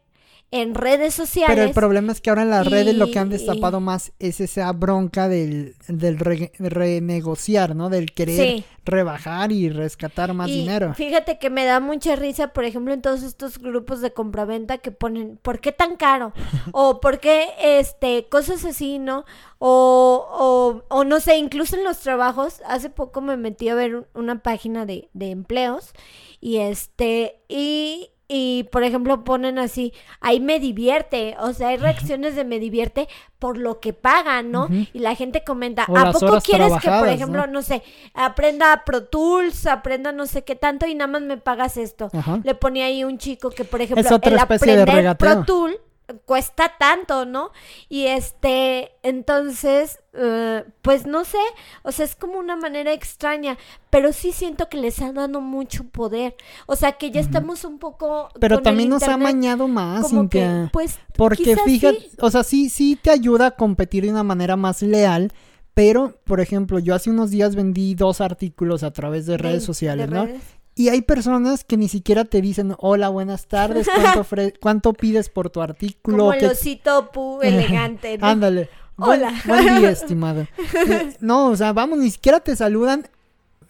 en 0.52 0.74
redes 0.74 1.14
sociales. 1.14 1.54
Pero 1.54 1.68
el 1.68 1.72
problema 1.74 2.10
es 2.12 2.20
que 2.20 2.30
ahora 2.30 2.42
en 2.42 2.50
las 2.50 2.66
redes 2.68 2.96
lo 2.96 3.10
que 3.10 3.18
han 3.20 3.28
destapado 3.30 3.78
más 3.80 4.12
es 4.18 4.40
esa 4.40 4.72
bronca 4.72 5.28
del, 5.28 5.76
del 5.86 6.18
re- 6.18 6.50
renegociar, 6.58 7.76
¿no? 7.76 7.88
Del 7.88 8.12
querer 8.12 8.36
Sí. 8.58 8.64
rebajar 8.84 9.52
y 9.52 9.68
rescatar 9.70 10.34
más 10.34 10.48
Y 10.48 10.60
dinero. 10.60 10.92
Fíjate 10.94 11.38
que 11.38 11.50
me 11.50 11.64
da 11.64 11.78
mucha 11.78 12.16
risa, 12.16 12.48
por 12.48 12.64
ejemplo, 12.64 12.92
en 12.92 13.00
todos 13.00 13.22
estos 13.22 13.58
grupos 13.58 14.00
de 14.00 14.12
compraventa 14.12 14.78
que 14.78 14.90
ponen, 14.90 15.38
¿por 15.40 15.60
qué 15.60 15.70
tan 15.70 15.94
caro? 15.96 16.32
o 16.72 17.00
¿por 17.00 17.20
qué 17.20 17.46
este 17.62 18.26
cosas 18.28 18.64
así, 18.64 18.98
no? 18.98 19.24
O, 19.58 20.82
o, 20.88 20.94
o 20.96 21.04
no 21.04 21.20
sé, 21.20 21.36
incluso 21.36 21.76
en 21.76 21.84
los 21.84 21.98
trabajos, 22.00 22.60
hace 22.66 22.90
poco 22.90 23.20
me 23.20 23.36
metí 23.36 23.68
a 23.68 23.74
ver 23.74 23.94
un- 23.94 24.06
una 24.14 24.42
página 24.42 24.84
de, 24.86 25.08
de 25.12 25.30
empleos 25.30 25.92
y 26.40 26.56
este, 26.56 27.40
y, 27.48 28.10
y 28.32 28.62
por 28.70 28.84
ejemplo 28.84 29.24
ponen 29.24 29.58
así, 29.58 29.92
ahí 30.20 30.38
me 30.38 30.60
divierte, 30.60 31.34
o 31.40 31.52
sea, 31.52 31.68
hay 31.68 31.78
reacciones 31.78 32.36
de 32.36 32.44
me 32.44 32.60
divierte 32.60 33.08
por 33.40 33.58
lo 33.58 33.80
que 33.80 33.92
pagan, 33.92 34.52
¿no? 34.52 34.68
Y 34.70 35.00
la 35.00 35.16
gente 35.16 35.42
comenta, 35.42 35.84
O 35.88 35.96
¿a 35.96 36.12
poco 36.12 36.40
quieres 36.40 36.72
que, 36.80 36.88
por 36.88 37.08
ejemplo, 37.08 37.46
¿no? 37.48 37.54
no 37.54 37.62
sé, 37.62 37.82
aprenda 38.14 38.84
Pro 38.86 39.02
Tools, 39.02 39.66
aprenda 39.66 40.12
no 40.12 40.26
sé 40.26 40.44
qué 40.44 40.54
tanto 40.54 40.86
y 40.86 40.94
nada 40.94 41.08
más 41.08 41.22
me 41.22 41.38
pagas 41.38 41.76
esto? 41.76 42.08
Le 42.44 42.54
ponía 42.54 42.86
ahí 42.86 43.02
un 43.02 43.18
chico 43.18 43.50
que, 43.50 43.64
por 43.64 43.80
ejemplo, 43.80 44.00
Es 44.06 44.12
otra 44.12 44.30
el 44.30 44.38
aprender. 44.38 45.16
Pro 45.16 45.44
Tool 45.44 45.80
cuesta 46.24 46.72
tanto, 46.78 47.24
¿no? 47.26 47.50
Y 47.88 48.06
este, 48.06 48.92
entonces, 49.02 50.00
eh, 50.14 50.64
pues 50.82 51.06
no 51.06 51.24
sé, 51.24 51.38
o 51.82 51.92
sea, 51.92 52.04
es 52.04 52.16
como 52.16 52.38
una 52.38 52.56
manera 52.56 52.92
extraña, 52.92 53.56
pero 53.90 54.12
sí 54.12 54.32
siento 54.32 54.68
que 54.68 54.76
les 54.78 55.00
han 55.00 55.14
dado 55.14 55.40
mucho 55.40 55.84
poder, 55.84 56.34
o 56.66 56.76
sea, 56.76 56.92
que 56.92 57.10
ya 57.10 57.20
estamos 57.20 57.64
un 57.64 57.78
poco... 57.78 58.28
Pero 58.40 58.56
con 58.56 58.60
el 58.60 58.64
también 58.64 58.88
nos 58.88 59.02
ha 59.04 59.16
mañado 59.16 59.68
más, 59.68 60.02
como 60.02 60.28
que, 60.28 60.68
pues, 60.72 60.98
Porque 61.16 61.56
fíjate, 61.56 62.00
sí. 62.00 62.10
o 62.20 62.30
sea, 62.30 62.42
sí, 62.44 62.68
sí 62.68 62.98
te 63.00 63.10
ayuda 63.10 63.46
a 63.46 63.50
competir 63.52 64.04
de 64.04 64.10
una 64.10 64.22
manera 64.24 64.56
más 64.56 64.82
leal. 64.82 65.32
Pero, 65.72 66.18
por 66.24 66.40
ejemplo, 66.40 66.80
yo 66.80 66.96
hace 66.96 67.10
unos 67.10 67.30
días 67.30 67.54
vendí 67.54 67.94
dos 67.94 68.20
artículos 68.20 68.82
a 68.82 68.92
través 68.92 69.24
de 69.26 69.38
redes 69.38 69.60
de- 69.60 69.66
sociales, 69.66 70.10
de 70.10 70.14
¿no? 70.16 70.26
redes. 70.26 70.42
Y 70.80 70.88
hay 70.88 71.02
personas 71.02 71.62
que 71.62 71.76
ni 71.76 71.88
siquiera 71.88 72.24
te 72.24 72.40
dicen, 72.40 72.74
hola, 72.78 73.10
buenas 73.10 73.46
tardes, 73.48 73.86
¿cuánto, 73.94 74.24
cuánto 74.60 74.92
pides 74.94 75.28
por 75.28 75.50
tu 75.50 75.60
artículo? 75.60 76.16
Como 76.16 76.32
el 76.32 76.40
¿Qué- 76.40 76.46
osito 76.46 77.10
pu 77.12 77.40
elegante, 77.42 78.16
¿no? 78.16 78.26
Ándale. 78.26 78.70
Buen, 78.96 79.20
Hola. 79.20 79.34
buen 79.46 79.78
día, 79.78 79.90
estimado. 80.00 80.46
Eh, 80.88 81.16
no, 81.20 81.48
o 81.48 81.56
sea, 81.56 81.74
vamos, 81.74 81.98
ni 81.98 82.10
siquiera 82.10 82.40
te 82.40 82.56
saludan. 82.56 83.06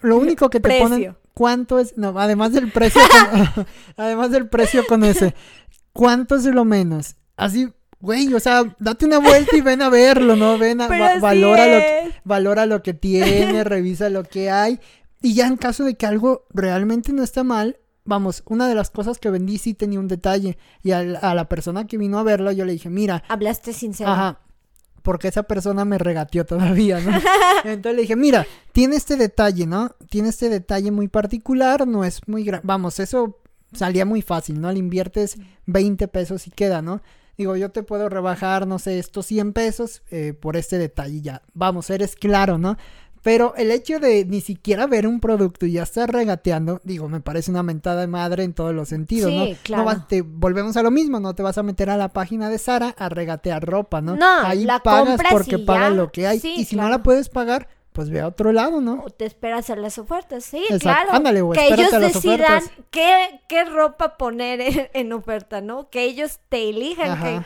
Lo 0.03 0.19
único 0.19 0.51
que 0.51 0.61
te 0.61 0.69
ponen, 0.79 0.89
Precio. 1.01 1.17
¿cuánto 1.35 1.81
es? 1.81 1.99
No, 1.99 2.17
además 2.17 2.53
del 2.53 2.71
precio, 2.71 3.01
con- 3.55 3.67
además 3.97 4.31
del 4.31 4.49
precio 4.49 4.87
con 4.87 5.03
ese, 5.03 5.35
¿cuánto 5.93 6.37
es 6.37 6.45
lo 6.45 6.65
menos? 6.65 7.17
Así, 7.37 7.69
güey, 8.01 8.33
o 8.35 8.39
sea, 8.41 8.63
date 8.79 9.05
una 9.07 9.19
vuelta 9.19 9.57
y 9.57 9.61
ven 9.63 9.83
a 9.83 9.89
verlo, 9.89 10.37
¿no? 10.37 10.59
Ven 10.59 10.81
a, 10.81 10.87
va- 10.87 11.09
así 11.09 11.21
valora, 11.21 11.67
lo 11.67 11.79
que, 11.81 12.13
valora 12.25 12.67
lo 12.67 12.83
que 12.85 12.95
tiene, 12.95 13.65
revisa 13.65 14.09
lo 14.11 14.23
que 14.23 14.49
hay. 14.51 14.79
Y 15.23 15.35
ya 15.35 15.47
en 15.47 15.57
caso 15.57 15.85
de 15.85 15.95
que 15.95 16.07
algo 16.07 16.47
realmente 16.51 17.13
no 17.13 17.23
está 17.23 17.45
mal, 17.45 17.79
vamos, 18.05 18.43
una 18.47 18.67
de 18.69 18.75
las 18.75 18.91
cosas 18.91 19.19
que 19.19 19.31
vendí 19.31 19.59
sí 19.59 19.75
tenía 19.75 20.01
un 20.01 20.09
detalle. 20.09 20.57
Y 20.83 20.93
al- 20.93 21.19
a, 21.21 21.35
la 21.35 21.49
persona 21.49 21.87
que 21.87 21.99
vino 21.99 22.19
a 22.19 22.23
verlo, 22.23 22.51
yo 22.53 22.65
le 22.65 22.73
dije, 22.73 22.89
mira, 22.91 23.23
Hablaste 23.29 23.73
sincero. 23.73 24.11
Ajá. 24.11 24.41
Porque 25.03 25.29
esa 25.29 25.45
persona 25.45 25.85
me 25.87 25.97
regateó 25.99 26.45
todavía, 26.45 27.01
¿no? 27.01 27.11
Entonces 27.65 27.97
le 27.97 28.03
dije, 28.03 28.17
mira, 28.17 28.47
tiene 28.73 28.97
este 28.97 29.17
detalle, 29.17 29.67
¿no? 29.67 29.91
Tiene 30.11 30.29
este 30.29 30.49
detalle 30.51 30.91
muy 30.91 31.09
particular, 31.09 31.87
no 31.87 32.05
es 32.05 32.21
muy 32.29 32.45
grande. 32.45 32.67
Vamos, 32.67 33.01
eso 33.01 33.39
salía 33.73 34.05
muy 34.05 34.21
fácil, 34.21 34.61
¿no? 34.61 34.71
Le 34.73 34.79
inviertes 34.79 35.37
20 35.67 36.07
pesos 36.09 36.47
y 36.47 36.51
queda, 36.51 36.83
¿no? 36.83 37.01
Digo, 37.39 37.57
yo 37.57 37.71
te 37.71 37.83
puedo 37.83 38.11
rebajar, 38.11 38.67
no 38.67 38.79
sé, 38.79 38.99
estos 38.99 39.25
100 39.25 39.55
pesos 39.55 40.03
eh, 40.11 40.35
por 40.39 40.59
este 40.59 40.77
detalle 40.77 41.23
ya. 41.23 41.41
Vamos, 41.55 41.89
eres 41.89 42.15
claro, 42.15 42.59
¿no? 42.59 42.77
Pero 43.23 43.55
el 43.57 43.71
hecho 43.71 43.99
de 43.99 44.25
ni 44.25 44.41
siquiera 44.41 44.87
ver 44.87 45.07
un 45.07 45.21
producto 45.21 45.67
y 45.67 45.73
ya 45.73 45.83
estar 45.83 46.11
regateando, 46.11 46.81
digo, 46.85 47.09
me 47.09 47.21
parece 47.21 47.51
una 47.51 47.63
mentada 47.63 48.01
de 48.01 48.07
madre 48.07 48.45
en 48.45 48.55
todos 48.55 48.75
los 48.75 48.89
sentidos, 48.89 49.31
Sí, 49.31 49.37
¿no? 49.37 49.57
claro. 49.63 49.83
No 49.83 49.87
vas- 49.87 50.09
te 50.09 50.23
volvemos 50.23 50.77
a 50.79 50.83
lo 50.83 50.91
mismo, 50.91 51.21
no 51.21 51.35
te 51.35 51.43
vas 51.43 51.59
a 51.59 51.63
meter 51.63 51.91
a 51.91 51.97
la 51.99 52.09
página 52.09 52.49
de 52.49 52.57
Sara 52.59 52.95
a 52.97 53.09
regatear 53.11 53.63
ropa, 53.65 54.01
¿no? 54.01 54.17
No, 54.17 54.41
Ahí 54.47 54.65
la 54.65 54.79
pagas 54.83 55.21
porque 55.31 55.57
y 55.57 55.65
pagas 55.65 55.93
lo 55.93 56.11
que 56.11 56.27
hay. 56.27 56.41
Sí, 56.41 56.55
y 56.57 56.65
si 56.65 56.77
no 56.77 56.89
la 56.89 57.03
puedes 57.03 57.29
pagar, 57.29 57.69
pues 57.93 58.09
ve 58.09 58.21
a 58.21 58.29
otro 58.29 58.53
lado, 58.53 58.81
¿no? 58.81 59.03
O 59.05 59.11
te 59.11 59.27
esperas 59.27 59.69
a 59.69 59.77
las 59.77 59.99
ofertas, 59.99 60.45
sí, 60.45 60.59
Exacto. 60.71 60.79
claro. 60.81 61.13
Ándale, 61.13 61.43
güey, 61.43 61.59
que 61.59 61.75
ellos 61.75 61.93
a 61.93 61.99
las 61.99 62.15
decidan 62.15 62.63
qué, 62.91 63.41
qué 63.49 63.65
ropa 63.65 64.17
poner 64.17 64.61
en, 64.61 64.89
en 64.95 65.13
oferta, 65.13 65.61
¿no? 65.61 65.91
Que 65.91 66.05
ellos 66.05 66.39
te 66.49 66.71
elijan 66.71 67.11
Ajá. 67.11 67.25
qué, 67.27 67.41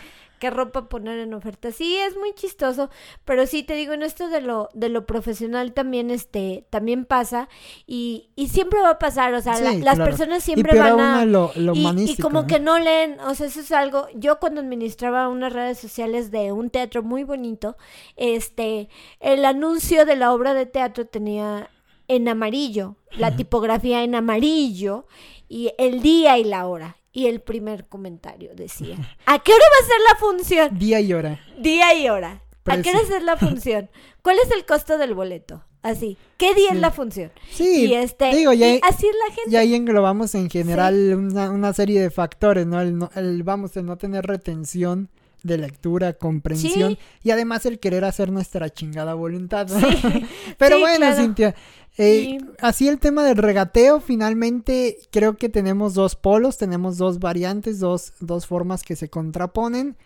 qué 0.45 0.51
ropa 0.51 0.88
poner 0.90 1.18
en 1.20 1.32
oferta. 1.32 1.72
Sí, 1.72 1.97
es 1.97 2.16
muy 2.16 2.34
chistoso, 2.34 2.90
pero 3.24 3.47
sí 3.47 3.62
te 3.62 3.74
digo, 3.74 3.95
en 3.95 4.03
esto 4.03 4.28
de 4.28 4.42
lo, 4.42 4.68
de 4.74 4.90
lo 4.90 5.07
profesional 5.07 5.72
también, 5.72 6.11
este, 6.11 6.66
también 6.68 7.07
pasa 7.07 7.49
y, 7.86 8.30
y 8.36 8.49
siempre 8.49 8.80
va 8.82 8.90
a 8.90 8.99
pasar, 8.99 9.32
o 9.32 9.40
sea, 9.40 9.59
la- 9.59 9.72
las 9.72 9.97
claro. 9.97 10.05
personas 10.05 10.42
siempre 10.45 10.78
van 10.78 11.01
a... 11.01 11.24
lo, 11.24 11.51
lo 11.57 11.74
y, 11.74 12.11
y 12.11 12.16
como 12.18 12.42
¿no? 12.42 12.47
que 12.47 12.61
no 12.61 12.78
leen, 12.78 13.18
o 13.20 13.34
sea, 13.34 13.47
eso 13.47 13.61
es 13.61 13.72
algo, 13.72 14.07
yo 14.14 14.38
cuando 14.38 14.61
administraba 14.61 15.28
unas 15.28 15.53
redes 15.53 15.78
sociales 15.78 16.30
de 16.30 16.53
un 16.53 16.68
teatro 16.68 17.03
muy 17.03 17.24
bonito, 17.24 17.76
este, 18.16 18.88
el 19.20 19.45
anuncio 19.47 20.05
de 20.05 20.16
la 20.16 20.32
obra 20.34 20.53
de 20.53 20.66
teatro 20.66 21.07
tenía 21.07 21.70
en 22.07 22.28
amarillo, 22.28 22.97
la 23.16 23.34
tipografía 23.34 24.03
en 24.03 24.14
amarillo 24.14 25.07
y 25.49 25.72
el 25.78 26.03
día 26.03 26.36
y 26.38 26.45
la 26.45 26.66
hora. 26.66 26.99
Y 27.16 27.26
el 27.28 27.40
primer 27.40 27.86
comentario 27.86 28.50
decía, 28.56 28.96
¿a 29.24 29.38
qué 29.38 29.52
hora 29.52 29.64
va 29.64 29.84
a 29.84 29.88
ser 29.88 29.96
la 30.12 30.18
función? 30.18 30.78
Día 30.78 31.00
y 31.00 31.12
hora. 31.14 31.40
Día 31.58 31.94
y 31.94 32.08
hora. 32.08 32.42
¿A 32.66 32.82
qué 32.82 32.90
hora 32.90 32.92
Precio. 32.92 32.92
va 32.94 32.98
a 33.00 33.06
ser 33.06 33.22
la 33.22 33.36
función? 33.36 33.90
¿Cuál 34.20 34.36
es 34.44 34.50
el 34.50 34.66
costo 34.66 34.98
del 34.98 35.14
boleto? 35.14 35.64
Así. 35.82 36.16
¿Qué 36.38 36.54
día 36.54 36.70
Sí. 36.70 36.74
es 36.76 36.80
la 36.80 36.90
función? 36.90 37.30
Sí, 37.52 37.86
y 37.86 37.94
este, 37.94 38.34
digo, 38.34 38.52
ya, 38.52 38.68
y 38.74 38.80
así 38.82 39.06
es 39.06 39.14
la 39.28 39.34
gente. 39.34 39.50
ya 39.50 39.60
ahí 39.60 39.74
englobamos 39.76 40.34
en 40.34 40.50
general 40.50 41.14
una, 41.14 41.50
una 41.50 41.72
serie 41.72 42.00
de 42.02 42.10
factores, 42.10 42.66
¿no? 42.66 42.80
El, 42.80 42.98
no- 42.98 43.10
el, 43.14 43.42
vamos, 43.44 43.76
el 43.76 43.84
no 43.86 43.96
tener 43.96 44.26
retención 44.26 45.08
de 45.44 45.58
lectura, 45.58 46.14
comprensión 46.14 46.92
Sí. 46.94 46.98
y 47.22 47.30
además 47.30 47.66
el 47.66 47.78
querer 47.78 48.06
hacer 48.06 48.32
nuestra 48.32 48.70
chingada 48.70 49.12
voluntad. 49.14 49.68
¿no? 49.68 49.76
Pero 50.58 50.78
bueno, 50.80 50.96
claro. 51.06 51.16
Cintia, 51.22 51.54
eh, 51.97 52.38
Y- 52.38 52.38
así 52.61 52.88
el 52.88 52.99
tema 52.99 53.24
del 53.24 53.36
regateo, 53.36 54.01
finalmente 54.01 54.99
creo 55.11 55.36
que 55.36 55.49
tenemos 55.49 55.95
dos 55.95 56.16
polos, 56.16 56.59
tenemos 56.59 56.97
dos 56.99 57.18
variantes, 57.18 57.78
dos, 57.78 58.12
dos 58.20 58.47
formas 58.47 58.82
que 58.82 58.97
se 58.97 59.09
contraponen. 59.09 59.97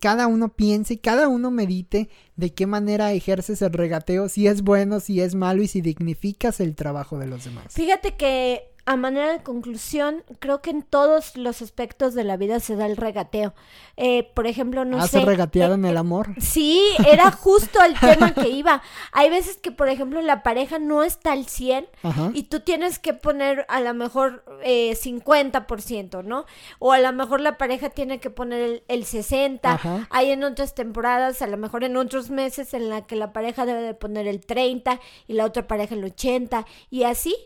Cada 0.00 0.28
uno 0.28 0.50
piense, 0.50 0.98
cada 1.00 1.26
uno 1.26 1.50
medite 1.50 2.08
de 2.36 2.54
qué 2.54 2.66
manera 2.66 3.12
ejerces 3.12 3.62
el 3.62 3.72
regateo, 3.72 4.28
si 4.28 4.46
es 4.46 4.62
bueno, 4.62 5.00
si 5.00 5.20
es 5.20 5.34
malo 5.34 5.60
y 5.62 5.66
si 5.68 5.80
dignificas 5.80 6.60
el 6.60 6.76
trabajo 6.76 7.18
de 7.18 7.26
los 7.26 7.44
demás. 7.44 7.64
Fíjate 7.70 8.14
que 8.16 8.70
a 8.88 8.96
manera 8.96 9.30
de 9.30 9.42
conclusión, 9.42 10.24
creo 10.38 10.62
que 10.62 10.70
en 10.70 10.80
todos 10.82 11.36
los 11.36 11.60
aspectos 11.60 12.14
de 12.14 12.24
la 12.24 12.38
vida 12.38 12.58
se 12.58 12.74
da 12.74 12.86
el 12.86 12.96
regateo. 12.96 13.52
Eh, 13.98 14.30
por 14.32 14.46
ejemplo, 14.46 14.86
no 14.86 14.96
¿Has 14.96 15.10
sé. 15.10 15.20
regateado 15.20 15.72
eh, 15.72 15.74
en 15.74 15.84
el 15.84 15.98
amor? 15.98 16.28
Sí, 16.40 16.80
era 17.06 17.30
justo 17.30 17.82
el 17.82 18.00
tema 18.00 18.32
que 18.32 18.48
iba. 18.48 18.80
Hay 19.12 19.28
veces 19.28 19.58
que, 19.58 19.72
por 19.72 19.90
ejemplo, 19.90 20.22
la 20.22 20.42
pareja 20.42 20.78
no 20.78 21.02
está 21.02 21.32
al 21.32 21.44
100 21.44 21.86
Ajá. 22.02 22.30
y 22.32 22.44
tú 22.44 22.60
tienes 22.60 22.98
que 22.98 23.12
poner 23.12 23.66
a 23.68 23.80
lo 23.80 23.92
mejor 23.92 24.42
eh, 24.62 24.96
50%, 24.98 26.24
¿no? 26.24 26.46
O 26.78 26.92
a 26.92 26.98
lo 26.98 27.12
mejor 27.12 27.42
la 27.42 27.58
pareja 27.58 27.90
tiene 27.90 28.20
que 28.20 28.30
poner 28.30 28.62
el, 28.62 28.82
el 28.88 29.04
60%. 29.04 29.60
Ajá. 29.64 30.06
Hay 30.08 30.30
en 30.30 30.44
otras 30.44 30.74
temporadas, 30.74 31.42
a 31.42 31.46
lo 31.46 31.58
mejor 31.58 31.84
en 31.84 31.98
otros 31.98 32.30
meses 32.30 32.72
en 32.72 32.88
la 32.88 33.06
que 33.06 33.16
la 33.16 33.34
pareja 33.34 33.66
debe 33.66 33.82
de 33.82 33.92
poner 33.92 34.26
el 34.26 34.40
30 34.40 34.98
y 35.26 35.34
la 35.34 35.44
otra 35.44 35.66
pareja 35.66 35.94
el 35.94 36.04
80 36.04 36.64
y 36.88 37.02
así. 37.02 37.36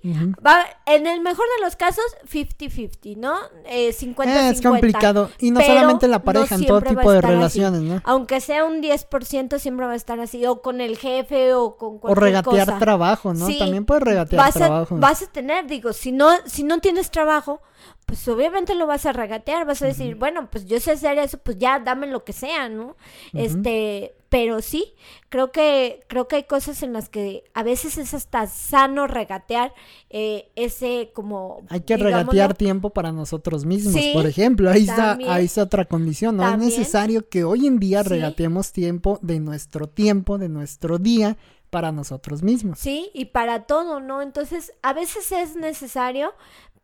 Va, 0.46 0.64
en 0.86 1.08
el 1.08 1.20
mejor 1.32 1.46
de 1.58 1.64
los 1.64 1.76
casos, 1.76 2.04
50-50, 2.30 3.16
¿no? 3.16 3.34
Eh, 3.64 3.92
50-50. 3.92 4.26
Eh, 4.26 4.50
es 4.50 4.60
complicado. 4.62 5.30
Y 5.38 5.50
no 5.50 5.60
solamente 5.60 6.08
la 6.08 6.18
no 6.18 6.24
pareja, 6.24 6.54
en 6.54 6.66
todo 6.66 6.82
tipo 6.82 7.10
de 7.10 7.18
así. 7.18 7.26
relaciones, 7.26 7.80
¿no? 7.82 8.00
Aunque 8.04 8.40
sea 8.40 8.64
un 8.64 8.82
10%, 8.82 9.58
siempre 9.58 9.86
va 9.86 9.92
a 9.92 9.96
estar 9.96 10.20
así. 10.20 10.44
O 10.46 10.62
con 10.62 10.80
el 10.80 10.96
jefe 10.98 11.54
o 11.54 11.76
con 11.76 11.96
O 11.96 12.00
cualquier 12.00 12.24
regatear 12.24 12.66
cosa. 12.66 12.78
trabajo, 12.78 13.34
¿no? 13.34 13.46
Sí, 13.46 13.58
También 13.58 13.84
puedes 13.84 14.02
regatear 14.04 14.44
vas 14.44 14.54
trabajo. 14.54 14.94
A, 14.94 14.98
vas 14.98 15.22
a 15.22 15.26
tener, 15.26 15.66
digo, 15.66 15.92
si 15.92 16.12
no, 16.12 16.30
si 16.46 16.62
no 16.64 16.78
tienes 16.80 17.10
trabajo, 17.10 17.62
pues 18.06 18.26
obviamente 18.28 18.74
lo 18.74 18.86
vas 18.86 19.06
a 19.06 19.12
regatear, 19.12 19.64
vas 19.66 19.80
a 19.82 19.86
decir, 19.86 20.16
bueno, 20.16 20.48
pues 20.50 20.66
yo 20.66 20.78
sé 20.80 20.92
hacer 20.92 21.18
eso, 21.18 21.38
pues 21.38 21.58
ya 21.58 21.78
dame 21.78 22.06
lo 22.06 22.24
que 22.24 22.32
sea, 22.32 22.68
¿no? 22.68 22.96
Este, 23.32 24.14
pero 24.32 24.62
sí, 24.62 24.94
creo 25.28 25.52
que, 25.52 26.04
creo 26.08 26.26
que 26.26 26.36
hay 26.36 26.44
cosas 26.44 26.82
en 26.82 26.94
las 26.94 27.10
que 27.10 27.44
a 27.52 27.62
veces 27.62 27.98
es 27.98 28.14
hasta 28.14 28.46
sano 28.46 29.06
regatear 29.06 29.74
eh, 30.08 30.48
ese 30.56 31.10
como 31.12 31.60
Hay 31.68 31.80
que 31.80 31.96
digámoslo, 31.96 32.18
regatear 32.32 32.54
tiempo 32.54 32.88
para 32.90 33.12
nosotros 33.12 33.66
mismos, 33.66 33.92
Sí, 33.92 34.12
por 34.14 34.24
ejemplo. 34.24 34.70
Ahí 34.70 34.88
está, 34.88 35.18
ahí 35.28 35.44
está 35.44 35.64
otra 35.64 35.84
condición, 35.84 36.38
¿no? 36.38 36.44
También. 36.44 36.72
Es 36.72 36.78
necesario 36.78 37.28
que 37.28 37.44
hoy 37.44 37.66
en 37.66 37.78
día 37.78 38.02
Sí. 38.02 38.08
regateemos 38.08 38.72
tiempo 38.72 39.18
de 39.20 39.38
nuestro 39.38 39.86
tiempo, 39.86 40.38
de 40.38 40.48
nuestro 40.48 40.96
día, 40.96 41.36
para 41.68 41.92
nosotros 41.92 42.42
mismos. 42.42 42.78
Sí, 42.78 43.10
y 43.12 43.26
para 43.26 43.64
todo, 43.64 44.00
¿no? 44.00 44.22
Entonces, 44.22 44.72
a 44.80 44.94
veces 44.94 45.30
es 45.30 45.56
necesario, 45.56 46.32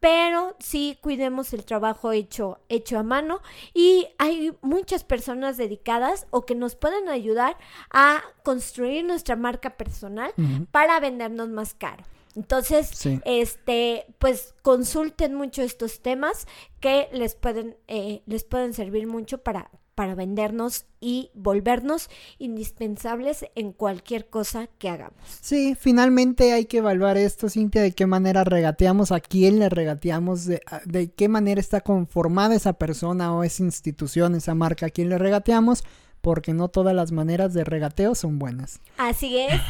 pero 0.00 0.54
sí 0.60 0.98
cuidemos 1.00 1.52
el 1.52 1.64
trabajo 1.64 2.12
hecho, 2.12 2.60
hecho 2.68 2.98
a 2.98 3.02
mano 3.02 3.40
y 3.74 4.06
hay 4.18 4.52
muchas 4.62 5.02
personas 5.04 5.56
dedicadas 5.56 6.26
o 6.30 6.46
que 6.46 6.54
nos 6.54 6.76
pueden 6.76 7.08
ayudar 7.08 7.56
a 7.90 8.22
construir 8.44 9.04
nuestra 9.04 9.34
marca 9.36 9.76
personal 9.76 10.32
para 10.70 11.00
vendernos 11.00 11.48
más 11.48 11.74
caro. 11.74 12.04
Entonces, 12.36 12.88
Sí. 12.94 13.18
este, 13.24 14.06
pues 14.20 14.54
consulten 14.62 15.34
mucho 15.34 15.62
estos 15.62 16.00
temas 16.00 16.46
que 16.78 17.08
les 17.12 17.34
pueden, 17.34 17.76
eh, 17.88 18.22
les 18.26 18.44
pueden 18.44 18.74
servir 18.74 19.08
mucho 19.08 19.38
para, 19.38 19.70
para 19.98 20.14
vendernos 20.14 20.84
y 21.00 21.32
volvernos 21.34 22.08
indispensables 22.38 23.44
en 23.56 23.72
cualquier 23.72 24.28
cosa 24.28 24.68
que 24.78 24.88
hagamos. 24.88 25.18
Sí, 25.40 25.74
finalmente 25.76 26.52
hay 26.52 26.66
que 26.66 26.78
evaluar 26.78 27.16
esto, 27.16 27.48
Cintia, 27.48 27.82
de 27.82 27.90
qué 27.90 28.06
manera 28.06 28.44
regateamos, 28.44 29.10
a 29.10 29.18
quién 29.18 29.58
le 29.58 29.68
regateamos, 29.68 30.44
de, 30.44 30.62
de 30.84 31.10
qué 31.10 31.28
manera 31.28 31.60
está 31.60 31.80
conformada 31.80 32.54
esa 32.54 32.74
persona 32.74 33.34
o 33.34 33.42
esa 33.42 33.64
institución, 33.64 34.36
esa 34.36 34.54
marca 34.54 34.86
a 34.86 34.90
quién 34.90 35.08
le 35.08 35.18
regateamos, 35.18 35.82
porque 36.20 36.52
no 36.52 36.68
todas 36.68 36.94
las 36.94 37.12
maneras 37.12 37.54
de 37.54 37.64
regateo 37.64 38.14
son 38.14 38.38
buenas. 38.38 38.80
Así 38.96 39.38
es, 39.38 39.60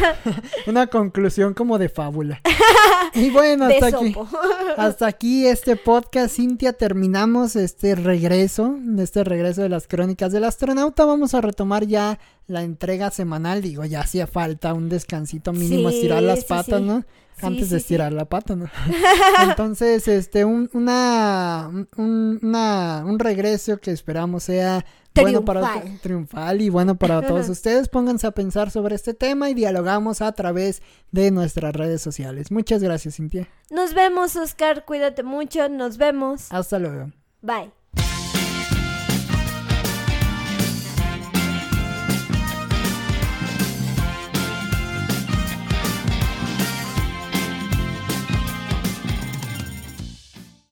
Una 0.66 0.86
conclusión 0.86 1.54
como 1.54 1.78
de 1.78 1.88
fábula. 1.88 2.40
Y 3.12 3.30
bueno, 3.30 3.66
de 3.66 3.74
hasta 3.74 3.86
aquí. 3.98 4.12
sopo. 4.12 4.28
Hasta 4.76 5.06
aquí 5.08 5.44
este 5.46 5.74
podcast, 5.74 6.36
Cintia, 6.36 6.72
terminamos 6.74 7.56
este 7.56 7.96
regreso, 7.96 8.76
este 8.98 9.24
regreso 9.24 9.62
de 9.62 9.68
las 9.68 9.88
crónicas 9.88 10.30
del 10.32 10.44
astronauta. 10.44 11.04
Vamos 11.06 11.34
a 11.34 11.40
retomar 11.40 11.86
ya 11.86 12.20
la 12.46 12.62
entrega 12.62 13.10
semanal. 13.10 13.62
Digo, 13.62 13.84
ya 13.84 14.00
hacía 14.00 14.28
falta 14.28 14.74
un 14.74 14.88
descansito 14.88 15.52
mínimo, 15.52 15.90
Sí, 15.90 15.96
estirar 15.96 16.22
las 16.22 16.40
sí, 16.40 16.46
patas, 16.48 16.78
sí. 16.80 16.86
¿no? 16.86 17.04
Sí, 17.40 17.46
Antes 17.46 17.68
sí, 17.68 17.74
de 17.74 17.78
sí. 17.80 17.84
estirar 17.84 18.12
la 18.12 18.24
pata, 18.26 18.54
¿no? 18.56 18.66
Entonces, 19.42 20.06
este, 20.08 20.44
un, 20.44 20.68
una, 20.72 21.70
un, 21.96 22.38
una- 22.42 23.02
un 23.06 23.18
regreso 23.18 23.78
que 23.78 23.90
esperamos 23.90 24.44
sea 24.44 24.84
bueno 25.14 25.44
para 25.44 25.82
triunfal 26.02 26.60
y 26.62 26.68
bueno 26.68 26.94
para 26.96 27.20
todos 27.26 27.48
ustedes. 27.48 27.88
Pónganse 27.88 28.26
a 28.26 28.30
pensar 28.32 28.70
sobre 28.70 28.94
este 28.94 29.14
tema 29.14 29.50
y 29.50 29.54
dialogamos 29.54 30.20
a 30.22 30.30
través 30.32 30.82
de 31.10 31.30
nuestras 31.30 31.74
redes 31.74 32.00
sociales. 32.02 32.50
Muchas 32.50 32.82
gracias, 32.82 33.16
Cintia. 33.16 33.48
Nos 33.70 33.94
vemos, 33.94 34.36
Oscar. 34.36 34.84
Cuídate 34.84 35.22
mucho. 35.22 35.68
Nos 35.68 35.96
vemos. 35.96 36.52
Hasta 36.52 36.78
luego. 36.78 37.10
Bye. 37.42 37.72